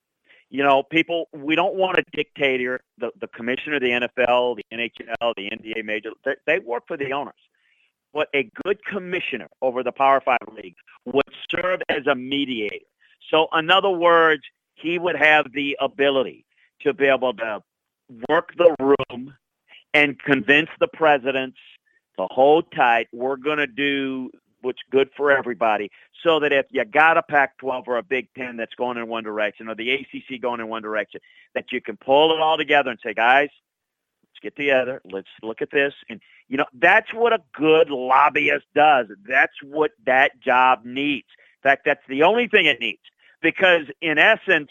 You 0.49 0.63
know, 0.63 0.81
people, 0.81 1.27
we 1.31 1.55
don't 1.55 1.75
want 1.75 1.99
a 1.99 2.03
dictator, 2.13 2.79
the, 2.97 3.11
the 3.19 3.27
commissioner 3.27 3.79
the 3.79 3.87
NFL, 3.87 4.57
the 4.57 4.63
NHL, 4.73 5.33
the 5.35 5.49
NBA 5.51 5.85
major, 5.85 6.11
they, 6.23 6.35
they 6.47 6.59
work 6.59 6.83
for 6.87 6.97
the 6.97 7.13
owners. 7.13 7.35
But 8.15 8.29
a 8.33 8.49
good 8.63 8.83
commissioner 8.85 9.49
over 9.61 9.83
the 9.83 9.91
Power 9.91 10.21
Five 10.21 10.37
League 10.55 10.77
would 11.03 11.25
serve 11.51 11.81
as 11.89 12.07
a 12.07 12.15
mediator. 12.15 12.85
So, 13.29 13.47
in 13.53 13.69
other 13.69 13.89
words, 13.89 14.41
he 14.75 14.97
would 14.97 15.17
have 15.17 15.51
the 15.53 15.77
ability 15.81 16.45
to 16.81 16.93
be 16.93 17.05
able 17.05 17.33
to 17.33 17.61
work 18.29 18.53
the 18.57 18.73
room 18.79 19.35
and 19.93 20.17
convince 20.17 20.69
the 20.79 20.87
presidents 20.87 21.57
to 22.17 22.27
hold 22.31 22.71
tight. 22.71 23.07
We're 23.11 23.35
going 23.35 23.57
to 23.57 23.67
do 23.67 24.31
what's 24.61 24.81
good 24.91 25.09
for 25.15 25.31
everybody 25.31 25.91
so 26.23 26.39
that 26.39 26.53
if 26.53 26.65
you 26.71 26.83
got 26.85 27.17
a 27.17 27.23
Pac-12 27.23 27.83
or 27.87 27.97
a 27.97 28.03
Big 28.03 28.29
Ten 28.37 28.57
that's 28.57 28.73
going 28.75 28.97
in 28.97 29.07
one 29.07 29.23
direction 29.23 29.67
or 29.67 29.75
the 29.75 29.91
ACC 29.91 30.41
going 30.41 30.59
in 30.59 30.69
one 30.69 30.81
direction, 30.81 31.19
that 31.53 31.71
you 31.71 31.81
can 31.81 31.97
pull 31.97 32.33
it 32.33 32.39
all 32.39 32.57
together 32.57 32.89
and 32.91 32.99
say, 33.03 33.13
guys, 33.13 33.49
get 34.41 34.55
together. 34.55 35.01
Let's 35.05 35.27
look 35.41 35.61
at 35.61 35.71
this. 35.71 35.93
And, 36.09 36.21
you 36.47 36.57
know, 36.57 36.65
that's 36.73 37.13
what 37.13 37.33
a 37.33 37.39
good 37.53 37.89
lobbyist 37.89 38.65
does. 38.73 39.07
That's 39.27 39.53
what 39.63 39.91
that 40.05 40.39
job 40.39 40.85
needs. 40.85 41.27
In 41.63 41.69
fact, 41.69 41.83
that's 41.85 42.03
the 42.07 42.23
only 42.23 42.47
thing 42.47 42.65
it 42.65 42.79
needs 42.79 43.01
because 43.41 43.83
in 44.01 44.17
essence, 44.17 44.69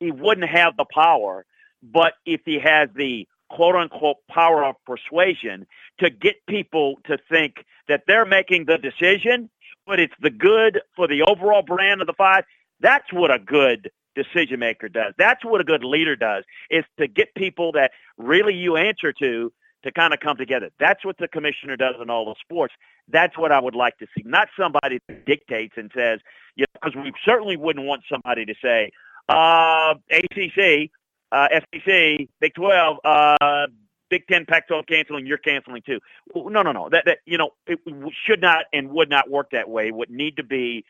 he 0.00 0.10
wouldn't 0.10 0.48
have 0.48 0.76
the 0.76 0.86
power. 0.92 1.44
But 1.82 2.14
if 2.26 2.40
he 2.44 2.58
has 2.58 2.88
the 2.94 3.26
quote 3.48 3.74
unquote 3.74 4.16
power 4.28 4.64
of 4.64 4.76
persuasion 4.86 5.66
to 5.98 6.10
get 6.10 6.36
people 6.46 6.96
to 7.04 7.18
think 7.30 7.64
that 7.88 8.04
they're 8.06 8.24
making 8.24 8.64
the 8.64 8.78
decision, 8.78 9.50
but 9.86 10.00
it's 10.00 10.14
the 10.20 10.30
good 10.30 10.80
for 10.96 11.06
the 11.06 11.22
overall 11.22 11.62
brand 11.62 12.00
of 12.00 12.06
the 12.06 12.14
five. 12.14 12.44
That's 12.80 13.12
what 13.12 13.30
a 13.30 13.38
good 13.38 13.90
decision 14.14 14.60
maker 14.60 14.88
does. 14.88 15.14
That's 15.18 15.44
what 15.44 15.60
a 15.60 15.64
good 15.64 15.84
leader 15.84 16.16
does 16.16 16.44
is 16.70 16.84
to 16.98 17.06
get 17.08 17.34
people 17.34 17.72
that 17.72 17.92
really 18.16 18.54
you 18.54 18.76
answer 18.76 19.12
to 19.14 19.52
to 19.84 19.92
kind 19.92 20.14
of 20.14 20.20
come 20.20 20.36
together. 20.36 20.70
That's 20.78 21.04
what 21.04 21.18
the 21.18 21.28
commissioner 21.28 21.76
does 21.76 21.96
in 22.00 22.08
all 22.08 22.24
the 22.26 22.34
sports. 22.40 22.74
That's 23.08 23.36
what 23.36 23.52
I 23.52 23.60
would 23.60 23.74
like 23.74 23.98
to 23.98 24.06
see. 24.16 24.22
Not 24.24 24.48
somebody 24.58 25.00
that 25.08 25.26
dictates 25.26 25.74
and 25.76 25.90
says, 25.94 26.20
you 26.54 26.62
know, 26.62 26.80
because 26.80 26.96
we 27.02 27.12
certainly 27.24 27.56
wouldn't 27.56 27.84
want 27.84 28.02
somebody 28.08 28.44
to 28.44 28.54
say, 28.62 28.90
uh, 29.28 29.94
ACC, 30.10 30.90
uh, 31.32 31.48
SEC, 31.50 32.28
Big 32.40 32.54
12, 32.54 32.98
uh, 33.04 33.66
Big 34.08 34.26
Ten, 34.28 34.44
Pac-12 34.44 34.86
canceling, 34.86 35.26
you're 35.26 35.38
canceling 35.38 35.82
too. 35.84 35.98
No, 36.34 36.62
no, 36.62 36.70
no. 36.70 36.88
That, 36.90 37.04
that 37.06 37.18
you 37.24 37.38
know, 37.38 37.50
it 37.66 37.80
should 38.26 38.40
not 38.40 38.66
and 38.72 38.90
would 38.90 39.08
not 39.08 39.30
work 39.30 39.50
that 39.52 39.68
way. 39.68 39.90
Would 39.90 40.10
need 40.10 40.36
to 40.36 40.44
be 40.44 40.84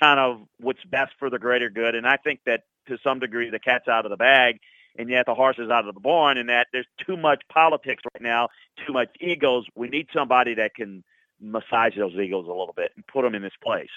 kind 0.00 0.20
of 0.20 0.46
what's 0.58 0.84
best 0.84 1.12
for 1.18 1.30
the 1.30 1.38
greater 1.38 1.70
good. 1.70 1.94
And 1.94 2.06
I 2.06 2.16
think 2.16 2.40
that 2.46 2.62
to 2.88 2.98
some 3.02 3.18
degree, 3.18 3.50
the 3.50 3.58
cat's 3.58 3.88
out 3.88 4.04
of 4.04 4.10
the 4.10 4.16
bag, 4.16 4.60
and 4.96 5.08
yet 5.08 5.26
the 5.26 5.34
horse 5.34 5.56
is 5.58 5.70
out 5.70 5.88
of 5.88 5.94
the 5.94 6.00
barn. 6.00 6.38
And 6.38 6.48
that 6.48 6.66
there's 6.72 6.86
too 7.06 7.16
much 7.16 7.42
politics 7.52 8.02
right 8.14 8.22
now, 8.22 8.48
too 8.86 8.92
much 8.92 9.08
egos. 9.20 9.66
We 9.74 9.88
need 9.88 10.08
somebody 10.14 10.54
that 10.54 10.74
can 10.74 11.04
massage 11.40 11.96
those 11.96 12.14
egos 12.14 12.46
a 12.46 12.50
little 12.50 12.74
bit 12.76 12.92
and 12.96 13.06
put 13.06 13.22
them 13.22 13.34
in 13.34 13.42
this 13.42 13.52
place. 13.62 13.90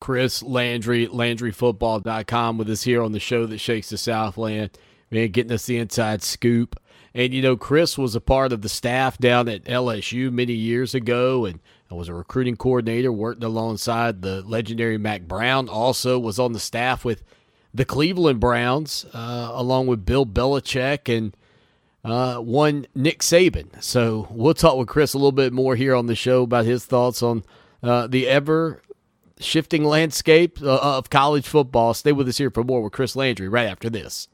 Chris 0.00 0.42
Landry, 0.42 1.06
LandryFootball.com, 1.06 2.58
with 2.58 2.68
us 2.68 2.82
here 2.82 3.02
on 3.02 3.12
the 3.12 3.20
show 3.20 3.46
that 3.46 3.58
shakes 3.58 3.88
the 3.88 3.96
Southland 3.96 4.78
man, 5.10 5.30
getting 5.30 5.52
us 5.52 5.66
the 5.66 5.78
inside 5.78 6.22
scoop. 6.22 6.80
And, 7.14 7.32
you 7.32 7.42
know, 7.42 7.56
Chris 7.56 7.96
was 7.96 8.14
a 8.14 8.20
part 8.20 8.52
of 8.52 8.62
the 8.62 8.68
staff 8.68 9.18
down 9.18 9.48
at 9.48 9.64
LSU 9.64 10.30
many 10.30 10.52
years 10.52 10.94
ago 10.94 11.46
and 11.46 11.60
was 11.94 12.08
a 12.08 12.14
recruiting 12.14 12.56
coordinator, 12.56 13.12
worked 13.12 13.44
alongside 13.44 14.22
the 14.22 14.42
legendary 14.42 14.98
Mack 14.98 15.22
Brown, 15.22 15.68
also 15.68 16.18
was 16.18 16.38
on 16.38 16.52
the 16.52 16.60
staff 16.60 17.04
with 17.04 17.22
the 17.72 17.84
Cleveland 17.84 18.40
Browns, 18.40 19.06
uh, 19.12 19.50
along 19.52 19.86
with 19.86 20.04
Bill 20.04 20.26
Belichick 20.26 21.14
and 21.14 21.36
uh, 22.04 22.38
one 22.38 22.86
Nick 22.94 23.20
Saban. 23.20 23.82
So 23.82 24.28
we'll 24.30 24.54
talk 24.54 24.76
with 24.76 24.88
Chris 24.88 25.14
a 25.14 25.18
little 25.18 25.32
bit 25.32 25.52
more 25.52 25.76
here 25.76 25.94
on 25.94 26.06
the 26.06 26.14
show 26.14 26.42
about 26.42 26.64
his 26.64 26.84
thoughts 26.84 27.22
on 27.22 27.44
uh, 27.82 28.06
the 28.06 28.26
ever 28.28 28.82
shifting 29.38 29.84
landscape 29.84 30.60
uh, 30.62 30.78
of 30.96 31.10
college 31.10 31.46
football. 31.46 31.94
Stay 31.94 32.12
with 32.12 32.28
us 32.28 32.38
here 32.38 32.50
for 32.50 32.64
more 32.64 32.82
with 32.82 32.92
Chris 32.92 33.14
Landry 33.16 33.48
right 33.48 33.66
after 33.66 33.90
this. 33.90 34.28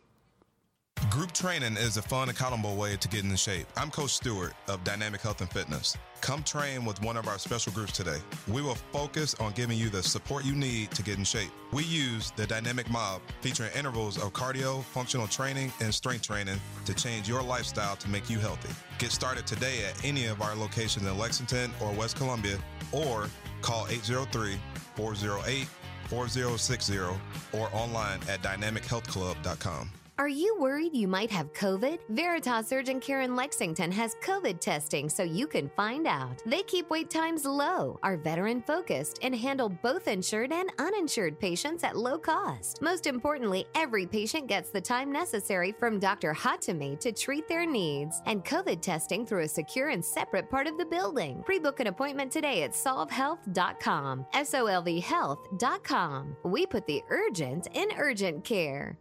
Group 1.12 1.32
training 1.32 1.76
is 1.76 1.98
a 1.98 2.02
fun, 2.02 2.30
accountable 2.30 2.74
way 2.74 2.96
to 2.96 3.06
get 3.06 3.22
in 3.22 3.36
shape. 3.36 3.66
I'm 3.76 3.90
Coach 3.90 4.12
Stewart 4.12 4.54
of 4.66 4.82
Dynamic 4.82 5.20
Health 5.20 5.42
and 5.42 5.50
Fitness. 5.50 5.94
Come 6.22 6.42
train 6.42 6.86
with 6.86 7.02
one 7.02 7.18
of 7.18 7.28
our 7.28 7.38
special 7.38 7.70
groups 7.74 7.92
today. 7.92 8.16
We 8.48 8.62
will 8.62 8.76
focus 8.94 9.34
on 9.34 9.52
giving 9.52 9.76
you 9.76 9.90
the 9.90 10.02
support 10.02 10.46
you 10.46 10.54
need 10.54 10.90
to 10.92 11.02
get 11.02 11.18
in 11.18 11.24
shape. 11.24 11.50
We 11.70 11.84
use 11.84 12.30
the 12.34 12.46
Dynamic 12.46 12.90
Mob, 12.90 13.20
featuring 13.42 13.70
intervals 13.76 14.16
of 14.16 14.32
cardio, 14.32 14.82
functional 14.84 15.26
training, 15.26 15.70
and 15.82 15.94
strength 15.94 16.22
training 16.22 16.58
to 16.86 16.94
change 16.94 17.28
your 17.28 17.42
lifestyle 17.42 17.94
to 17.96 18.08
make 18.08 18.30
you 18.30 18.38
healthy. 18.38 18.70
Get 18.98 19.12
started 19.12 19.46
today 19.46 19.84
at 19.84 20.02
any 20.02 20.24
of 20.24 20.40
our 20.40 20.54
locations 20.54 21.06
in 21.06 21.18
Lexington 21.18 21.72
or 21.82 21.92
West 21.92 22.16
Columbia, 22.16 22.56
or 22.90 23.28
call 23.60 23.86
803 23.88 24.58
408 24.96 25.68
4060 26.08 26.98
or 26.98 27.68
online 27.74 28.20
at 28.30 28.40
dynamichealthclub.com. 28.42 29.90
Are 30.22 30.28
you 30.28 30.56
worried 30.56 30.94
you 30.94 31.08
might 31.08 31.32
have 31.32 31.52
COVID? 31.52 31.98
Veritas 32.10 32.72
Urgent 32.72 33.02
Care 33.02 33.26
Lexington 33.26 33.90
has 33.90 34.14
COVID 34.22 34.60
testing 34.60 35.08
so 35.08 35.24
you 35.24 35.48
can 35.48 35.68
find 35.70 36.06
out. 36.06 36.40
They 36.46 36.62
keep 36.62 36.88
wait 36.90 37.10
times 37.10 37.44
low, 37.44 37.98
are 38.04 38.16
veteran 38.16 38.62
focused, 38.62 39.18
and 39.22 39.34
handle 39.34 39.68
both 39.68 40.06
insured 40.06 40.52
and 40.52 40.70
uninsured 40.78 41.40
patients 41.40 41.82
at 41.82 41.96
low 41.96 42.18
cost. 42.18 42.80
Most 42.80 43.08
importantly, 43.08 43.66
every 43.74 44.06
patient 44.06 44.46
gets 44.46 44.70
the 44.70 44.80
time 44.80 45.10
necessary 45.10 45.72
from 45.72 45.98
Dr. 45.98 46.32
Hatame 46.32 47.00
to 47.00 47.10
treat 47.10 47.48
their 47.48 47.66
needs, 47.66 48.22
and 48.26 48.44
COVID 48.44 48.80
testing 48.80 49.26
through 49.26 49.42
a 49.42 49.48
secure 49.48 49.88
and 49.88 50.04
separate 50.04 50.48
part 50.48 50.68
of 50.68 50.78
the 50.78 50.86
building. 50.86 51.42
Pre 51.44 51.58
book 51.58 51.80
an 51.80 51.88
appointment 51.88 52.30
today 52.30 52.62
at 52.62 52.74
solvehealth.com. 52.74 54.26
S 54.34 54.54
O 54.54 54.66
L 54.66 54.82
V 54.82 55.00
health.com. 55.00 56.36
We 56.44 56.64
put 56.64 56.86
the 56.86 57.02
urgent 57.10 57.66
in 57.74 57.88
urgent 57.98 58.44
care. 58.44 58.96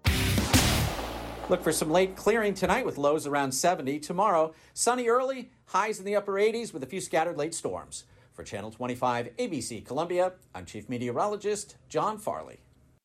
Look 1.52 1.64
for 1.64 1.74
some 1.74 1.92
late 1.92 2.16
clearing 2.16 2.54
tonight 2.54 2.86
with 2.86 2.98
lows 2.98 3.28
around 3.28 3.52
70. 3.52 4.00
Tomorrow, 4.00 4.54
sunny 4.74 5.10
early, 5.10 5.52
highs 5.66 6.00
in 6.00 6.06
the 6.06 6.16
upper 6.16 6.36
80s 6.36 6.74
with 6.74 6.82
a 6.82 6.86
few 6.86 7.02
scattered 7.02 7.38
late 7.38 7.54
storms. 7.54 8.06
For 8.32 8.42
Channel 8.42 8.72
25 8.72 9.36
ABC 9.36 9.86
Columbia, 9.86 10.32
I'm 10.56 10.64
Chief 10.64 10.88
Meteorologist 10.88 11.76
John 11.90 12.18
Farley. 12.18 12.62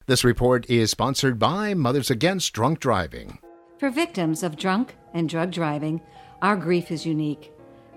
This 0.07 0.23
report 0.23 0.71
is 0.71 0.93
sponsored 0.93 1.41
by 1.41 1.75
Mothers 1.75 2.09
Against 2.09 2.53
Drunk 2.53 2.79
Driving. 2.79 3.41
For 3.81 3.91
victims 3.91 4.45
of 4.45 4.57
drunk 4.57 4.95
and 5.13 5.29
drug 5.29 5.51
driving, 5.51 6.01
our 6.41 6.55
grief 6.55 6.93
is 6.93 7.05
unique, 7.05 7.51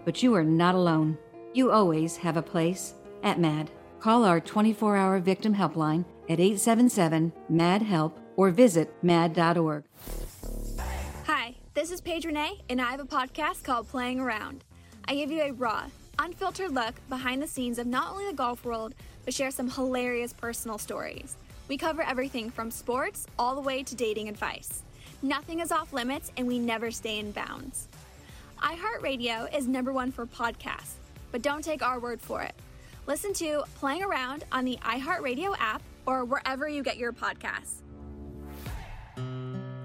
but 0.04 0.24
you 0.24 0.34
are 0.34 0.44
not 0.44 0.74
alone. 0.74 1.20
You 1.54 1.70
always 1.70 2.18
have 2.18 2.38
a 2.38 2.42
place 2.42 2.96
at 3.22 3.38
MADD. 3.38 3.68
Call 4.00 4.26
our 4.26 4.40
24 4.40 4.98
hour 4.98 5.20
victim 5.20 5.54
helpline 5.54 6.06
at 6.28 6.40
877 6.40 7.34
MADD 7.52 7.84
HELP 7.84 8.20
or 8.36 8.50
visit 8.50 8.92
MADD.org. 9.04 9.84
This 11.80 11.92
is 11.92 12.02
Paige 12.02 12.26
Renee, 12.26 12.60
and 12.70 12.82
I 12.82 12.92
have 12.92 13.00
a 13.00 13.06
podcast 13.06 13.63
called 13.63 13.88
Playing 13.88 14.20
Around. 14.20 14.65
I 15.06 15.15
give 15.15 15.32
you 15.32 15.44
a 15.44 15.54
raw, 15.54 15.86
unfiltered 16.20 16.76
look 16.76 16.94
behind 17.08 17.42
the 17.42 17.48
scenes 17.48 17.80
of 17.80 17.88
not 17.88 18.12
only 18.12 18.26
the 18.26 18.34
golf 18.34 18.65
world, 18.65 18.94
but 19.24 19.34
share 19.34 19.50
some 19.50 19.70
hilarious 19.70 20.34
personal 20.34 20.78
stories. 20.78 21.38
We 21.70 21.78
cover 21.78 22.02
everything 22.02 22.50
from 22.50 22.70
sports 22.70 23.28
all 23.39 23.56
the 23.56 23.62
way 23.62 23.82
to 23.84 23.96
dating 23.96 24.28
advice. 24.28 24.84
Nothing 25.22 25.62
is 25.62 25.72
off 25.72 25.94
limits, 25.94 26.34
and 26.36 26.46
we 26.46 26.60
never 26.60 26.92
stay 26.92 27.18
in 27.18 27.32
bounds. 27.32 27.88
iHeartRadio 28.62 29.58
is 29.58 29.65
number 29.65 29.94
one 29.94 30.12
for 30.12 30.26
podcasts, 30.26 30.96
but 31.32 31.42
don't 31.42 31.63
take 31.63 31.82
our 31.82 32.02
word 32.02 32.20
for 32.20 32.42
it. 32.42 32.56
Listen 33.08 33.32
to 33.36 33.63
Playing 33.76 34.04
Around 34.04 34.44
on 34.52 34.65
the 34.65 34.78
iHeartRadio 34.82 35.56
app 35.60 35.82
or 36.06 36.26
wherever 36.26 36.68
you 36.68 36.84
get 36.84 36.98
your 36.98 37.13
podcasts. 37.13 37.84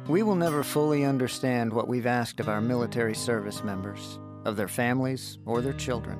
We 0.06 0.22
will 0.22 0.36
never 0.36 0.62
fully 0.62 1.02
understand 1.02 1.72
what 1.72 1.88
we've 1.88 2.04
asked 2.04 2.38
of 2.38 2.50
our 2.50 2.60
military 2.60 3.14
service 3.14 3.64
members, 3.64 4.18
of 4.44 4.54
their 4.54 4.68
families, 4.68 5.38
or 5.46 5.62
their 5.62 5.72
children. 5.72 6.18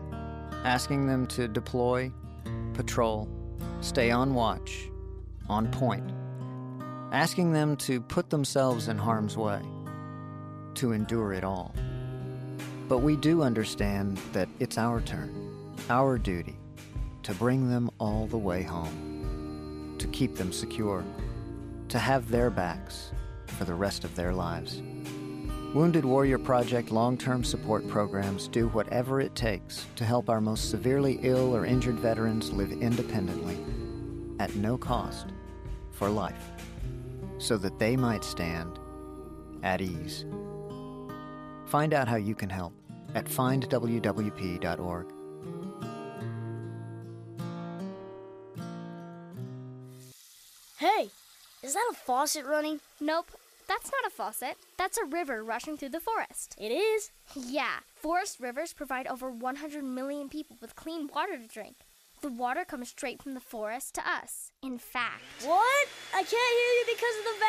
Asking 0.65 1.07
them 1.07 1.27
to 1.27 1.49
deploy, 1.49 2.11
patrol, 2.73 3.29
stay 3.83 4.11
on 4.11 4.33
watch, 4.33 4.89
on 5.51 5.71
point. 5.71 6.11
Asking 7.13 7.53
them 7.53 7.77
to 7.77 8.01
put 8.01 8.31
themselves 8.31 8.89
in 8.89 8.97
harm's 8.97 9.37
way, 9.37 9.61
to 10.77 10.93
endure 10.93 11.35
it 11.35 11.45
all. 11.45 11.75
But 12.89 13.01
we 13.01 13.17
do 13.17 13.43
understand 13.43 14.17
that 14.33 14.49
it's 14.61 14.79
our 14.79 15.03
turn, 15.03 15.75
our 15.91 16.17
duty, 16.17 16.57
to 17.23 17.35
bring 17.35 17.69
them 17.69 17.91
all 18.01 18.27
the 18.29 18.39
way 18.39 18.63
home, 18.63 19.95
to 19.99 20.07
keep 20.07 20.37
them 20.37 20.55
secure, 20.55 21.05
to 21.91 21.99
have 21.99 22.31
their 22.31 22.49
backs 22.49 23.11
for 23.55 23.65
the 23.65 23.75
rest 23.75 24.05
of 24.05 24.15
their 24.15 24.33
lives. 24.33 24.83
Wounded 25.75 26.05
Warrior 26.05 26.39
Project 26.39 26.91
long 26.91 27.17
term 27.19 27.43
support 27.43 27.87
programs 27.89 28.47
do 28.49 28.69
whatever 28.69 29.21
it 29.21 29.35
takes 29.35 29.87
to 29.97 30.05
help 30.05 30.29
our 30.29 30.41
most 30.41 30.71
severely 30.71 31.19
ill 31.23 31.55
or 31.57 31.67
injured 31.67 31.99
veterans 31.99 32.53
live 32.53 32.71
independently, 32.73 33.59
at 34.39 34.55
no 34.55 34.79
cost, 34.79 35.27
for 35.93 36.09
life. 36.09 36.51
so 37.39 37.57
that 37.59 37.79
they 37.79 37.97
might 37.97 38.25
stand 38.25 38.79
at 39.63 39.81
ease. 39.81 40.25
Find 41.67 41.93
out 41.93 42.09
how 42.09 42.17
you 42.17 42.35
can 42.35 42.49
help 42.49 42.73
at 43.15 43.27
findwwp.org. 43.27 45.07
Hey, 50.79 51.11
is 51.63 51.75
that 51.75 51.91
a 51.91 51.95
faucet 51.95 52.45
running? 52.45 52.81
Nope. 53.01 53.31
That's 53.67 53.91
not 53.91 54.07
a 54.07 54.15
faucet. 54.15 54.57
That's 54.77 54.99
a 54.99 55.05
river 55.05 55.43
rushing 55.43 55.77
through 55.77 55.91
the 55.91 56.01
forest. 56.01 56.55
It 56.59 56.71
is? 56.71 57.11
Yeah. 57.35 57.81
Forest 57.95 58.39
rivers 58.41 58.73
provide 58.73 59.07
over 59.07 59.31
100 59.31 59.85
million 59.85 60.29
people 60.29 60.57
with 60.61 60.77
clean 60.77 61.09
water 61.15 61.37
to 61.37 61.47
drink. 61.47 61.77
The 62.21 62.31
water 62.31 62.65
comes 62.65 62.89
straight 62.89 63.23
from 63.23 63.35
the 63.35 63.41
forest 63.41 63.95
to 63.97 64.01
us. 64.09 64.51
In 64.63 64.79
fact. 64.79 65.23
What? 65.45 65.89
I 66.15 66.23
can't 66.23 66.31
hear 66.31 66.73
you 66.79 66.85
because 66.87 67.19
of 67.19 67.25
the 67.25 67.45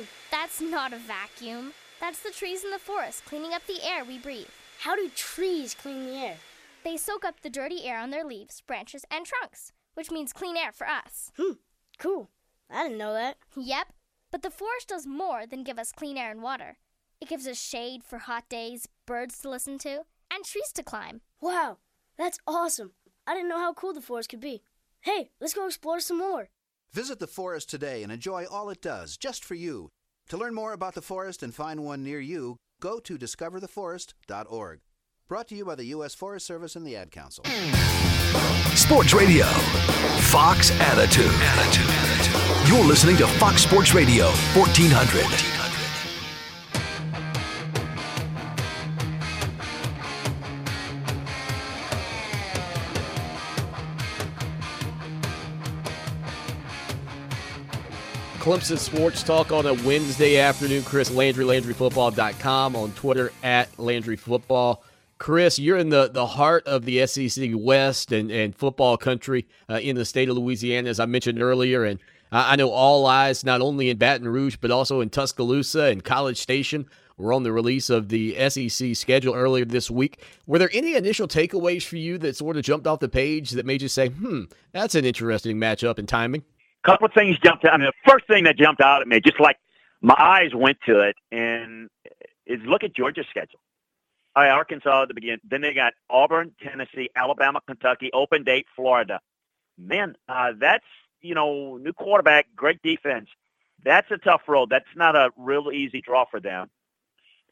vacuum. 0.00 0.08
That's 0.30 0.60
not 0.60 0.92
a 0.92 0.98
vacuum. 0.98 1.72
That's 2.00 2.22
the 2.22 2.30
trees 2.30 2.64
in 2.64 2.70
the 2.70 2.78
forest 2.78 3.24
cleaning 3.24 3.52
up 3.52 3.66
the 3.66 3.82
air 3.82 4.04
we 4.04 4.18
breathe. 4.18 4.48
How 4.80 4.96
do 4.96 5.08
trees 5.14 5.74
clean 5.74 6.06
the 6.06 6.14
air? 6.16 6.36
They 6.84 6.96
soak 6.96 7.24
up 7.24 7.40
the 7.40 7.50
dirty 7.50 7.84
air 7.84 7.98
on 7.98 8.10
their 8.10 8.24
leaves, 8.24 8.60
branches, 8.60 9.04
and 9.10 9.24
trunks, 9.24 9.72
which 9.94 10.10
means 10.10 10.32
clean 10.32 10.56
air 10.56 10.72
for 10.72 10.86
us. 10.86 11.32
Hmm, 11.38 11.52
cool. 11.98 12.28
I 12.70 12.84
didn't 12.84 12.98
know 12.98 13.14
that. 13.14 13.36
Yep. 13.56 13.88
But 14.34 14.42
the 14.42 14.50
forest 14.50 14.88
does 14.88 15.06
more 15.06 15.46
than 15.46 15.62
give 15.62 15.78
us 15.78 15.92
clean 15.92 16.18
air 16.18 16.32
and 16.32 16.42
water. 16.42 16.78
It 17.20 17.28
gives 17.28 17.46
us 17.46 17.56
shade 17.56 18.02
for 18.02 18.18
hot 18.18 18.48
days, 18.48 18.88
birds 19.06 19.38
to 19.38 19.48
listen 19.48 19.78
to, 19.78 20.06
and 20.28 20.44
trees 20.44 20.72
to 20.74 20.82
climb. 20.82 21.20
Wow, 21.40 21.78
that's 22.18 22.40
awesome. 22.44 22.94
I 23.28 23.34
didn't 23.34 23.48
know 23.48 23.60
how 23.60 23.72
cool 23.74 23.92
the 23.92 24.00
forest 24.00 24.30
could 24.30 24.40
be. 24.40 24.64
Hey, 25.02 25.30
let's 25.40 25.54
go 25.54 25.66
explore 25.66 26.00
some 26.00 26.18
more. 26.18 26.48
Visit 26.92 27.20
the 27.20 27.28
forest 27.28 27.70
today 27.70 28.02
and 28.02 28.10
enjoy 28.10 28.44
all 28.46 28.70
it 28.70 28.82
does 28.82 29.16
just 29.16 29.44
for 29.44 29.54
you. 29.54 29.90
To 30.30 30.36
learn 30.36 30.52
more 30.52 30.72
about 30.72 30.94
the 30.94 31.00
forest 31.00 31.44
and 31.44 31.54
find 31.54 31.84
one 31.84 32.02
near 32.02 32.18
you, 32.18 32.56
go 32.80 32.98
to 32.98 33.16
discovertheforest.org. 33.16 34.80
Brought 35.26 35.48
to 35.48 35.54
you 35.54 35.64
by 35.64 35.74
the 35.74 35.86
U.S. 35.86 36.14
Forest 36.14 36.44
Service 36.44 36.76
and 36.76 36.86
the 36.86 36.96
Ad 36.96 37.10
Council. 37.10 37.46
Sports 38.74 39.14
Radio. 39.14 39.46
Fox 40.20 40.70
Attitude. 40.72 41.30
Attitude. 41.32 42.70
You're 42.70 42.84
listening 42.84 43.16
to 43.16 43.26
Fox 43.26 43.62
Sports 43.62 43.94
Radio, 43.94 44.26
1400. 44.26 45.24
Clemson 58.40 58.76
Sports 58.76 59.22
Talk 59.22 59.52
on 59.52 59.64
a 59.64 59.72
Wednesday 59.72 60.36
afternoon. 60.36 60.82
Chris 60.82 61.10
Landry, 61.10 61.46
LandryFootball.com, 61.46 62.76
on 62.76 62.92
Twitter 62.92 63.32
at 63.42 63.74
LandryFootball. 63.78 64.80
Chris, 65.24 65.58
you're 65.58 65.78
in 65.78 65.88
the, 65.88 66.10
the 66.12 66.26
heart 66.26 66.66
of 66.66 66.84
the 66.84 67.06
SEC 67.06 67.52
West 67.54 68.12
and, 68.12 68.30
and 68.30 68.54
football 68.54 68.98
country 68.98 69.46
uh, 69.70 69.76
in 69.76 69.96
the 69.96 70.04
state 70.04 70.28
of 70.28 70.36
Louisiana, 70.36 70.90
as 70.90 71.00
I 71.00 71.06
mentioned 71.06 71.40
earlier. 71.40 71.82
And 71.82 71.98
I 72.30 72.56
know 72.56 72.68
all 72.68 73.06
eyes, 73.06 73.42
not 73.42 73.62
only 73.62 73.88
in 73.88 73.96
Baton 73.96 74.28
Rouge, 74.28 74.58
but 74.60 74.70
also 74.70 75.00
in 75.00 75.08
Tuscaloosa 75.08 75.84
and 75.84 76.04
College 76.04 76.36
Station, 76.36 76.84
were 77.16 77.32
on 77.32 77.42
the 77.42 77.52
release 77.52 77.88
of 77.88 78.10
the 78.10 78.36
SEC 78.50 78.94
schedule 78.94 79.32
earlier 79.32 79.64
this 79.64 79.90
week. 79.90 80.22
Were 80.46 80.58
there 80.58 80.68
any 80.74 80.94
initial 80.94 81.26
takeaways 81.26 81.86
for 81.86 81.96
you 81.96 82.18
that 82.18 82.36
sort 82.36 82.58
of 82.58 82.62
jumped 82.62 82.86
off 82.86 83.00
the 83.00 83.08
page 83.08 83.52
that 83.52 83.64
made 83.64 83.80
you 83.80 83.88
say, 83.88 84.10
hmm, 84.10 84.42
that's 84.72 84.94
an 84.94 85.06
interesting 85.06 85.56
matchup 85.56 85.98
and 85.98 86.06
timing? 86.06 86.44
A 86.84 86.86
couple 86.86 87.06
of 87.06 87.14
things 87.14 87.38
jumped 87.38 87.64
out. 87.64 87.72
I 87.72 87.78
mean, 87.78 87.86
the 87.86 88.10
first 88.10 88.26
thing 88.26 88.44
that 88.44 88.58
jumped 88.58 88.82
out 88.82 89.00
at 89.00 89.08
me, 89.08 89.20
just 89.20 89.40
like 89.40 89.56
my 90.02 90.16
eyes 90.18 90.50
went 90.54 90.76
to 90.84 91.00
it, 91.00 91.16
and 91.32 91.88
is 92.44 92.60
look 92.66 92.84
at 92.84 92.94
Georgia's 92.94 93.24
schedule. 93.30 93.60
All 94.36 94.42
right, 94.42 94.50
Arkansas 94.50 95.02
at 95.02 95.08
the 95.08 95.14
beginning. 95.14 95.40
Then 95.48 95.60
they 95.60 95.74
got 95.74 95.94
Auburn, 96.10 96.52
Tennessee, 96.62 97.10
Alabama, 97.14 97.60
Kentucky, 97.66 98.10
open 98.12 98.42
date, 98.42 98.66
Florida. 98.74 99.20
Man, 99.78 100.16
uh, 100.28 100.52
that's 100.58 100.84
you 101.24 101.34
know, 101.34 101.78
new 101.78 101.92
quarterback, 101.92 102.46
great 102.54 102.80
defense. 102.82 103.28
That's 103.82 104.10
a 104.10 104.18
tough 104.18 104.42
road. 104.46 104.68
That's 104.70 104.84
not 104.94 105.16
a 105.16 105.30
real 105.36 105.72
easy 105.72 106.00
draw 106.00 106.26
for 106.30 106.38
them. 106.38 106.70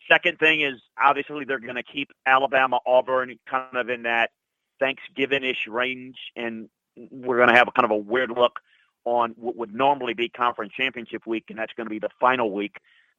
Second 0.09 0.39
thing 0.39 0.61
is 0.61 0.75
obviously 1.03 1.45
they're 1.45 1.59
going 1.59 1.77
to 1.77 1.83
keep 1.83 2.11
Alabama, 2.27 2.81
Auburn 2.87 3.39
kind 3.49 3.77
of 3.77 3.89
in 3.89 4.03
that 4.03 4.31
Thanksgiving-ish 4.79 5.67
range, 5.69 6.17
and 6.37 6.69
we're 6.97 7.37
going 7.37 7.49
to 7.49 7.55
have 7.55 7.69
a 7.69 7.73
kind 7.73 7.85
of 7.85 7.93
a 7.93 7.97
weird 7.97 8.31
look 8.31 8.61
on 9.05 9.35
what 9.37 9.57
would 9.57 9.75
normally 9.75 10.15
be 10.15 10.29
conference 10.29 10.73
championship 10.77 11.27
week, 11.27 11.45
and 11.49 11.59
that's 11.59 11.73
going 11.75 11.87
to 11.87 11.91
be 11.91 11.99
the 11.99 12.11
final 12.21 12.51
week. 12.51 12.77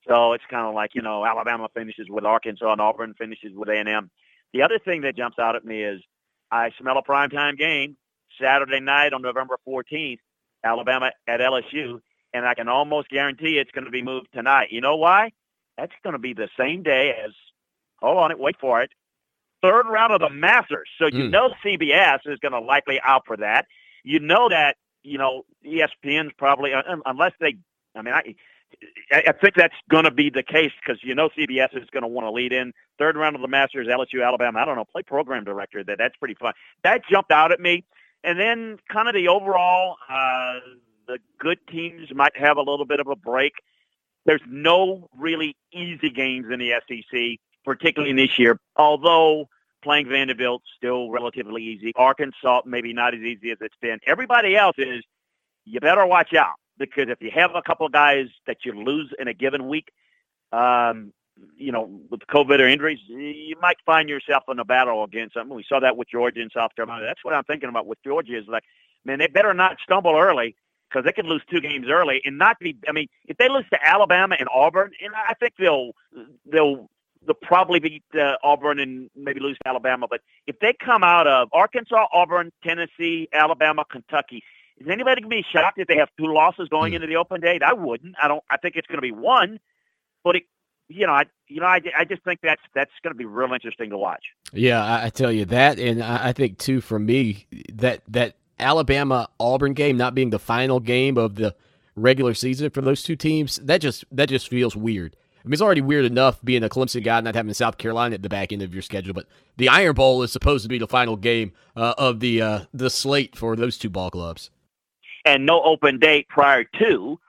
So 0.08 0.34
it's 0.34 0.44
kind 0.50 0.68
of 0.68 0.74
like 0.74 0.96
you 0.96 1.02
know 1.02 1.26
Alabama 1.26 1.70
finishes 1.74 2.08
with 2.10 2.26
Arkansas 2.26 2.72
and 2.72 2.82
Auburn 2.82 3.14
finishes 3.18 3.54
with 3.54 3.70
A&M. 3.70 4.10
The 4.54 4.62
other 4.62 4.80
thing 4.80 5.02
that 5.02 5.16
jumps 5.16 5.40
out 5.40 5.56
at 5.56 5.66
me 5.66 5.84
is 5.84 6.02
I 6.52 6.72
smell 6.80 6.98
a 6.98 7.04
primetime 7.04 7.58
game 7.58 7.98
Saturday 8.40 8.80
night 8.80 9.14
on 9.14 9.22
November 9.22 9.58
14th, 9.68 10.20
Alabama 10.64 11.12
at 11.28 11.40
LSU, 11.40 12.00
and 12.34 12.46
I 12.46 12.54
can 12.54 12.68
almost 12.68 13.10
guarantee 13.10 13.58
it's 13.58 13.72
going 13.72 13.86
to 13.86 13.92
be 13.92 14.04
moved 14.04 14.28
tonight. 14.34 14.68
You 14.72 14.82
know 14.82 14.96
why? 14.96 15.32
That's 15.78 15.94
going 16.04 16.14
to 16.14 16.20
be 16.20 16.34
the 16.34 16.50
same 16.60 16.84
day 16.84 17.16
as 17.26 17.32
hold 18.00 18.18
on 18.18 18.32
it, 18.32 18.40
wait 18.40 18.58
for 18.60 18.82
it, 18.82 18.92
third 19.64 19.88
round 19.88 20.14
of 20.14 20.20
the 20.20 20.30
Masters. 20.30 20.90
So 21.00 21.08
you 21.08 21.26
mm. 21.26 21.32
know 21.32 21.54
CBS 21.66 22.20
is 22.26 22.40
going 22.40 22.52
to 22.52 22.60
likely 22.60 23.00
out 23.04 23.24
for 23.26 23.38
that. 23.38 23.66
You 24.04 24.20
know 24.20 24.50
that 24.50 24.76
you 25.04 25.18
know, 25.18 25.46
ESPN's 25.66 26.34
probably 26.38 26.74
unless 27.06 27.34
they. 27.40 27.58
I 27.96 28.02
mean, 28.02 28.14
I 28.14 28.36
I 29.12 29.32
think 29.32 29.56
that's 29.56 29.76
going 29.90 30.06
to 30.06 30.12
be 30.12 30.30
the 30.30 30.44
case 30.44 30.72
because 30.80 31.04
you 31.04 31.14
know 31.16 31.30
CBS 31.30 31.76
is 31.76 31.90
going 31.92 32.02
to 32.02 32.08
want 32.08 32.26
to 32.26 32.32
lead 32.32 32.54
in 32.54 32.74
third 32.98 33.16
round 33.16 33.36
of 33.36 33.42
the 33.42 33.48
Masters, 33.48 33.88
LSU, 33.88 34.26
Alabama. 34.26 34.60
I 34.60 34.66
don't 34.66 34.76
know, 34.76 34.86
play 34.86 35.04
program 35.04 35.44
director. 35.44 35.84
That 35.84 35.98
that's 35.98 36.16
pretty 36.18 36.36
fun. 36.36 36.54
That 36.84 37.02
jumped 37.10 37.32
out 37.32 37.52
at 37.52 37.60
me, 37.60 37.86
and 38.24 38.40
then 38.40 38.80
kind 38.90 39.08
of 39.08 39.14
the 39.14 39.28
overall. 39.28 39.98
Uh, 40.10 40.60
the 41.06 41.20
good 41.38 41.60
teams 41.68 42.14
might 42.14 42.36
have 42.38 42.56
a 42.56 42.62
little 42.62 42.86
bit 42.86 43.02
of 43.02 43.08
a 43.08 43.16
break. 43.16 43.54
There's 44.26 44.42
no 44.48 45.10
really 45.18 45.58
easy 45.74 46.10
games 46.10 46.46
in 46.50 46.60
the 46.60 46.74
SEC, 46.88 47.40
particularly 47.66 48.12
in 48.12 48.16
this 48.16 48.40
year. 48.40 48.58
Although 48.78 49.50
playing 49.84 50.08
Vanderbilt 50.08 50.64
still 50.78 51.12
relatively 51.12 51.62
easy. 51.62 51.92
Arkansas 51.96 52.62
maybe 52.66 52.94
not 52.94 53.14
as 53.14 53.20
easy 53.20 53.52
as 53.52 53.58
it's 53.62 53.76
been. 53.82 54.00
Everybody 54.08 54.56
else 54.56 54.76
is 54.78 55.04
you 55.66 55.80
better 55.80 56.06
watch 56.06 56.34
out 56.34 56.56
because 56.78 57.10
if 57.10 57.22
you 57.22 57.32
have 57.34 57.52
a 57.56 57.62
couple 57.62 57.86
of 57.86 57.92
guys 57.92 58.28
that 58.48 58.58
you 58.66 58.74
lose 58.74 59.14
in 59.20 59.28
a 59.28 59.34
given 59.34 59.68
week, 59.68 59.92
um, 60.52 61.14
you 61.58 61.72
know, 61.72 61.90
with 62.10 62.22
COVID 62.28 62.60
or 62.60 62.68
injuries, 62.68 63.00
you 63.08 63.56
might 63.62 63.78
find 63.86 64.08
yourself 64.08 64.44
in 64.50 64.60
a 64.60 64.66
battle 64.66 65.04
against 65.04 65.34
them. 65.34 65.50
We 65.50 65.66
saw 65.68 65.80
that 65.80 65.98
with 65.98 66.10
Georgia 66.10 66.42
and 66.42 66.52
South 66.54 66.76
Carolina. 66.76 67.06
That's 67.06 67.24
what 67.24 67.34
I'm 67.34 67.44
thinking 67.44 67.70
about 67.70 67.88
with 67.88 67.98
Georgia 68.04 68.38
is 68.38 68.48
like, 68.48 68.64
man, 69.04 69.20
they 69.20 69.28
better 69.28 69.54
not 69.54 69.78
stumble 69.84 70.16
early 70.16 70.56
because 70.90 71.06
they 71.06 71.12
could 71.12 71.26
lose 71.26 71.42
two 71.50 71.60
games 71.60 71.88
early 71.90 72.22
and 72.26 72.38
not 72.38 72.60
be. 72.60 72.78
I 72.88 72.92
mean, 72.92 73.08
if 73.26 73.38
they 73.38 73.50
lose 73.50 73.66
to 73.72 73.80
Alabama 73.84 74.36
and 74.40 74.48
Auburn, 74.54 74.92
and 75.04 75.14
I 75.16 75.34
think 75.34 75.54
they'll 75.58 75.94
they'll 76.46 76.90
they'll 77.26 77.36
probably 77.36 77.80
beat 77.80 78.04
uh, 78.20 78.36
Auburn 78.44 78.80
and 78.80 79.10
maybe 79.16 79.40
lose 79.40 79.58
to 79.64 79.68
Alabama. 79.68 80.08
But 80.10 80.22
if 80.46 80.60
they 80.60 80.74
come 80.74 81.04
out 81.04 81.28
of 81.28 81.50
Arkansas, 81.52 82.08
Auburn, 82.14 82.52
Tennessee, 82.64 83.28
Alabama, 83.34 83.86
Kentucky, 83.90 84.44
is 84.78 84.88
anybody 84.88 85.22
going 85.22 85.32
to 85.32 85.38
be 85.38 85.46
shocked 85.52 85.80
if 85.80 85.88
they 85.88 85.98
have 85.98 86.10
two 86.18 86.34
losses 86.34 86.68
going 86.70 86.94
into 86.94 87.08
the 87.08 87.16
open 87.16 87.42
date? 87.42 87.64
I 87.64 87.74
wouldn't. 87.74 88.16
I 88.22 88.28
don't. 88.28 88.44
I 88.50 88.58
think 88.58 88.76
it's 88.76 88.88
going 88.88 88.98
to 88.98 89.02
be 89.02 89.12
one, 89.12 89.60
but 90.24 90.38
it, 90.38 90.44
you 90.88 91.06
know, 91.08 91.14
I 91.14 91.26
you 91.48 91.62
know, 91.62 91.68
I, 91.68 91.82
I 91.98 92.06
just 92.06 92.24
think 92.24 92.40
that's 92.42 92.62
that's 92.74 92.92
going 93.04 93.14
to 93.14 93.18
be 93.18 93.26
real 93.26 93.54
interesting 93.54 93.90
to 93.92 93.98
watch. 93.98 94.24
Yeah, 94.52 94.84
I, 94.84 95.06
I 95.06 95.10
tell 95.10 95.32
you 95.32 95.46
that, 95.46 95.80
and 95.80 96.04
I, 96.04 96.30
I 96.30 96.34
think 96.34 96.58
too 96.58 96.82
for 96.82 97.00
me 97.00 97.48
that 97.74 98.02
that 98.08 98.36
Alabama 98.60 99.30
Auburn 99.40 99.74
game 99.74 99.98
not 99.98 100.16
being 100.16 100.30
the 100.32 100.40
final 100.40 100.80
game 100.80 101.18
of 101.18 101.36
the 101.36 101.56
regular 101.96 102.34
season 102.34 102.70
for 102.72 102.82
those 102.82 103.04
two 103.04 103.16
teams 103.16 103.58
that 103.58 103.80
just 103.80 104.06
that 104.12 104.30
just 104.30 104.50
feels 104.50 104.76
weird. 104.76 105.16
I 105.44 105.48
mean, 105.48 105.54
it's 105.54 105.62
already 105.62 105.82
weird 105.82 106.06
enough 106.06 106.40
being 106.44 106.64
a 106.64 106.70
Clemson 106.70 107.04
guy 107.04 107.20
not 107.20 107.36
having 107.36 107.54
South 107.54 107.78
Carolina 107.78 108.16
at 108.16 108.22
the 108.22 108.30
back 108.30 108.54
end 108.54 108.62
of 108.62 108.74
your 108.74 108.82
schedule, 108.82 109.14
but 109.14 109.28
the 109.58 109.68
Iron 109.68 109.94
Bowl 109.94 110.24
is 110.24 110.32
supposed 110.32 110.64
to 110.64 110.70
be 110.70 110.78
the 110.78 110.88
final 110.88 111.18
game 111.18 111.52
uh, 111.76 111.94
of 111.98 112.22
the 112.22 112.42
uh, 112.42 112.60
the 112.74 112.90
slate 112.90 113.36
for 113.38 113.56
those 113.56 113.78
two 113.78 113.90
ball 113.90 114.10
clubs. 114.10 114.50
And 115.26 115.46
no 115.46 115.62
open 115.62 116.00
date 116.00 116.28
prior 116.28 116.66
to, 116.80 117.20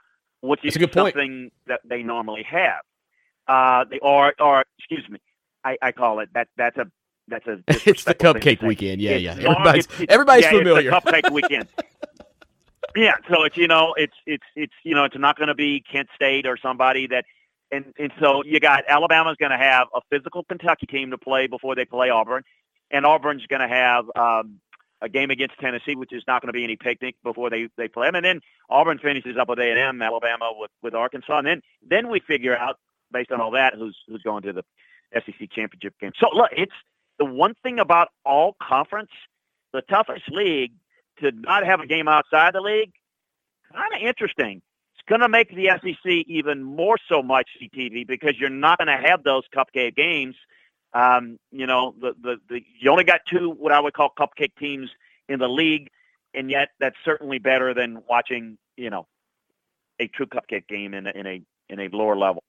which 0.41 0.65
is 0.65 0.75
something 0.93 1.51
that 1.67 1.81
they 1.85 2.03
normally 2.03 2.43
have. 2.43 2.81
Uh, 3.47 3.85
they 3.89 4.01
are, 4.01 4.35
or 4.41 4.65
excuse 4.79 5.09
me, 5.09 5.21
I, 5.65 5.77
I 5.81 5.93
call 5.93 6.21
it 6.21 6.29
that. 6.35 6.49
That's 6.57 6.77
a 6.77 6.91
that's 7.29 7.47
a. 7.47 7.61
it's 7.89 8.05
the 8.05 8.15
cupcake 8.15 8.63
weekend. 8.67 9.01
Yeah, 9.01 9.13
it's 9.13 9.23
yeah. 9.23 9.51
Everybody's 9.51 9.87
it's, 9.87 10.13
everybody's 10.13 10.45
yeah, 10.45 10.51
familiar. 10.51 10.91
It's 10.95 11.05
the 11.05 11.11
cupcake 11.13 11.31
weekend. 11.31 11.69
yeah, 12.97 13.15
so 13.29 13.45
it's 13.45 13.57
you 13.57 13.69
know 13.69 13.95
it's 13.97 14.15
it's 14.27 14.45
it's 14.57 14.73
you 14.83 14.95
know 14.95 15.05
it's 15.05 15.17
not 15.19 15.37
going 15.37 15.49
to 15.49 15.55
be 15.55 15.83
Kent 15.91 16.09
State 16.15 16.47
or 16.47 16.57
somebody 16.57 17.07
that 17.09 17.25
and 17.71 17.93
and 17.99 18.13
so 18.21 18.43
you 18.45 18.61
got 18.61 18.85
Alabama's 18.89 19.37
going 19.39 19.53
to 19.53 19.59
have 19.59 19.89
a 19.95 20.01
physical 20.11 20.45
Kentucky 20.45 20.87
team 20.87 21.11
to 21.11 21.19
play 21.19 21.47
before 21.47 21.75
they 21.75 21.85
play 21.85 22.11
Auburn, 22.11 22.45
and 22.91 23.05
Auburn's 23.05 23.47
going 23.47 23.63
to 23.63 23.69
have 23.69 24.05
um, 24.17 24.61
a 25.01 25.09
game 25.09 25.31
against 25.31 25.59
Tennessee, 25.59 25.97
which 25.97 26.13
is 26.13 26.23
not 26.27 26.41
going 26.41 26.49
to 26.49 26.53
be 26.53 26.65
any 26.65 26.77
picnic 26.77 27.17
before 27.23 27.51
they 27.51 27.69
they 27.77 27.89
play 27.89 28.09
them, 28.09 28.15
and 28.15 28.25
then 28.25 28.41
Auburn 28.71 28.99
finishes 28.99 29.37
up 29.37 29.49
with 29.49 29.59
A 29.59 29.71
and 29.71 29.79
M, 29.79 30.03
Alabama 30.03 30.53
with 30.57 30.71
with 30.83 30.95
Arkansas, 30.95 31.39
and 31.39 31.47
then 31.47 31.63
then 31.87 32.09
we 32.09 32.21
figure 32.21 32.57
out 32.57 32.79
based 33.13 33.33
on 33.33 33.41
all 33.41 33.51
that 33.53 33.75
who's 33.75 33.97
who's 34.09 34.23
going 34.23 34.43
to 34.43 34.53
the 34.53 34.65
SEC 35.15 35.51
championship 35.51 35.95
game. 36.01 36.13
So 36.19 36.29
look, 36.33 36.51
it's 36.57 36.73
the 37.19 37.25
one 37.25 37.55
thing 37.63 37.79
about 37.79 38.09
all 38.25 38.57
conference, 38.63 39.11
the 39.73 39.83
toughest 39.83 40.29
league 40.31 40.73
to 41.21 41.33
not 41.33 41.65
have 41.65 41.81
a 41.81 41.87
game 41.87 42.09
outside 42.09 42.55
the 42.55 42.61
league, 42.61 42.93
kind 43.73 43.95
of 43.95 44.01
interesting. 44.07 44.63
It's 44.95 45.09
going 45.09 45.21
to 45.21 45.29
make 45.29 45.55
the 45.55 45.71
SEC 45.83 46.13
even 46.27 46.63
more 46.63 46.97
so 47.09 47.23
much 47.23 47.49
CTV 47.61 48.07
because 48.07 48.35
you're 48.39 48.51
not 48.51 48.79
going 48.79 48.89
to 48.89 49.09
have 49.09 49.23
those 49.23 49.45
cupcake 49.55 49.97
games. 49.97 50.35
Um, 50.95 51.39
you 51.51 51.67
know, 51.67 51.95
the, 52.01 52.15
the 52.21 52.37
the 52.49 52.61
you 52.81 52.91
only 52.91 53.05
got 53.05 53.21
two 53.29 53.51
what 53.51 53.73
I 53.73 53.81
would 53.81 53.95
call 53.95 54.13
cupcake 54.17 54.53
teams 54.59 54.91
in 55.29 55.41
the 55.41 55.49
league, 55.49 55.91
and 56.33 56.51
yet 56.51 56.69
that's 56.79 56.97
certainly 57.05 57.39
better 57.39 57.75
than 57.75 58.03
watching 58.09 58.59
you 58.77 58.91
know 58.91 59.07
a 60.01 60.07
true 60.09 60.27
cupcake 60.27 60.69
game 60.69 60.95
in 60.95 61.07
a, 61.07 61.11
in 61.11 61.27
a 61.27 61.43
in 61.69 61.81
a 61.81 61.89
lower 61.89 62.17
level. 62.17 62.43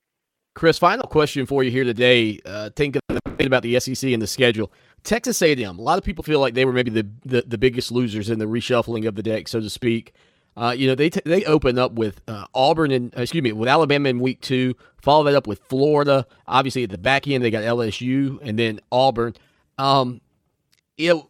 Chris, 0.53 0.77
final 0.77 1.07
question 1.07 1.45
for 1.45 1.63
you 1.63 1.71
here 1.71 1.83
today. 1.83 2.39
Uh, 2.45 2.69
thinking 2.75 3.01
about 3.39 3.63
the 3.63 3.77
SEC 3.79 4.09
and 4.11 4.21
the 4.21 4.27
schedule, 4.27 4.71
Texas 5.03 5.41
A&M. 5.41 5.77
A 5.77 5.81
lot 5.81 5.97
of 5.97 6.03
people 6.03 6.23
feel 6.23 6.39
like 6.39 6.53
they 6.53 6.63
were 6.63 6.71
maybe 6.71 6.91
the, 6.91 7.05
the, 7.25 7.43
the 7.45 7.57
biggest 7.57 7.91
losers 7.91 8.29
in 8.29 8.39
the 8.39 8.45
reshuffling 8.45 9.05
of 9.05 9.15
the 9.15 9.23
deck, 9.23 9.49
so 9.49 9.59
to 9.59 9.69
speak. 9.69 10.13
Uh, 10.57 10.73
you 10.75 10.87
know, 10.87 10.95
they 10.95 11.09
t- 11.09 11.21
they 11.25 11.43
open 11.45 11.77
up 11.77 11.93
with 11.93 12.21
uh, 12.27 12.45
Auburn 12.53 12.91
and 12.91 13.13
excuse 13.17 13.43
me 13.43 13.51
with 13.51 13.67
Alabama 13.67 14.09
in 14.09 14.19
week 14.19 14.41
two. 14.41 14.75
Follow 15.01 15.23
that 15.25 15.35
up 15.35 15.47
with 15.47 15.59
Florida. 15.67 16.25
Obviously, 16.47 16.83
at 16.83 16.89
the 16.89 16.97
back 16.97 17.27
end 17.27 17.43
they 17.43 17.51
got 17.51 17.63
LSU 17.63 18.39
and 18.41 18.57
then 18.57 18.79
Auburn. 18.91 19.35
Um, 19.77 20.21
you 20.97 21.09
know, 21.09 21.29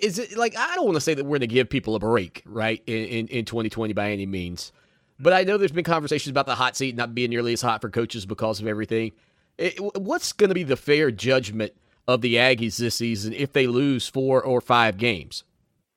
is 0.00 0.18
it 0.18 0.36
like 0.36 0.56
I 0.58 0.74
don't 0.74 0.84
want 0.84 0.96
to 0.96 1.00
say 1.00 1.14
that 1.14 1.24
we're 1.24 1.38
going 1.38 1.40
to 1.40 1.46
give 1.46 1.70
people 1.70 1.94
a 1.94 1.98
break, 1.98 2.42
right? 2.44 2.82
In, 2.86 3.04
in 3.06 3.26
in 3.28 3.44
2020 3.46 3.94
by 3.94 4.10
any 4.10 4.26
means. 4.26 4.72
But 5.18 5.32
I 5.32 5.44
know 5.44 5.58
there's 5.58 5.72
been 5.72 5.84
conversations 5.84 6.30
about 6.30 6.46
the 6.46 6.54
hot 6.54 6.76
seat 6.76 6.96
not 6.96 7.14
being 7.14 7.30
nearly 7.30 7.52
as 7.52 7.60
hot 7.62 7.80
for 7.80 7.90
coaches 7.90 8.24
because 8.24 8.60
of 8.60 8.66
everything. 8.66 9.12
It, 9.58 9.78
what's 9.98 10.32
going 10.32 10.48
to 10.48 10.54
be 10.54 10.62
the 10.62 10.76
fair 10.76 11.10
judgment 11.10 11.72
of 12.08 12.22
the 12.22 12.36
Aggies 12.36 12.78
this 12.78 12.94
season 12.94 13.34
if 13.34 13.52
they 13.52 13.66
lose 13.66 14.08
four 14.08 14.42
or 14.42 14.62
five 14.62 14.96
games? 14.96 15.44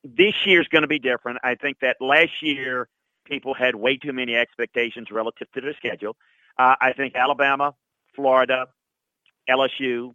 This 0.04 0.34
year's 0.46 0.68
going 0.68 0.82
to 0.82 0.88
be 0.88 1.00
different. 1.00 1.40
I 1.44 1.56
think 1.56 1.80
that 1.82 1.98
last 2.00 2.42
year 2.42 2.88
people 3.26 3.54
had 3.54 3.76
way 3.76 3.98
too 3.98 4.14
many 4.14 4.36
expectations 4.36 5.12
relative 5.12 5.52
to 5.54 5.62
their 5.62 5.74
schedule. 5.76 6.16
Uh, 6.58 6.76
I 6.80 6.94
think 6.94 7.16
Alabama, 7.16 7.74
Florida, 8.16 8.68
LSU 9.50 10.14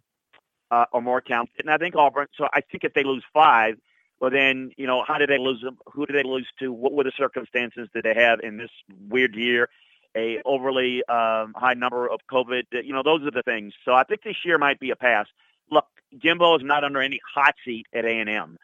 uh, 0.71 0.85
are 0.93 1.01
more 1.01 1.21
talented, 1.21 1.59
and 1.59 1.71
I 1.71 1.77
think 1.77 1.95
Auburn. 1.95 2.27
So 2.37 2.47
I 2.53 2.61
think 2.61 2.83
if 2.83 2.93
they 2.93 3.03
lose 3.03 3.23
five, 3.33 3.75
well, 4.19 4.31
then, 4.31 4.71
you 4.77 4.85
know, 4.85 5.03
how 5.07 5.17
did 5.17 5.29
they 5.29 5.37
lose 5.37 5.61
them? 5.61 5.77
Who 5.93 6.05
did 6.05 6.15
they 6.15 6.27
lose 6.27 6.47
to? 6.59 6.71
What 6.73 6.93
were 6.93 7.03
the 7.03 7.11
circumstances 7.15 7.87
that 7.93 8.03
they 8.03 8.13
have 8.13 8.39
in 8.41 8.57
this 8.57 8.71
weird 9.07 9.35
year? 9.35 9.69
A 10.15 10.41
overly 10.43 11.03
um, 11.05 11.53
high 11.55 11.75
number 11.75 12.09
of 12.09 12.19
COVID. 12.31 12.63
You 12.83 12.93
know, 12.93 13.03
those 13.03 13.21
are 13.25 13.31
the 13.31 13.43
things. 13.43 13.73
So 13.85 13.93
I 13.93 14.03
think 14.03 14.23
this 14.23 14.37
year 14.43 14.57
might 14.57 14.79
be 14.79 14.89
a 14.89 14.95
pass. 14.95 15.27
Look, 15.71 15.85
Jimbo 16.17 16.57
is 16.57 16.63
not 16.63 16.83
under 16.83 17.01
any 17.01 17.19
hot 17.33 17.55
seat 17.63 17.85
at 17.93 18.05
A 18.05 18.09
and 18.09 18.29
M. 18.29 18.57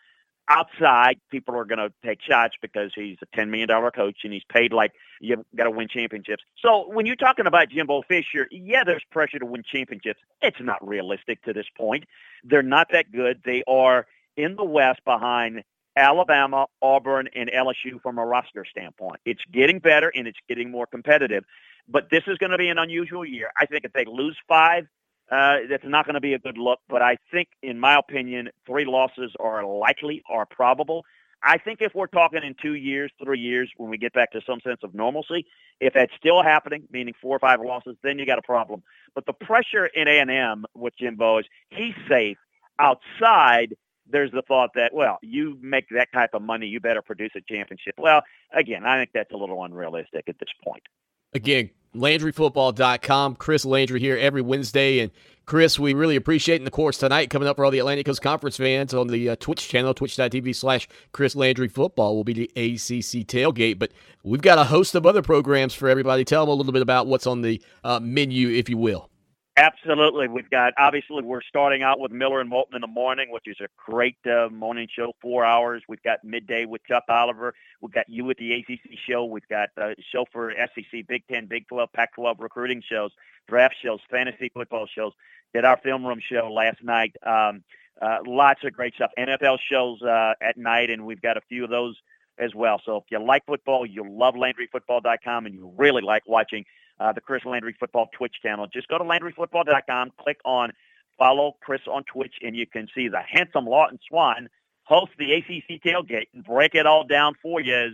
Outside, 0.47 1.19
people 1.31 1.55
are 1.55 1.65
going 1.65 1.79
to 1.79 1.91
take 2.05 2.21
shots 2.21 2.55
because 2.61 2.91
he's 2.93 3.17
a 3.21 3.35
ten 3.35 3.49
million 3.49 3.67
dollar 3.67 3.89
coach 3.89 4.17
and 4.23 4.31
he's 4.31 4.43
paid 4.47 4.71
like 4.71 4.91
you've 5.19 5.43
got 5.55 5.63
to 5.63 5.71
win 5.71 5.87
championships. 5.87 6.43
So 6.59 6.87
when 6.87 7.07
you're 7.07 7.15
talking 7.15 7.47
about 7.47 7.69
Jimbo 7.69 8.03
Fisher, 8.07 8.47
yeah, 8.51 8.83
there's 8.83 9.03
pressure 9.11 9.39
to 9.39 9.45
win 9.45 9.63
championships. 9.63 10.19
It's 10.41 10.59
not 10.59 10.85
realistic 10.87 11.41
to 11.43 11.53
this 11.53 11.65
point. 11.75 12.03
They're 12.43 12.61
not 12.61 12.89
that 12.91 13.11
good. 13.11 13.41
They 13.43 13.63
are 13.67 14.05
in 14.37 14.55
the 14.55 14.63
West 14.63 15.03
behind 15.03 15.63
Alabama, 15.95 16.67
Auburn, 16.81 17.29
and 17.35 17.49
LSU 17.49 18.01
from 18.01 18.17
a 18.17 18.25
roster 18.25 18.65
standpoint. 18.69 19.21
It's 19.25 19.41
getting 19.51 19.79
better 19.79 20.11
and 20.13 20.27
it's 20.27 20.39
getting 20.47 20.69
more 20.69 20.85
competitive. 20.85 21.43
But 21.87 22.09
this 22.09 22.23
is 22.27 22.37
going 22.37 22.51
to 22.51 22.57
be 22.57 22.69
an 22.69 22.77
unusual 22.77 23.25
year. 23.25 23.51
I 23.59 23.65
think 23.65 23.85
if 23.85 23.93
they 23.93 24.05
lose 24.05 24.37
five, 24.47 24.87
uh, 25.31 25.57
that's 25.69 25.85
not 25.85 26.05
going 26.05 26.15
to 26.15 26.21
be 26.21 26.33
a 26.33 26.39
good 26.39 26.57
look. 26.57 26.79
But 26.89 27.01
I 27.01 27.17
think, 27.31 27.49
in 27.61 27.79
my 27.79 27.97
opinion, 27.97 28.49
three 28.65 28.85
losses 28.85 29.31
are 29.39 29.65
likely 29.65 30.23
or 30.29 30.45
probable. 30.45 31.03
I 31.43 31.57
think 31.57 31.81
if 31.81 31.93
we're 31.93 32.07
talking 32.07 32.41
in 32.43 32.55
two 32.59 32.73
years, 32.73 33.11
three 33.23 33.39
years, 33.39 33.69
when 33.77 33.89
we 33.89 33.97
get 33.97 34.13
back 34.13 34.31
to 34.31 34.41
some 34.47 34.59
sense 34.61 34.79
of 34.83 34.95
normalcy, 34.95 35.45
if 35.79 35.93
that's 35.93 36.11
still 36.17 36.41
happening, 36.41 36.87
meaning 36.91 37.13
four 37.21 37.35
or 37.35 37.39
five 37.39 37.59
losses, 37.61 37.97
then 38.01 38.17
you 38.17 38.25
got 38.25 38.39
a 38.39 38.43
problem. 38.43 38.81
But 39.13 39.25
the 39.25 39.33
pressure 39.33 39.85
in 39.85 40.07
A&M 40.07 40.65
with 40.73 40.97
Jimbo 40.97 41.39
is 41.39 41.45
he's 41.69 41.93
safe 42.09 42.37
outside 42.79 43.75
there's 44.07 44.31
the 44.31 44.43
thought 44.43 44.71
that, 44.75 44.93
well, 44.93 45.17
you 45.21 45.57
make 45.61 45.85
that 45.89 46.11
type 46.13 46.31
of 46.33 46.41
money, 46.41 46.67
you 46.67 46.79
better 46.79 47.01
produce 47.01 47.31
a 47.35 47.41
championship. 47.41 47.95
Well, 47.97 48.21
again, 48.53 48.85
I 48.85 48.99
think 48.99 49.11
that's 49.13 49.31
a 49.31 49.37
little 49.37 49.63
unrealistic 49.63 50.25
at 50.27 50.37
this 50.39 50.49
point. 50.63 50.83
Again, 51.33 51.69
LandryFootball.com. 51.95 53.35
Chris 53.35 53.65
Landry 53.65 53.99
here 53.99 54.17
every 54.17 54.41
Wednesday. 54.41 54.99
And 54.99 55.11
Chris, 55.45 55.77
we 55.77 55.93
really 55.93 56.15
appreciate 56.15 56.57
in 56.57 56.65
the 56.65 56.71
course, 56.71 56.97
tonight, 56.97 57.29
coming 57.29 57.47
up 57.47 57.55
for 57.55 57.65
all 57.65 57.71
the 57.71 57.79
Atlantic 57.79 58.05
Coast 58.05 58.21
Conference 58.21 58.57
fans 58.57 58.93
on 58.93 59.07
the 59.07 59.29
uh, 59.29 59.35
Twitch 59.35 59.67
channel, 59.67 59.93
twitch.tv 59.93 60.55
slash 60.55 60.87
Chris 61.11 61.35
Landry 61.35 61.67
Football 61.67 62.15
will 62.15 62.23
be 62.23 62.33
the 62.33 62.51
ACC 62.55 63.27
tailgate. 63.27 63.77
But 63.77 63.91
we've 64.23 64.41
got 64.41 64.57
a 64.57 64.65
host 64.65 64.95
of 64.95 65.05
other 65.05 65.21
programs 65.21 65.73
for 65.73 65.87
everybody. 65.87 66.25
Tell 66.25 66.45
them 66.45 66.49
a 66.51 66.55
little 66.55 66.73
bit 66.73 66.81
about 66.81 67.07
what's 67.07 67.27
on 67.27 67.41
the 67.41 67.61
uh, 67.83 67.99
menu, 68.01 68.49
if 68.49 68.69
you 68.69 68.77
will. 68.77 69.09
Absolutely. 69.57 70.27
We've 70.27 70.49
got, 70.49 70.73
obviously, 70.77 71.23
we're 71.23 71.41
starting 71.41 71.81
out 71.81 71.97
with 71.97 72.11
Miller 72.11 72.41
and 72.41 72.49
Moulton 72.49 72.75
in 72.75 72.81
the 72.81 72.87
morning, 72.87 73.31
which 73.31 73.47
is 73.47 73.55
a 73.61 73.67
great 73.77 74.17
uh, 74.25 74.49
morning 74.49 74.89
show, 74.93 75.13
four 75.21 75.45
hours. 75.45 75.81
We've 75.87 76.03
got 76.03 76.25
midday 76.25 76.65
with 76.65 76.83
Chuck 76.83 77.03
Oliver. 77.07 77.53
We've 77.79 77.93
got 77.93 78.09
you 78.09 78.29
at 78.29 78.35
the 78.35 78.51
ACC 78.51 78.81
show. 79.07 79.23
We've 79.23 79.47
got 79.47 79.69
a 79.77 79.95
show 80.11 80.25
for 80.33 80.51
SEC, 80.51 81.07
Big 81.07 81.23
10, 81.31 81.45
Big 81.45 81.69
12, 81.69 81.89
Pac 81.93 82.13
12 82.15 82.37
recruiting 82.41 82.83
shows, 82.85 83.11
draft 83.47 83.75
shows, 83.81 84.01
fantasy 84.11 84.51
football 84.53 84.87
shows. 84.93 85.13
Did 85.53 85.63
our 85.63 85.77
film 85.77 86.05
room 86.05 86.19
show 86.19 86.51
last 86.51 86.83
night. 86.83 87.15
Um, 87.25 87.63
uh, 88.01 88.17
lots 88.25 88.61
of 88.65 88.73
great 88.73 88.93
stuff. 88.95 89.11
NFL 89.17 89.59
shows 89.71 90.01
uh, 90.01 90.33
at 90.41 90.57
night, 90.57 90.89
and 90.89 91.05
we've 91.05 91.21
got 91.21 91.37
a 91.37 91.41
few 91.47 91.63
of 91.63 91.69
those 91.69 91.95
as 92.37 92.53
well. 92.53 92.81
So 92.85 92.97
if 92.97 93.03
you 93.09 93.19
like 93.19 93.45
football, 93.45 93.85
you 93.85 94.05
love 94.05 94.33
LandryFootball.com, 94.33 95.45
and 95.45 95.55
you 95.55 95.73
really 95.77 96.01
like 96.01 96.23
watching 96.27 96.65
uh, 96.99 97.11
the 97.13 97.21
Chris 97.21 97.43
Landry 97.45 97.75
Football 97.79 98.09
Twitch 98.17 98.35
channel. 98.41 98.67
Just 98.67 98.87
go 98.87 98.97
to 98.97 99.03
LandryFootball.com, 99.03 100.11
click 100.19 100.37
on 100.45 100.71
follow 101.17 101.55
Chris 101.61 101.81
on 101.91 102.03
Twitch, 102.03 102.35
and 102.41 102.55
you 102.55 102.67
can 102.67 102.87
see 102.93 103.07
the 103.07 103.21
handsome 103.21 103.65
Lawton 103.65 103.99
Swan 104.07 104.49
host 104.83 105.11
the 105.17 105.33
ACC 105.33 105.81
tailgate 105.81 106.27
and 106.33 106.43
break 106.43 106.75
it 106.75 106.85
all 106.85 107.05
down 107.05 107.33
for 107.41 107.59
you 107.59 107.75
as 107.75 107.91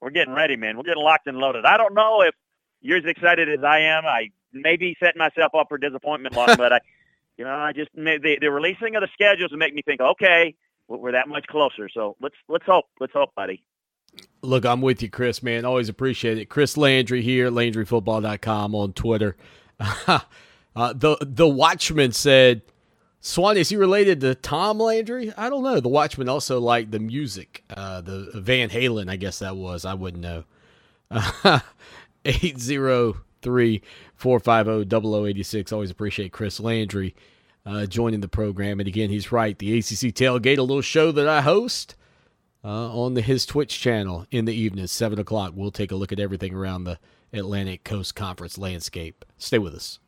we're 0.00 0.10
getting 0.10 0.34
ready, 0.34 0.56
man. 0.56 0.76
We're 0.76 0.82
getting 0.82 1.02
locked 1.02 1.26
and 1.26 1.38
loaded. 1.38 1.64
I 1.64 1.76
don't 1.76 1.94
know 1.94 2.22
if 2.22 2.34
you're 2.82 2.98
as 2.98 3.04
excited 3.04 3.48
as 3.48 3.64
I 3.64 3.80
am. 3.80 4.04
I 4.04 4.30
may 4.52 4.76
be 4.76 4.96
setting 5.00 5.18
myself 5.18 5.54
up 5.54 5.68
for 5.68 5.78
disappointment, 5.78 6.36
Lawton, 6.36 6.56
but 6.58 6.72
I, 6.72 6.80
you 7.38 7.44
know, 7.44 7.50
I 7.50 7.72
just 7.72 7.90
the, 7.94 8.38
the 8.40 8.50
releasing 8.50 8.96
of 8.96 9.02
the 9.02 9.08
schedules 9.14 9.50
will 9.50 9.58
make 9.58 9.74
me 9.74 9.82
think, 9.82 10.00
okay, 10.00 10.54
we're 10.88 11.12
that 11.12 11.28
much 11.28 11.46
closer. 11.46 11.88
So 11.88 12.16
let's 12.20 12.36
let's 12.48 12.66
hope, 12.66 12.84
let's 13.00 13.12
hope, 13.12 13.34
buddy. 13.34 13.62
Look, 14.42 14.64
I'm 14.66 14.82
with 14.82 15.02
you, 15.02 15.08
Chris, 15.08 15.42
man. 15.42 15.64
Always 15.64 15.88
appreciate 15.88 16.38
it. 16.38 16.50
Chris 16.50 16.76
Landry 16.76 17.22
here, 17.22 17.50
LandryFootball.com 17.50 18.74
on 18.74 18.92
Twitter. 18.92 19.36
uh, 19.80 20.20
the 20.74 21.16
the 21.20 21.48
Watchman 21.48 22.12
said, 22.12 22.62
Swan, 23.20 23.56
is 23.56 23.70
he 23.70 23.76
related 23.76 24.20
to 24.20 24.34
Tom 24.34 24.78
Landry? 24.78 25.32
I 25.36 25.48
don't 25.48 25.62
know. 25.62 25.80
The 25.80 25.88
Watchman 25.88 26.28
also 26.28 26.60
liked 26.60 26.90
the 26.90 26.98
music. 26.98 27.64
Uh, 27.74 28.02
the 28.02 28.30
Van 28.34 28.68
Halen, 28.68 29.08
I 29.08 29.16
guess 29.16 29.38
that 29.38 29.56
was. 29.56 29.86
I 29.86 29.94
wouldn't 29.94 30.22
know. 30.22 30.44
803 32.24 33.82
450 34.14 35.08
0086. 35.08 35.72
Always 35.72 35.90
appreciate 35.90 36.32
Chris 36.32 36.60
Landry 36.60 37.14
uh, 37.66 37.86
joining 37.86 38.20
the 38.20 38.28
program. 38.28 38.80
And 38.80 38.88
again, 38.88 39.10
he's 39.10 39.32
right. 39.32 39.58
The 39.58 39.78
ACC 39.78 40.12
Tailgate, 40.14 40.58
a 40.58 40.62
little 40.62 40.82
show 40.82 41.12
that 41.12 41.28
I 41.28 41.40
host 41.40 41.96
uh, 42.64 42.96
on 42.96 43.14
the, 43.14 43.20
his 43.20 43.44
Twitch 43.44 43.78
channel 43.78 44.26
in 44.30 44.46
the 44.46 44.54
evening, 44.54 44.86
7 44.86 45.18
o'clock. 45.18 45.52
We'll 45.54 45.70
take 45.70 45.92
a 45.92 45.96
look 45.96 46.12
at 46.12 46.18
everything 46.18 46.54
around 46.54 46.84
the 46.84 46.98
Atlantic 47.32 47.84
Coast 47.84 48.14
Conference 48.14 48.56
landscape. 48.56 49.24
Stay 49.36 49.58
with 49.58 49.74
us. 49.74 49.98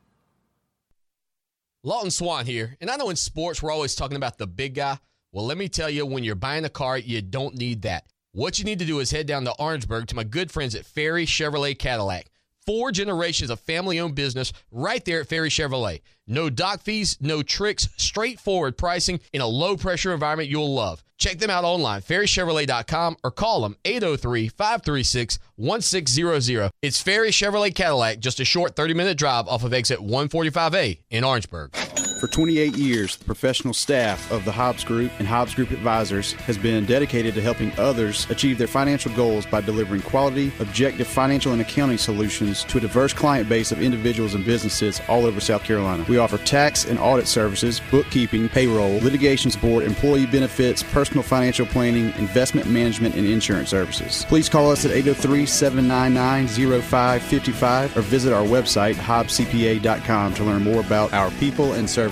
Lawton 1.83 2.11
Swan 2.11 2.47
here. 2.47 2.77
And 2.81 2.91
I 2.91 2.97
know 2.97 3.11
in 3.11 3.17
sports, 3.17 3.63
we're 3.63 3.71
always 3.71 3.95
talking 3.95 4.17
about 4.17 4.39
the 4.39 4.47
big 4.47 4.75
guy. 4.75 4.99
Well, 5.33 5.45
let 5.45 5.59
me 5.59 5.69
tell 5.69 5.91
you, 5.91 6.07
when 6.07 6.25
you're 6.25 6.35
buying 6.35 6.65
a 6.65 6.71
car, 6.71 6.97
you 6.97 7.21
don't 7.21 7.57
need 7.57 7.83
that. 7.83 8.05
What 8.33 8.59
you 8.59 8.65
need 8.65 8.79
to 8.81 8.85
do 8.85 9.01
is 9.01 9.11
head 9.11 9.27
down 9.27 9.45
to 9.45 9.55
Orangeburg 9.59 10.09
to 10.09 10.17
my 10.17 10.25
good 10.25 10.51
friends 10.51 10.75
at 10.75 10.87
Ferry 10.87 11.27
Chevrolet 11.27 11.79
Cadillac. 11.79 12.31
Four 12.67 12.91
generations 12.91 13.51
of 13.51 13.61
family 13.61 14.01
owned 14.01 14.17
business 14.17 14.53
right 14.73 15.05
there 15.05 15.21
at 15.21 15.29
Ferry 15.29 15.51
Chevrolet. 15.51 16.01
No 16.27 16.51
dock 16.51 16.81
fees, 16.81 17.17
no 17.21 17.41
tricks, 17.41 17.89
straightforward 17.97 18.77
pricing 18.77 19.21
in 19.33 19.41
a 19.41 19.47
low 19.47 19.77
pressure 19.77 20.13
environment 20.13 20.49
you'll 20.49 20.75
love. 20.75 21.05
Check 21.17 21.39
them 21.39 21.49
out 21.49 21.63
online, 21.63 22.03
ferrychevrolet.com, 22.03 23.19
or 23.23 23.31
call 23.31 23.61
them 23.63 23.77
803 23.85 24.49
536 24.49 25.39
1600. 25.55 26.71
It's 26.83 27.01
Ferry 27.01 27.31
Chevrolet 27.31 27.73
Cadillac, 27.73 28.19
just 28.19 28.41
a 28.41 28.45
short 28.45 28.75
30 28.75 28.95
minute 28.95 29.17
drive 29.17 29.47
off 29.47 29.63
of 29.63 29.73
exit 29.73 30.01
145A 30.01 30.99
in 31.11 31.23
Orangeburg. 31.23 31.73
For 32.19 32.29
28 32.29 32.79
years, 32.79 33.17
the 33.17 33.27
professional 33.27 33.75
staff 33.75 34.33
of 34.33 34.47
the 34.47 34.53
Hobbs 34.53 34.85
Group 34.85 35.13
and 35.19 35.29
Hobbs 35.29 35.55
Group 35.55 35.71
Advisors 35.71 36.33
has 36.33 36.57
been 36.57 36.87
dedicated 36.87 37.35
to 37.35 37.43
helping 37.43 37.79
others 37.79 38.27
achieve 38.31 38.57
their 38.57 38.67
financial 38.67 39.13
goals 39.13 39.45
by 39.45 39.61
delivering 39.61 40.01
quality, 40.01 40.51
objective 40.61 41.07
financial 41.07 41.53
and 41.53 41.61
accounting 41.61 41.99
solutions 41.99 42.65
to 42.65 42.79
a 42.79 42.81
diverse 42.81 43.13
client 43.13 43.51
base 43.51 43.71
of 43.71 43.83
individuals 43.83 44.35
and 44.35 44.47
businesses 44.47 45.03
all 45.09 45.27
over 45.27 45.41
South 45.41 45.63
Carolina. 45.63 46.07
We 46.09 46.17
offer 46.17 46.39
tax 46.39 46.87
and 46.87 46.99
audit 46.99 47.29
services, 47.29 47.83
bookkeeping, 47.91 48.49
payroll, 48.49 48.99
litigation 49.01 49.51
support, 49.51 49.85
employee 49.85 50.25
benefits, 50.25 50.83
personal 50.83 51.23
financial 51.23 51.67
planning, 51.67 52.15
investment 52.17 52.67
management, 52.67 53.15
and 53.15 53.27
insurance 53.27 53.69
services. 53.69 54.25
Please 54.27 54.49
call 54.49 54.71
us 54.71 54.87
at 54.87 54.91
803 54.91 55.45
799 55.45 56.81
0555 56.81 57.95
or 57.95 58.01
visit 58.01 58.33
our 58.33 58.47
website, 58.47 58.95
hobbscpa.com, 58.95 60.33
to 60.33 60.45
learn 60.45 60.65
more 60.65 60.81
about 60.81 61.13
our 61.13 61.31
people 61.33 61.75
and 61.75 61.89
services. 61.89 62.06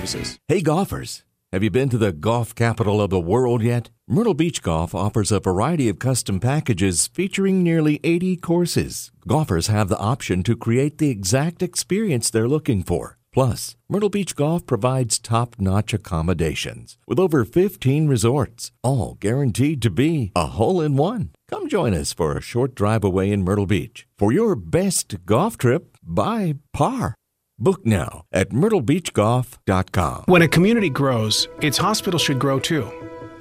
Hey 0.49 0.61
golfers, 0.61 1.23
have 1.53 1.63
you 1.63 1.69
been 1.69 1.87
to 1.87 1.97
the 1.97 2.11
golf 2.11 2.53
capital 2.53 2.99
of 2.99 3.09
the 3.11 3.19
world 3.19 3.61
yet? 3.63 3.91
Myrtle 4.09 4.33
Beach 4.33 4.61
Golf 4.61 4.93
offers 4.93 5.31
a 5.31 5.39
variety 5.39 5.87
of 5.87 5.99
custom 5.99 6.41
packages 6.41 7.07
featuring 7.07 7.63
nearly 7.63 8.01
80 8.03 8.35
courses. 8.35 9.13
Golfers 9.25 9.67
have 9.67 9.87
the 9.87 9.97
option 9.97 10.43
to 10.43 10.57
create 10.57 10.97
the 10.97 11.09
exact 11.09 11.63
experience 11.63 12.29
they're 12.29 12.49
looking 12.49 12.83
for. 12.83 13.17
Plus, 13.31 13.77
Myrtle 13.87 14.09
Beach 14.09 14.35
Golf 14.35 14.65
provides 14.65 15.17
top 15.17 15.55
notch 15.59 15.93
accommodations 15.93 16.97
with 17.07 17.17
over 17.17 17.45
15 17.45 18.09
resorts, 18.09 18.73
all 18.83 19.15
guaranteed 19.21 19.81
to 19.81 19.89
be 19.89 20.33
a 20.35 20.47
hole 20.47 20.81
in 20.81 20.97
one. 20.97 21.29
Come 21.49 21.69
join 21.69 21.93
us 21.93 22.11
for 22.11 22.35
a 22.35 22.41
short 22.41 22.75
drive 22.75 23.05
away 23.05 23.31
in 23.31 23.45
Myrtle 23.45 23.65
Beach 23.65 24.05
for 24.17 24.33
your 24.33 24.55
best 24.55 25.25
golf 25.25 25.57
trip 25.57 25.97
by 26.03 26.55
par. 26.73 27.15
Book 27.57 27.85
now 27.85 28.25
at 28.33 28.49
myrtlebeachgolf.com. 28.49 30.23
When 30.25 30.41
a 30.41 30.47
community 30.47 30.89
grows, 30.89 31.47
its 31.61 31.77
hospital 31.77 32.19
should 32.19 32.37
grow 32.37 32.59
too. 32.59 32.91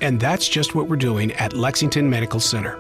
And 0.00 0.20
that's 0.20 0.48
just 0.48 0.74
what 0.74 0.88
we're 0.88 0.96
doing 0.96 1.32
at 1.32 1.52
Lexington 1.52 2.08
Medical 2.08 2.38
Center. 2.38 2.78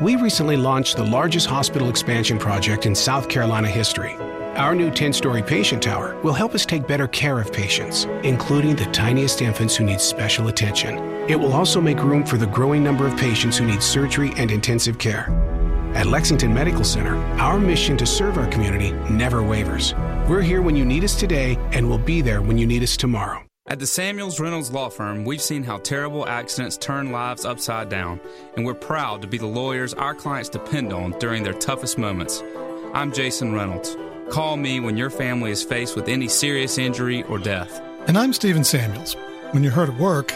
We 0.00 0.16
recently 0.16 0.56
launched 0.56 0.96
the 0.96 1.04
largest 1.04 1.46
hospital 1.46 1.90
expansion 1.90 2.38
project 2.38 2.86
in 2.86 2.94
South 2.94 3.28
Carolina 3.28 3.68
history. 3.68 4.14
Our 4.56 4.74
new 4.74 4.90
10 4.90 5.12
story 5.12 5.42
patient 5.42 5.82
tower 5.82 6.18
will 6.22 6.32
help 6.32 6.54
us 6.54 6.64
take 6.64 6.88
better 6.88 7.06
care 7.06 7.38
of 7.38 7.52
patients, 7.52 8.06
including 8.24 8.76
the 8.76 8.86
tiniest 8.86 9.42
infants 9.42 9.76
who 9.76 9.84
need 9.84 10.00
special 10.00 10.48
attention. 10.48 10.98
It 11.28 11.38
will 11.38 11.52
also 11.52 11.80
make 11.80 12.02
room 12.02 12.24
for 12.24 12.38
the 12.38 12.46
growing 12.46 12.82
number 12.82 13.06
of 13.06 13.16
patients 13.18 13.58
who 13.58 13.66
need 13.66 13.82
surgery 13.82 14.32
and 14.36 14.50
intensive 14.50 14.98
care. 14.98 15.28
At 15.94 16.06
Lexington 16.06 16.54
Medical 16.54 16.84
Center, 16.84 17.16
our 17.40 17.58
mission 17.58 17.96
to 17.96 18.06
serve 18.06 18.38
our 18.38 18.46
community 18.46 18.92
never 19.12 19.42
wavers. 19.42 19.92
We're 20.28 20.40
here 20.40 20.62
when 20.62 20.76
you 20.76 20.84
need 20.84 21.02
us 21.02 21.18
today, 21.18 21.56
and 21.72 21.88
we'll 21.88 21.98
be 21.98 22.22
there 22.22 22.42
when 22.42 22.56
you 22.56 22.66
need 22.66 22.84
us 22.84 22.96
tomorrow. 22.96 23.44
At 23.66 23.80
the 23.80 23.88
Samuels 23.88 24.38
Reynolds 24.38 24.70
Law 24.70 24.88
Firm, 24.88 25.24
we've 25.24 25.42
seen 25.42 25.64
how 25.64 25.78
terrible 25.78 26.28
accidents 26.28 26.76
turn 26.76 27.10
lives 27.10 27.44
upside 27.44 27.88
down, 27.88 28.20
and 28.54 28.64
we're 28.64 28.72
proud 28.74 29.20
to 29.22 29.28
be 29.28 29.36
the 29.36 29.46
lawyers 29.46 29.92
our 29.94 30.14
clients 30.14 30.48
depend 30.48 30.92
on 30.92 31.10
during 31.18 31.42
their 31.42 31.54
toughest 31.54 31.98
moments. 31.98 32.40
I'm 32.94 33.12
Jason 33.12 33.52
Reynolds. 33.52 33.96
Call 34.30 34.56
me 34.56 34.78
when 34.78 34.96
your 34.96 35.10
family 35.10 35.50
is 35.50 35.64
faced 35.64 35.96
with 35.96 36.08
any 36.08 36.28
serious 36.28 36.78
injury 36.78 37.24
or 37.24 37.38
death. 37.38 37.80
And 38.06 38.16
I'm 38.16 38.32
Stephen 38.32 38.62
Samuels. 38.62 39.14
When 39.50 39.64
you're 39.64 39.72
hurt 39.72 39.90
at 39.90 39.98
work, 39.98 40.32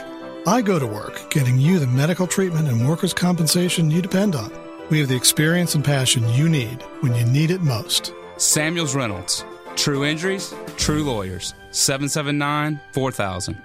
I 0.48 0.62
go 0.62 0.80
to 0.80 0.86
work 0.86 1.30
getting 1.30 1.58
you 1.58 1.78
the 1.78 1.86
medical 1.86 2.26
treatment 2.26 2.66
and 2.66 2.88
workers' 2.88 3.14
compensation 3.14 3.90
you 3.90 4.02
depend 4.02 4.34
on. 4.34 4.63
We 4.90 4.98
have 5.00 5.08
the 5.08 5.16
experience 5.16 5.74
and 5.74 5.84
passion 5.84 6.28
you 6.30 6.48
need 6.48 6.82
when 7.00 7.14
you 7.14 7.24
need 7.24 7.50
it 7.50 7.62
most. 7.62 8.12
Samuels 8.36 8.94
Reynolds. 8.94 9.44
True 9.76 10.04
injuries, 10.04 10.54
true 10.76 11.02
lawyers. 11.02 11.54
779 11.70 12.78
4000. 12.92 13.56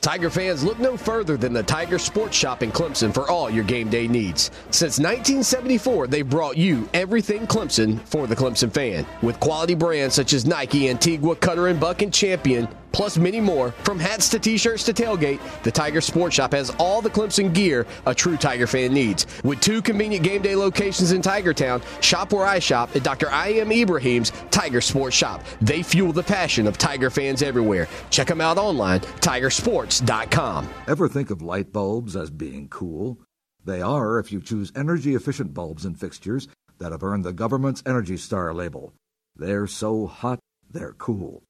Tiger 0.00 0.30
fans, 0.30 0.64
look 0.64 0.78
no 0.78 0.96
further 0.96 1.36
than 1.36 1.52
the 1.52 1.62
Tiger 1.62 1.98
Sports 1.98 2.34
Shop 2.34 2.62
in 2.62 2.72
Clemson 2.72 3.12
for 3.12 3.30
all 3.30 3.50
your 3.50 3.64
game 3.64 3.90
day 3.90 4.08
needs. 4.08 4.50
Since 4.70 4.98
1974, 4.98 6.06
they've 6.06 6.28
brought 6.28 6.56
you 6.56 6.88
everything 6.94 7.46
Clemson 7.46 8.00
for 8.06 8.26
the 8.26 8.34
Clemson 8.34 8.72
fan. 8.72 9.06
With 9.20 9.38
quality 9.40 9.74
brands 9.74 10.14
such 10.14 10.32
as 10.32 10.46
Nike, 10.46 10.88
Antigua, 10.88 11.36
Cutter 11.36 11.68
and 11.68 11.78
Buck, 11.78 12.00
and 12.00 12.12
Champion, 12.14 12.66
plus 12.92 13.18
many 13.18 13.40
more. 13.40 13.72
From 13.84 13.98
hats 13.98 14.28
to 14.30 14.38
t-shirts 14.38 14.84
to 14.84 14.92
tailgate, 14.92 15.40
the 15.62 15.70
Tiger 15.70 16.00
Sports 16.00 16.36
Shop 16.36 16.52
has 16.52 16.70
all 16.78 17.00
the 17.00 17.10
Clemson 17.10 17.52
gear 17.54 17.86
a 18.06 18.14
true 18.14 18.36
Tiger 18.36 18.66
fan 18.66 18.92
needs. 18.92 19.26
With 19.44 19.60
two 19.60 19.82
convenient 19.82 20.24
game 20.24 20.42
day 20.42 20.56
locations 20.56 21.12
in 21.12 21.22
Tigertown, 21.22 21.82
shop 22.02 22.32
where 22.32 22.46
I 22.46 22.58
shop 22.58 22.94
at 22.96 23.02
Dr. 23.02 23.30
I. 23.30 23.52
M. 23.52 23.72
Ibrahim's 23.72 24.32
Tiger 24.50 24.80
Sports 24.80 25.16
Shop. 25.16 25.42
They 25.60 25.82
fuel 25.82 26.12
the 26.12 26.22
passion 26.22 26.66
of 26.66 26.78
Tiger 26.78 27.10
fans 27.10 27.42
everywhere. 27.42 27.88
Check 28.10 28.28
them 28.28 28.40
out 28.40 28.58
online, 28.58 29.00
tigersports.com. 29.00 30.68
Ever 30.86 31.08
think 31.08 31.30
of 31.30 31.42
light 31.42 31.72
bulbs 31.72 32.16
as 32.16 32.30
being 32.30 32.68
cool? 32.68 33.18
They 33.64 33.82
are 33.82 34.18
if 34.18 34.32
you 34.32 34.40
choose 34.40 34.72
energy 34.74 35.14
efficient 35.14 35.52
bulbs 35.52 35.84
and 35.84 35.98
fixtures 35.98 36.48
that 36.78 36.92
have 36.92 37.02
earned 37.02 37.24
the 37.24 37.32
government's 37.32 37.82
Energy 37.84 38.16
Star 38.16 38.54
label. 38.54 38.94
They're 39.36 39.66
so 39.66 40.06
hot, 40.06 40.38
they're 40.70 40.94
cool. 40.94 41.42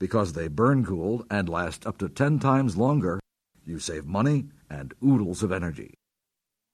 Because 0.00 0.32
they 0.32 0.48
burn 0.48 0.84
cool 0.84 1.26
and 1.30 1.46
last 1.46 1.86
up 1.86 1.98
to 1.98 2.08
10 2.08 2.38
times 2.38 2.78
longer, 2.78 3.20
you 3.66 3.78
save 3.78 4.06
money 4.06 4.46
and 4.70 4.94
oodles 5.04 5.42
of 5.42 5.52
energy. 5.52 5.92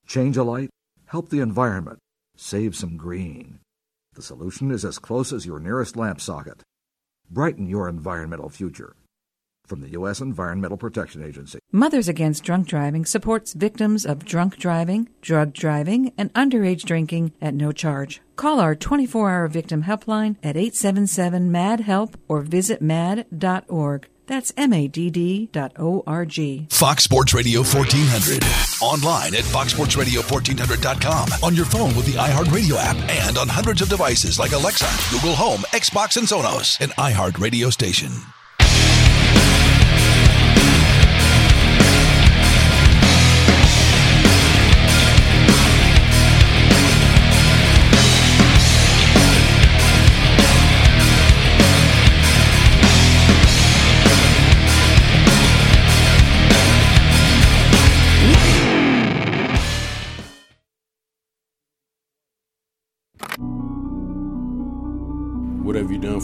Change 0.07 0.37
a 0.37 0.45
light, 0.45 0.71
help 1.07 1.29
the 1.29 1.41
environment, 1.41 1.99
save 2.37 2.77
some 2.77 2.97
green. 2.97 3.59
The 4.15 4.23
solution 4.23 4.71
is 4.71 4.85
as 4.85 5.01
close 5.01 5.33
as 5.33 5.45
your 5.45 5.59
nearest 5.59 5.97
lamp 5.97 6.21
socket. 6.21 6.63
Brighten 7.29 7.69
your 7.69 7.89
environmental 7.89 8.49
future. 8.49 8.95
From 9.67 9.81
the 9.81 9.91
U.S. 9.91 10.21
Environmental 10.21 10.77
Protection 10.79 11.23
Agency. 11.23 11.59
Mothers 11.73 12.09
Against 12.09 12.45
Drunk 12.45 12.69
Driving 12.69 13.05
supports 13.05 13.53
victims 13.53 14.07
of 14.07 14.25
drunk 14.25 14.59
driving, 14.59 15.09
drug 15.21 15.53
driving, 15.53 16.13
and 16.17 16.33
underage 16.35 16.85
drinking 16.85 17.33
at 17.43 17.55
no 17.55 17.73
charge. 17.73 18.21
Call 18.37 18.61
our 18.61 18.75
24 18.75 19.31
hour 19.31 19.49
victim 19.49 19.83
helpline 19.83 20.37
at 20.43 20.57
877 20.57 21.51
MAD 21.51 21.81
HELP 21.81 22.17
or 22.29 22.43
visit 22.43 22.81
mad.org. 22.81 24.09
That's 24.27 24.53
M-A-D-D 24.57 25.51
dot 25.53 25.73
O-R-G. 25.79 26.67
Fox 26.71 27.05
Sports 27.05 27.33
Radio 27.33 27.61
1400. 27.61 28.43
Online 28.83 29.35
at 29.35 29.45
foxsportsradio1400.com. 29.45 31.29
On 31.45 31.55
your 31.55 31.65
phone 31.65 31.95
with 31.95 32.07
the 32.07 32.19
iHeartRadio 32.19 32.77
app 32.77 32.97
and 33.09 33.39
on 33.39 33.49
hundreds 33.49 33.83
of 33.83 33.89
devices 33.89 34.39
like 34.39 34.53
Alexa, 34.53 34.89
Google 35.15 35.35
Home, 35.37 35.61
Xbox, 35.73 36.17
and 36.17 36.27
Sonos. 36.27 36.81
An 36.81 36.91
iHeartRadio 36.91 37.73
station. 37.73 38.11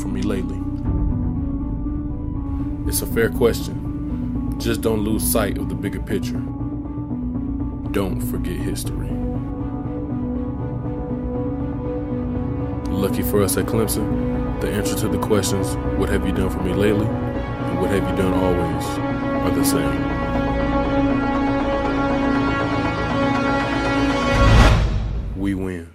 For 0.02 0.08
me 0.08 0.20
lately? 0.22 0.58
It's 2.88 3.02
a 3.02 3.06
fair 3.06 3.30
question. 3.30 4.58
Just 4.58 4.80
don't 4.80 5.00
lose 5.00 5.22
sight 5.22 5.56
of 5.58 5.68
the 5.68 5.76
bigger 5.76 6.00
picture. 6.00 6.42
Don't 7.92 8.20
forget 8.20 8.56
history. 8.56 9.08
Lucky 12.92 13.22
for 13.22 13.42
us 13.42 13.56
at 13.56 13.66
Clemson, 13.66 14.60
the 14.60 14.68
answer 14.70 14.96
to 14.96 15.08
the 15.08 15.18
questions, 15.18 15.76
What 15.98 16.08
have 16.08 16.26
you 16.26 16.32
done 16.32 16.50
for 16.50 16.62
me 16.62 16.74
lately? 16.74 17.06
and 17.06 17.80
What 17.80 17.90
have 17.90 18.02
you 18.08 18.16
done 18.16 18.34
always, 18.34 18.84
are 19.44 19.50
the 19.54 19.64
same. 19.64 20.02
We 25.40 25.54
win. 25.54 25.88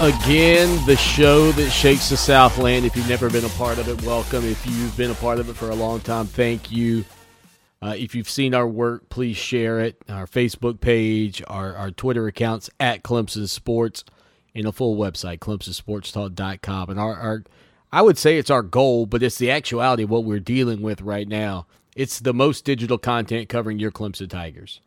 Again, 0.00 0.82
the 0.86 0.96
show 0.96 1.52
that 1.52 1.68
shakes 1.68 2.08
the 2.08 2.16
Southland. 2.16 2.86
If 2.86 2.96
you've 2.96 3.06
never 3.06 3.28
been 3.28 3.44
a 3.44 3.50
part 3.50 3.76
of 3.76 3.86
it, 3.86 4.02
welcome. 4.02 4.46
If 4.46 4.66
you've 4.66 4.96
been 4.96 5.10
a 5.10 5.14
part 5.14 5.38
of 5.38 5.50
it 5.50 5.56
for 5.56 5.68
a 5.68 5.74
long 5.74 6.00
time, 6.00 6.26
thank 6.26 6.72
you. 6.72 7.04
Uh, 7.82 7.96
if 7.98 8.14
you've 8.14 8.30
seen 8.30 8.54
our 8.54 8.66
work, 8.66 9.10
please 9.10 9.36
share 9.36 9.78
it. 9.80 10.00
Our 10.08 10.26
Facebook 10.26 10.80
page, 10.80 11.42
our, 11.48 11.76
our 11.76 11.90
Twitter 11.90 12.26
accounts 12.26 12.70
at 12.80 13.02
Clemson 13.02 13.46
Sports, 13.46 14.02
and 14.54 14.64
a 14.64 14.72
full 14.72 14.96
website, 14.96 15.40
ClemsonSportsTalk.com. 15.40 16.88
And 16.88 16.98
our, 16.98 17.14
our, 17.14 17.44
I 17.92 18.00
would 18.00 18.16
say 18.16 18.38
it's 18.38 18.48
our 18.48 18.62
goal, 18.62 19.04
but 19.04 19.22
it's 19.22 19.36
the 19.36 19.50
actuality 19.50 20.04
of 20.04 20.10
what 20.10 20.24
we're 20.24 20.40
dealing 20.40 20.80
with 20.80 21.02
right 21.02 21.28
now. 21.28 21.66
It's 21.94 22.20
the 22.20 22.32
most 22.32 22.64
digital 22.64 22.96
content 22.96 23.50
covering 23.50 23.78
your 23.78 23.90
Clemson 23.90 24.30
Tigers. 24.30 24.80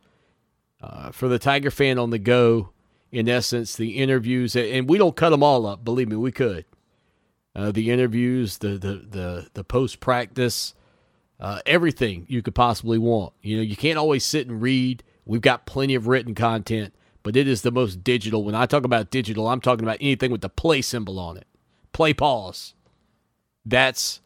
Uh, 0.80 1.12
for 1.12 1.28
the 1.28 1.38
Tiger 1.38 1.70
fan 1.70 2.00
on 2.00 2.10
the 2.10 2.18
go, 2.18 2.70
in 3.14 3.28
essence, 3.28 3.76
the 3.76 3.98
interviews, 3.98 4.56
and 4.56 4.88
we 4.88 4.98
don't 4.98 5.16
cut 5.16 5.30
them 5.30 5.42
all 5.42 5.66
up. 5.66 5.84
Believe 5.84 6.08
me, 6.08 6.16
we 6.16 6.32
could. 6.32 6.64
Uh, 7.54 7.70
the 7.70 7.90
interviews, 7.90 8.58
the 8.58 8.70
the 8.70 9.06
the, 9.08 9.46
the 9.54 9.64
post 9.64 10.00
practice, 10.00 10.74
uh, 11.38 11.60
everything 11.66 12.26
you 12.28 12.42
could 12.42 12.54
possibly 12.54 12.98
want. 12.98 13.32
You 13.42 13.56
know, 13.56 13.62
you 13.62 13.76
can't 13.76 13.98
always 13.98 14.24
sit 14.24 14.48
and 14.48 14.60
read. 14.60 15.04
We've 15.24 15.40
got 15.40 15.64
plenty 15.64 15.94
of 15.94 16.08
written 16.08 16.34
content, 16.34 16.92
but 17.22 17.36
it 17.36 17.46
is 17.46 17.62
the 17.62 17.70
most 17.70 18.02
digital. 18.02 18.42
When 18.42 18.56
I 18.56 18.66
talk 18.66 18.84
about 18.84 19.10
digital, 19.10 19.46
I'm 19.46 19.60
talking 19.60 19.84
about 19.84 19.98
anything 20.00 20.32
with 20.32 20.40
the 20.40 20.48
play 20.48 20.82
symbol 20.82 21.18
on 21.20 21.36
it. 21.36 21.46
Play 21.92 22.12
pause. 22.12 22.74
That's 23.64 24.20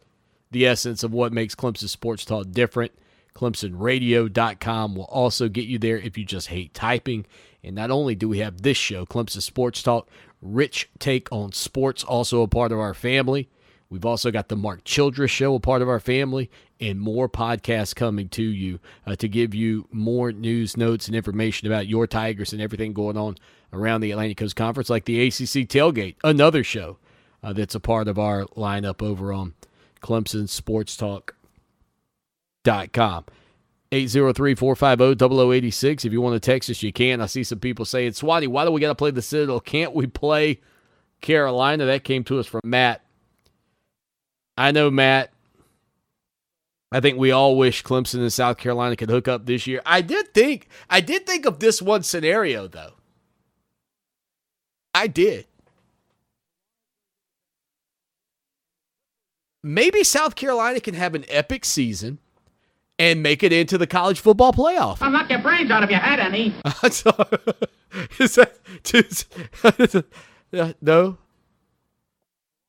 the 0.50 0.66
essence 0.66 1.02
of 1.02 1.12
what 1.12 1.32
makes 1.32 1.54
Clemson 1.54 1.88
Sports 1.88 2.24
Talk 2.24 2.50
different. 2.50 2.92
ClemsonRadio.com 3.34 4.96
will 4.96 5.04
also 5.04 5.48
get 5.48 5.66
you 5.66 5.78
there 5.78 5.98
if 5.98 6.18
you 6.18 6.24
just 6.24 6.48
hate 6.48 6.74
typing. 6.74 7.26
And 7.62 7.74
not 7.74 7.90
only 7.90 8.14
do 8.14 8.28
we 8.28 8.38
have 8.38 8.62
this 8.62 8.76
show, 8.76 9.04
Clemson 9.04 9.42
Sports 9.42 9.82
Talk, 9.82 10.08
rich 10.40 10.88
take 10.98 11.30
on 11.32 11.52
sports, 11.52 12.04
also 12.04 12.42
a 12.42 12.48
part 12.48 12.72
of 12.72 12.78
our 12.78 12.94
family. 12.94 13.48
We've 13.90 14.04
also 14.04 14.30
got 14.30 14.48
the 14.48 14.56
Mark 14.56 14.84
Childress 14.84 15.30
Show, 15.30 15.54
a 15.54 15.60
part 15.60 15.80
of 15.80 15.88
our 15.88 15.98
family, 15.98 16.50
and 16.78 17.00
more 17.00 17.28
podcasts 17.28 17.94
coming 17.94 18.28
to 18.30 18.42
you 18.42 18.80
uh, 19.06 19.16
to 19.16 19.28
give 19.28 19.54
you 19.54 19.88
more 19.90 20.30
news, 20.30 20.76
notes, 20.76 21.06
and 21.06 21.16
information 21.16 21.66
about 21.66 21.86
your 21.86 22.06
Tigers 22.06 22.52
and 22.52 22.60
everything 22.60 22.92
going 22.92 23.16
on 23.16 23.36
around 23.72 24.02
the 24.02 24.10
Atlantic 24.10 24.36
Coast 24.36 24.56
Conference, 24.56 24.90
like 24.90 25.06
the 25.06 25.26
ACC 25.26 25.66
Tailgate, 25.66 26.16
another 26.22 26.62
show 26.62 26.98
uh, 27.42 27.52
that's 27.52 27.74
a 27.74 27.80
part 27.80 28.08
of 28.08 28.18
our 28.18 28.44
lineup 28.56 29.02
over 29.02 29.32
on 29.32 29.54
Clemson 30.02 30.48
Sports 30.48 30.96
Talk 30.96 31.34
com. 32.92 33.24
803-450-0086. 33.92 36.04
If 36.04 36.12
you 36.12 36.20
want 36.20 36.34
to 36.34 36.40
text 36.40 36.68
us, 36.68 36.82
you 36.82 36.92
can. 36.92 37.20
I 37.20 37.26
see 37.26 37.42
some 37.42 37.58
people 37.58 37.84
saying, 37.84 38.12
Swanny, 38.12 38.46
why 38.46 38.64
do 38.64 38.70
we 38.70 38.80
got 38.80 38.88
to 38.88 38.94
play 38.94 39.10
the 39.10 39.22
Citadel? 39.22 39.60
Can't 39.60 39.94
we 39.94 40.06
play 40.06 40.60
Carolina? 41.20 41.86
That 41.86 42.04
came 42.04 42.24
to 42.24 42.38
us 42.38 42.46
from 42.46 42.60
Matt. 42.64 43.02
I 44.56 44.72
know, 44.72 44.90
Matt. 44.90 45.32
I 46.90 47.00
think 47.00 47.18
we 47.18 47.32
all 47.32 47.56
wish 47.56 47.82
Clemson 47.82 48.20
and 48.20 48.32
South 48.32 48.56
Carolina 48.56 48.96
could 48.96 49.10
hook 49.10 49.28
up 49.28 49.46
this 49.46 49.66
year. 49.66 49.82
I 49.84 50.00
did 50.00 50.32
think, 50.32 50.68
I 50.88 51.00
did 51.00 51.26
think 51.26 51.46
of 51.46 51.58
this 51.58 51.82
one 51.82 52.02
scenario, 52.02 52.66
though. 52.66 52.92
I 54.94 55.06
did. 55.06 55.46
Maybe 59.62 60.02
South 60.02 60.34
Carolina 60.34 60.80
can 60.80 60.94
have 60.94 61.14
an 61.14 61.24
epic 61.28 61.64
season 61.64 62.18
and 62.98 63.22
make 63.22 63.42
it 63.42 63.52
into 63.52 63.78
the 63.78 63.86
college 63.86 64.20
football 64.20 64.52
playoff. 64.52 64.98
I'll 65.00 65.10
knock 65.10 65.30
your 65.30 65.40
brains 65.40 65.70
out 65.70 65.82
if 65.84 65.90
you 65.90 65.96
had 65.96 66.20
any. 66.20 66.54
is 68.18 68.34
that 68.34 70.04
uh, 70.52 70.72
no? 70.80 71.18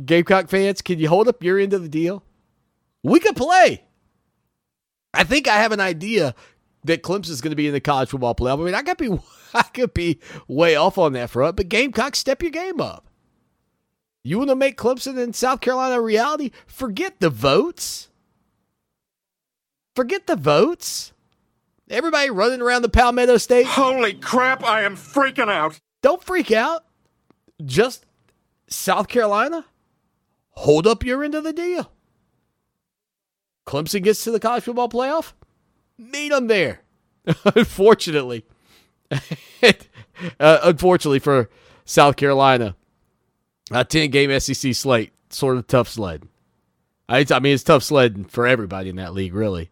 Gamecock 0.04 0.50
fans, 0.50 0.82
can 0.82 1.00
you 1.00 1.10
hold 1.10 1.28
up 1.28 1.44
your 1.44 1.60
end 1.60 1.74
of 1.74 1.82
the 1.82 1.90
deal? 1.90 2.24
We 3.04 3.20
could 3.20 3.36
play. 3.36 3.84
I 5.14 5.24
think 5.24 5.48
I 5.48 5.58
have 5.58 5.72
an 5.72 5.80
idea 5.80 6.36
that 6.86 7.04
Clemson's 7.04 7.42
going 7.42 7.52
to 7.52 7.56
be 7.56 7.68
in 7.68 7.74
the 7.74 7.82
college 7.82 8.10
football 8.10 8.36
playoff. 8.36 8.62
I 8.62 8.66
mean, 8.66 8.76
I 8.76 8.82
could 8.84 8.98
be 8.98 9.20
I 9.54 9.64
could 9.64 9.94
be 9.94 10.20
way 10.48 10.76
off 10.76 10.98
on 10.98 11.14
that 11.14 11.32
front, 11.32 11.56
but 11.56 11.70
Gamecock, 11.70 12.16
step 12.16 12.42
your 12.42 12.52
game 12.52 12.80
up. 12.80 13.08
You 14.24 14.38
want 14.38 14.50
to 14.50 14.56
make 14.56 14.78
Clemson 14.78 15.18
and 15.18 15.36
South 15.36 15.62
Carolina 15.62 15.96
a 15.96 16.02
reality? 16.02 16.52
Forget 16.68 17.20
the 17.20 17.30
votes. 17.30 18.09
Forget 20.00 20.28
the 20.28 20.38
votes. 20.38 21.12
Everybody 21.90 22.30
running 22.30 22.62
around 22.62 22.84
the 22.84 22.88
Palmetto 22.88 23.36
State. 23.36 23.66
Holy 23.66 24.14
crap, 24.14 24.64
I 24.64 24.84
am 24.84 24.96
freaking 24.96 25.52
out. 25.52 25.78
Don't 26.02 26.24
freak 26.24 26.54
out. 26.54 26.86
Just 27.66 28.06
South 28.70 29.10
Carolina, 29.10 29.66
hold 30.52 30.88
up 30.88 31.04
your 31.04 31.22
end 31.22 31.36
of 31.36 31.44
the 31.44 31.52
deal. 31.52 31.92
Clemson 33.68 34.02
gets 34.02 34.24
to 34.24 34.32
the 34.32 34.40
college 34.40 34.64
football 34.64 34.88
playoff, 34.88 35.34
meet 35.98 36.30
them 36.30 36.48
there. 36.48 36.80
unfortunately, 37.44 38.46
uh, 39.12 39.74
unfortunately 40.40 41.20
for 41.20 41.50
South 41.84 42.16
Carolina, 42.16 42.74
a 43.70 43.84
10 43.84 44.12
game 44.12 44.40
SEC 44.40 44.74
slate, 44.74 45.12
sort 45.30 45.58
of 45.58 45.68
tough 45.68 45.90
sled. 45.90 46.26
I, 47.10 47.26
I 47.30 47.40
mean, 47.42 47.54
it's 47.54 47.64
tough 47.64 47.84
sled 47.84 48.32
for 48.32 48.48
everybody 48.48 48.88
in 48.88 48.96
that 48.96 49.14
league, 49.14 49.34
really. 49.34 49.70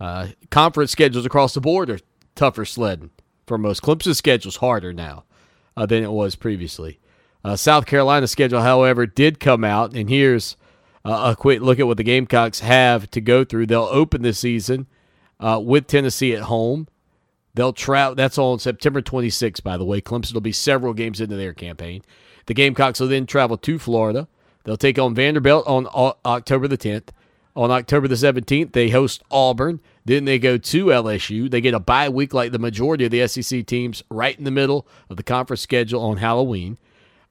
Uh, 0.00 0.28
conference 0.50 0.90
schedules 0.90 1.26
across 1.26 1.54
the 1.54 1.60
board 1.60 1.90
are 1.90 2.00
tougher 2.34 2.64
sledding 2.64 3.10
for 3.46 3.58
most. 3.58 3.82
Clemson's 3.82 4.18
schedule's 4.18 4.56
harder 4.56 4.92
now 4.92 5.24
uh, 5.76 5.84
than 5.86 6.02
it 6.02 6.10
was 6.10 6.34
previously. 6.34 6.98
Uh, 7.44 7.56
South 7.56 7.86
Carolina's 7.86 8.30
schedule, 8.30 8.62
however, 8.62 9.06
did 9.06 9.40
come 9.40 9.64
out, 9.64 9.94
and 9.94 10.08
here's 10.08 10.56
uh, 11.04 11.32
a 11.32 11.36
quick 11.36 11.60
look 11.60 11.78
at 11.78 11.86
what 11.86 11.96
the 11.96 12.02
Gamecocks 12.02 12.60
have 12.60 13.10
to 13.10 13.20
go 13.20 13.44
through. 13.44 13.66
They'll 13.66 13.88
open 13.90 14.22
the 14.22 14.32
season 14.32 14.86
uh, 15.38 15.60
with 15.62 15.86
Tennessee 15.86 16.34
at 16.34 16.42
home. 16.42 16.88
They'll 17.54 17.72
travel. 17.72 18.14
That's 18.14 18.38
on 18.38 18.58
September 18.58 19.02
26th, 19.02 19.62
by 19.62 19.76
the 19.76 19.84
way. 19.84 20.00
Clemson 20.00 20.34
will 20.34 20.40
be 20.40 20.52
several 20.52 20.92
games 20.92 21.20
into 21.20 21.36
their 21.36 21.52
campaign. 21.52 22.02
The 22.46 22.54
Gamecocks 22.54 23.00
will 23.00 23.08
then 23.08 23.26
travel 23.26 23.56
to 23.58 23.78
Florida. 23.78 24.28
They'll 24.64 24.76
take 24.76 24.98
on 24.98 25.14
Vanderbilt 25.14 25.66
on 25.66 25.86
October 26.24 26.68
the 26.68 26.78
10th. 26.78 27.08
On 27.56 27.70
October 27.70 28.06
the 28.06 28.14
17th, 28.14 28.72
they 28.72 28.90
host 28.90 29.22
Auburn. 29.30 29.80
Then 30.04 30.24
they 30.24 30.38
go 30.38 30.56
to 30.56 30.86
LSU. 30.86 31.50
They 31.50 31.60
get 31.60 31.74
a 31.74 31.80
bye 31.80 32.08
week 32.08 32.32
like 32.32 32.52
the 32.52 32.58
majority 32.58 33.04
of 33.04 33.10
the 33.10 33.26
SEC 33.26 33.66
teams 33.66 34.02
right 34.10 34.38
in 34.38 34.44
the 34.44 34.50
middle 34.50 34.86
of 35.08 35.16
the 35.16 35.22
conference 35.22 35.60
schedule 35.60 36.02
on 36.02 36.18
Halloween. 36.18 36.78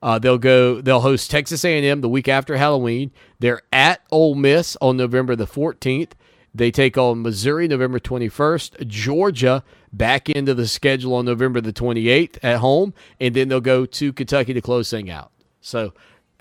Uh, 0.01 0.19
they'll 0.19 0.37
go. 0.37 0.81
They'll 0.81 1.01
host 1.01 1.29
Texas 1.29 1.65
A&M 1.65 2.01
the 2.01 2.09
week 2.09 2.27
after 2.27 2.57
Halloween. 2.57 3.11
They're 3.39 3.61
at 3.73 4.01
Ole 4.11 4.35
Miss 4.35 4.77
on 4.81 4.97
November 4.97 5.35
the 5.35 5.47
14th. 5.47 6.11
They 6.53 6.71
take 6.71 6.97
on 6.97 7.21
Missouri 7.21 7.67
November 7.67 7.99
21st. 7.99 8.87
Georgia 8.87 9.63
back 9.93 10.29
into 10.29 10.53
the 10.53 10.67
schedule 10.67 11.15
on 11.15 11.25
November 11.25 11.61
the 11.61 11.73
28th 11.73 12.37
at 12.43 12.57
home, 12.57 12.93
and 13.19 13.35
then 13.35 13.49
they'll 13.49 13.61
go 13.61 13.85
to 13.85 14.13
Kentucky 14.13 14.53
to 14.53 14.61
close 14.61 14.89
things 14.89 15.09
out. 15.09 15.31
So 15.61 15.93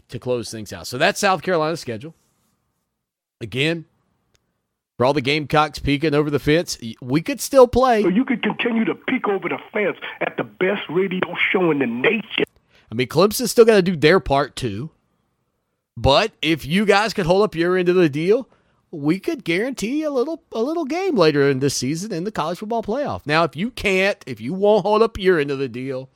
to 0.09 0.19
close 0.19 0.51
things 0.51 0.73
out. 0.73 0.87
So 0.87 0.97
that's 0.99 1.21
South 1.21 1.43
Carolina's 1.43 1.81
schedule. 1.81 2.15
Again, 3.41 3.85
for 4.97 5.07
all 5.07 5.13
the 5.13 5.21
Gamecocks 5.21 5.79
peeking 5.79 6.15
over 6.15 6.29
the 6.29 6.41
fence, 6.41 6.77
we 7.01 7.23
could 7.23 7.41
still 7.41 7.69
play. 7.69 8.03
So 8.03 8.09
you 8.09 8.25
could 8.25 8.43
continue 8.43 8.85
to 8.85 8.95
peek 8.95 9.29
over 9.29 9.49
the 9.49 9.59
fence 9.73 9.97
at 10.21 10.37
the 10.37 10.45
best 10.45 10.83
radio 10.89 11.35
show 11.53 11.71
in 11.71 11.79
the 11.79 11.87
nation. 11.87 12.45
I 12.91 12.95
mean, 12.95 13.07
Clemson's 13.07 13.51
still 13.51 13.65
got 13.65 13.77
to 13.77 13.83
do 13.83 13.97
their 13.97 14.19
part 14.19 14.57
too. 14.57 14.91
But 15.97 16.33
if 16.43 16.65
you 16.65 16.85
guys 16.85 17.13
could 17.13 17.27
hold 17.27 17.43
up 17.43 17.55
your 17.55 17.77
end 17.77 17.89
of 17.89 17.97
the 17.97 18.09
deal, 18.09 18.49
we 18.91 19.19
could 19.19 19.45
guarantee 19.45 20.03
a 20.03 20.11
little 20.11 20.43
a 20.53 20.63
little 20.63 20.85
game 20.85 21.17
later 21.17 21.51
in 21.51 21.59
this 21.59 21.77
season 21.77 22.13
in 22.13 22.25
the 22.25 22.33
college 22.33 22.59
football 22.59 22.83
playoff. 22.83 23.27
Now, 23.27 23.45
if 23.45 23.57
you 23.57 23.71
can't, 23.71 24.17
if 24.27 24.41
you 24.41 24.55
won't 24.55 24.85
hold 24.85 25.03
up 25.03 25.19
your 25.19 25.39
end 25.39 25.51
of 25.51 25.59
the 25.59 25.69
deal, 25.69 26.09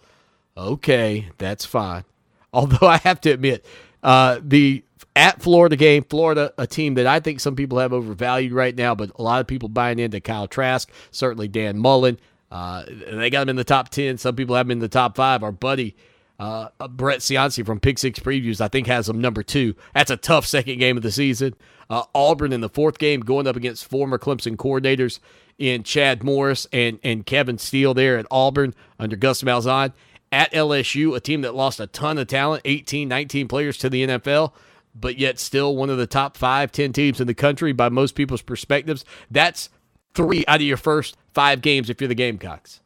okay, 0.56 1.28
that's 1.38 1.64
fine. 1.64 2.04
Although 2.52 2.86
I 2.86 2.98
have 2.98 3.20
to 3.22 3.30
admit, 3.30 3.64
uh, 4.02 4.38
the 4.42 4.84
at 5.16 5.42
Florida 5.42 5.76
game, 5.76 6.04
Florida, 6.04 6.52
a 6.58 6.66
team 6.66 6.94
that 6.94 7.06
I 7.06 7.20
think 7.20 7.40
some 7.40 7.56
people 7.56 7.78
have 7.78 7.92
overvalued 7.92 8.52
right 8.52 8.74
now, 8.74 8.94
but 8.94 9.10
a 9.16 9.22
lot 9.22 9.40
of 9.40 9.46
people 9.46 9.68
buying 9.68 9.98
into 9.98 10.20
Kyle 10.20 10.48
Trask, 10.48 10.90
certainly 11.10 11.48
Dan 11.48 11.78
Mullen. 11.78 12.18
Uh, 12.50 12.84
they 13.10 13.30
got 13.30 13.42
him 13.42 13.50
in 13.50 13.56
the 13.56 13.64
top 13.64 13.88
10. 13.88 14.18
Some 14.18 14.36
people 14.36 14.56
have 14.56 14.66
him 14.66 14.72
in 14.72 14.78
the 14.78 14.88
top 14.88 15.16
five. 15.16 15.42
Our 15.42 15.52
buddy 15.52 15.96
uh, 16.42 16.68
Brett 16.88 17.20
Cianci 17.20 17.64
from 17.64 17.78
Pick 17.78 17.98
Six 17.98 18.18
Previews, 18.18 18.60
I 18.60 18.66
think, 18.66 18.88
has 18.88 19.08
him 19.08 19.20
number 19.20 19.44
two. 19.44 19.76
That's 19.94 20.10
a 20.10 20.16
tough 20.16 20.44
second 20.44 20.78
game 20.78 20.96
of 20.96 21.04
the 21.04 21.12
season. 21.12 21.54
Uh, 21.88 22.02
Auburn 22.14 22.52
in 22.52 22.60
the 22.60 22.68
fourth 22.68 22.98
game 22.98 23.20
going 23.20 23.46
up 23.46 23.54
against 23.54 23.84
former 23.84 24.18
Clemson 24.18 24.56
coordinators 24.56 25.20
in 25.56 25.84
Chad 25.84 26.24
Morris 26.24 26.66
and, 26.72 26.98
and 27.04 27.24
Kevin 27.24 27.58
Steele 27.58 27.94
there 27.94 28.18
at 28.18 28.26
Auburn 28.30 28.74
under 28.98 29.14
Gus 29.14 29.42
Malzahn. 29.42 29.92
At 30.32 30.52
LSU, 30.52 31.14
a 31.14 31.20
team 31.20 31.42
that 31.42 31.54
lost 31.54 31.78
a 31.78 31.86
ton 31.86 32.18
of 32.18 32.26
talent, 32.26 32.62
18, 32.64 33.06
19 33.06 33.46
players 33.46 33.76
to 33.78 33.88
the 33.88 34.06
NFL 34.06 34.52
but 34.94 35.18
yet 35.18 35.38
still 35.38 35.76
one 35.76 35.90
of 35.90 35.98
the 35.98 36.06
top 36.06 36.36
five, 36.36 36.72
10 36.72 36.92
teams 36.92 37.20
in 37.20 37.26
the 37.26 37.34
country 37.34 37.72
by 37.72 37.88
most 37.88 38.14
people's 38.14 38.42
perspectives. 38.42 39.04
That's 39.30 39.70
three 40.14 40.44
out 40.46 40.56
of 40.56 40.66
your 40.66 40.76
first 40.76 41.16
five 41.32 41.62
games 41.62 41.88
if 41.88 42.00
you're 42.00 42.08
the 42.08 42.14
Gamecocks. 42.14 42.80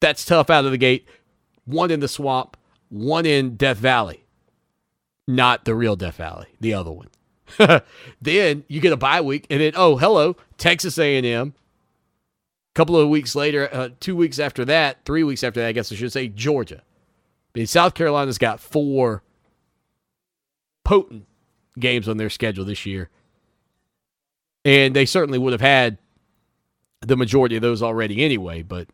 That's 0.00 0.24
tough 0.24 0.50
out 0.50 0.64
of 0.64 0.70
the 0.70 0.78
gate. 0.78 1.06
One 1.64 1.90
in 1.90 2.00
the 2.00 2.08
swamp, 2.08 2.56
one 2.88 3.26
in 3.26 3.56
Death 3.56 3.78
Valley. 3.78 4.24
Not 5.26 5.64
the 5.64 5.74
real 5.74 5.96
Death 5.96 6.16
Valley, 6.16 6.46
the 6.60 6.74
other 6.74 6.90
one. 6.90 7.08
then 8.20 8.64
you 8.68 8.80
get 8.80 8.92
a 8.92 8.96
bye 8.96 9.20
week, 9.20 9.46
and 9.48 9.60
then 9.60 9.72
oh 9.74 9.96
hello, 9.96 10.36
Texas 10.58 10.98
A&M 10.98 11.24
A 11.24 11.52
couple 12.74 12.96
of 12.96 13.08
weeks 13.08 13.34
later, 13.34 13.68
uh, 13.72 13.88
two 14.00 14.14
weeks 14.14 14.38
after 14.38 14.64
that, 14.66 15.04
three 15.04 15.24
weeks 15.24 15.42
after 15.42 15.60
that, 15.60 15.68
I 15.68 15.72
guess 15.72 15.90
I 15.90 15.96
should 15.96 16.12
say, 16.12 16.28
Georgia. 16.28 16.82
I 16.82 17.58
mean, 17.58 17.66
South 17.66 17.94
Carolina's 17.94 18.38
got 18.38 18.60
four 18.60 19.22
potent 20.88 21.26
games 21.78 22.08
on 22.08 22.16
their 22.16 22.30
schedule 22.30 22.64
this 22.64 22.86
year. 22.86 23.10
And 24.64 24.96
they 24.96 25.04
certainly 25.04 25.38
would 25.38 25.52
have 25.52 25.60
had 25.60 25.98
the 27.02 27.14
majority 27.14 27.56
of 27.56 27.62
those 27.62 27.82
already 27.82 28.24
anyway, 28.24 28.62
but 28.62 28.88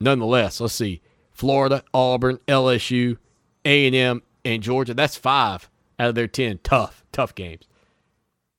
nonetheless, 0.00 0.60
let's 0.60 0.74
see. 0.74 1.00
Florida, 1.30 1.84
Auburn, 1.94 2.40
LSU, 2.48 3.18
A&M, 3.64 4.20
and 4.44 4.62
Georgia. 4.64 4.94
That's 4.94 5.16
five 5.16 5.70
out 5.96 6.08
of 6.08 6.16
their 6.16 6.26
10 6.26 6.58
tough, 6.64 7.04
tough 7.12 7.36
games. 7.36 7.68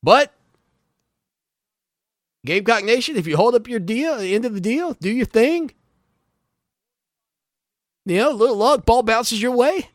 But 0.02 0.34
Gamecock 2.46 2.86
Nation, 2.86 3.18
if 3.18 3.28
you 3.28 3.36
hold 3.36 3.56
up 3.56 3.68
your 3.68 3.82
deal, 3.82 4.14
end 4.14 4.46
of 4.46 4.54
the 4.54 4.62
deal, 4.62 4.94
do 5.02 5.12
your 5.12 5.26
thing. 5.26 5.72
You 8.06 8.18
know, 8.20 8.32
little 8.32 8.56
luck, 8.56 8.86
ball 8.86 9.04
bounces 9.04 9.42
your 9.42 9.52
way. 9.52 9.90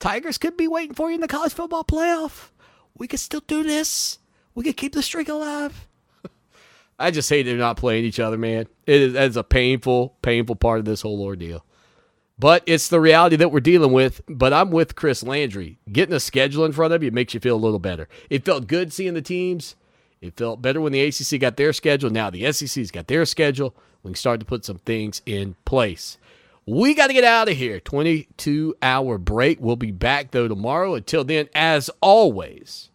Tigers 0.00 0.38
could 0.38 0.56
be 0.56 0.66
waiting 0.66 0.94
for 0.94 1.10
you 1.10 1.16
in 1.16 1.20
the 1.20 1.28
college 1.28 1.52
football 1.52 1.84
playoff. 1.84 2.48
We 2.96 3.06
could 3.06 3.20
still 3.20 3.42
do 3.46 3.62
this. 3.62 4.18
We 4.54 4.64
could 4.64 4.76
keep 4.76 4.94
the 4.94 5.02
streak 5.02 5.28
alive. 5.28 5.86
I 6.98 7.10
just 7.10 7.28
hate 7.28 7.42
they're 7.42 7.56
not 7.56 7.76
playing 7.76 8.06
each 8.06 8.18
other, 8.18 8.38
man. 8.38 8.66
It 8.86 9.00
is 9.00 9.14
it's 9.14 9.36
a 9.36 9.44
painful, 9.44 10.16
painful 10.22 10.56
part 10.56 10.78
of 10.78 10.86
this 10.86 11.02
whole 11.02 11.22
ordeal. 11.22 11.64
But 12.38 12.62
it's 12.64 12.88
the 12.88 13.00
reality 13.00 13.36
that 13.36 13.52
we're 13.52 13.60
dealing 13.60 13.92
with. 13.92 14.22
But 14.26 14.54
I'm 14.54 14.70
with 14.70 14.96
Chris 14.96 15.22
Landry. 15.22 15.78
Getting 15.92 16.14
a 16.14 16.20
schedule 16.20 16.64
in 16.64 16.72
front 16.72 16.94
of 16.94 17.02
you 17.02 17.10
makes 17.10 17.34
you 17.34 17.40
feel 17.40 17.56
a 17.56 17.58
little 17.58 17.78
better. 17.78 18.08
It 18.30 18.46
felt 18.46 18.66
good 18.66 18.94
seeing 18.94 19.12
the 19.12 19.20
teams. 19.20 19.76
It 20.22 20.36
felt 20.38 20.62
better 20.62 20.80
when 20.80 20.92
the 20.92 21.02
ACC 21.02 21.38
got 21.38 21.58
their 21.58 21.74
schedule. 21.74 22.08
Now 22.08 22.30
the 22.30 22.50
SEC's 22.50 22.90
got 22.90 23.06
their 23.06 23.26
schedule. 23.26 23.74
We 24.02 24.10
can 24.10 24.14
start 24.16 24.40
to 24.40 24.46
put 24.46 24.64
some 24.64 24.78
things 24.78 25.20
in 25.26 25.56
place. 25.66 26.16
We 26.70 26.94
got 26.94 27.08
to 27.08 27.12
get 27.12 27.24
out 27.24 27.48
of 27.48 27.56
here. 27.56 27.80
22 27.80 28.76
hour 28.80 29.18
break. 29.18 29.60
We'll 29.60 29.74
be 29.74 29.90
back, 29.90 30.30
though, 30.30 30.46
tomorrow. 30.46 30.94
Until 30.94 31.24
then, 31.24 31.48
as 31.52 31.90
always, 32.00 32.90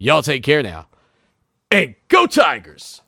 y'all 0.00 0.20
take 0.20 0.42
care 0.42 0.64
now. 0.64 0.88
And 1.70 1.94
go, 2.08 2.26
Tigers! 2.26 3.02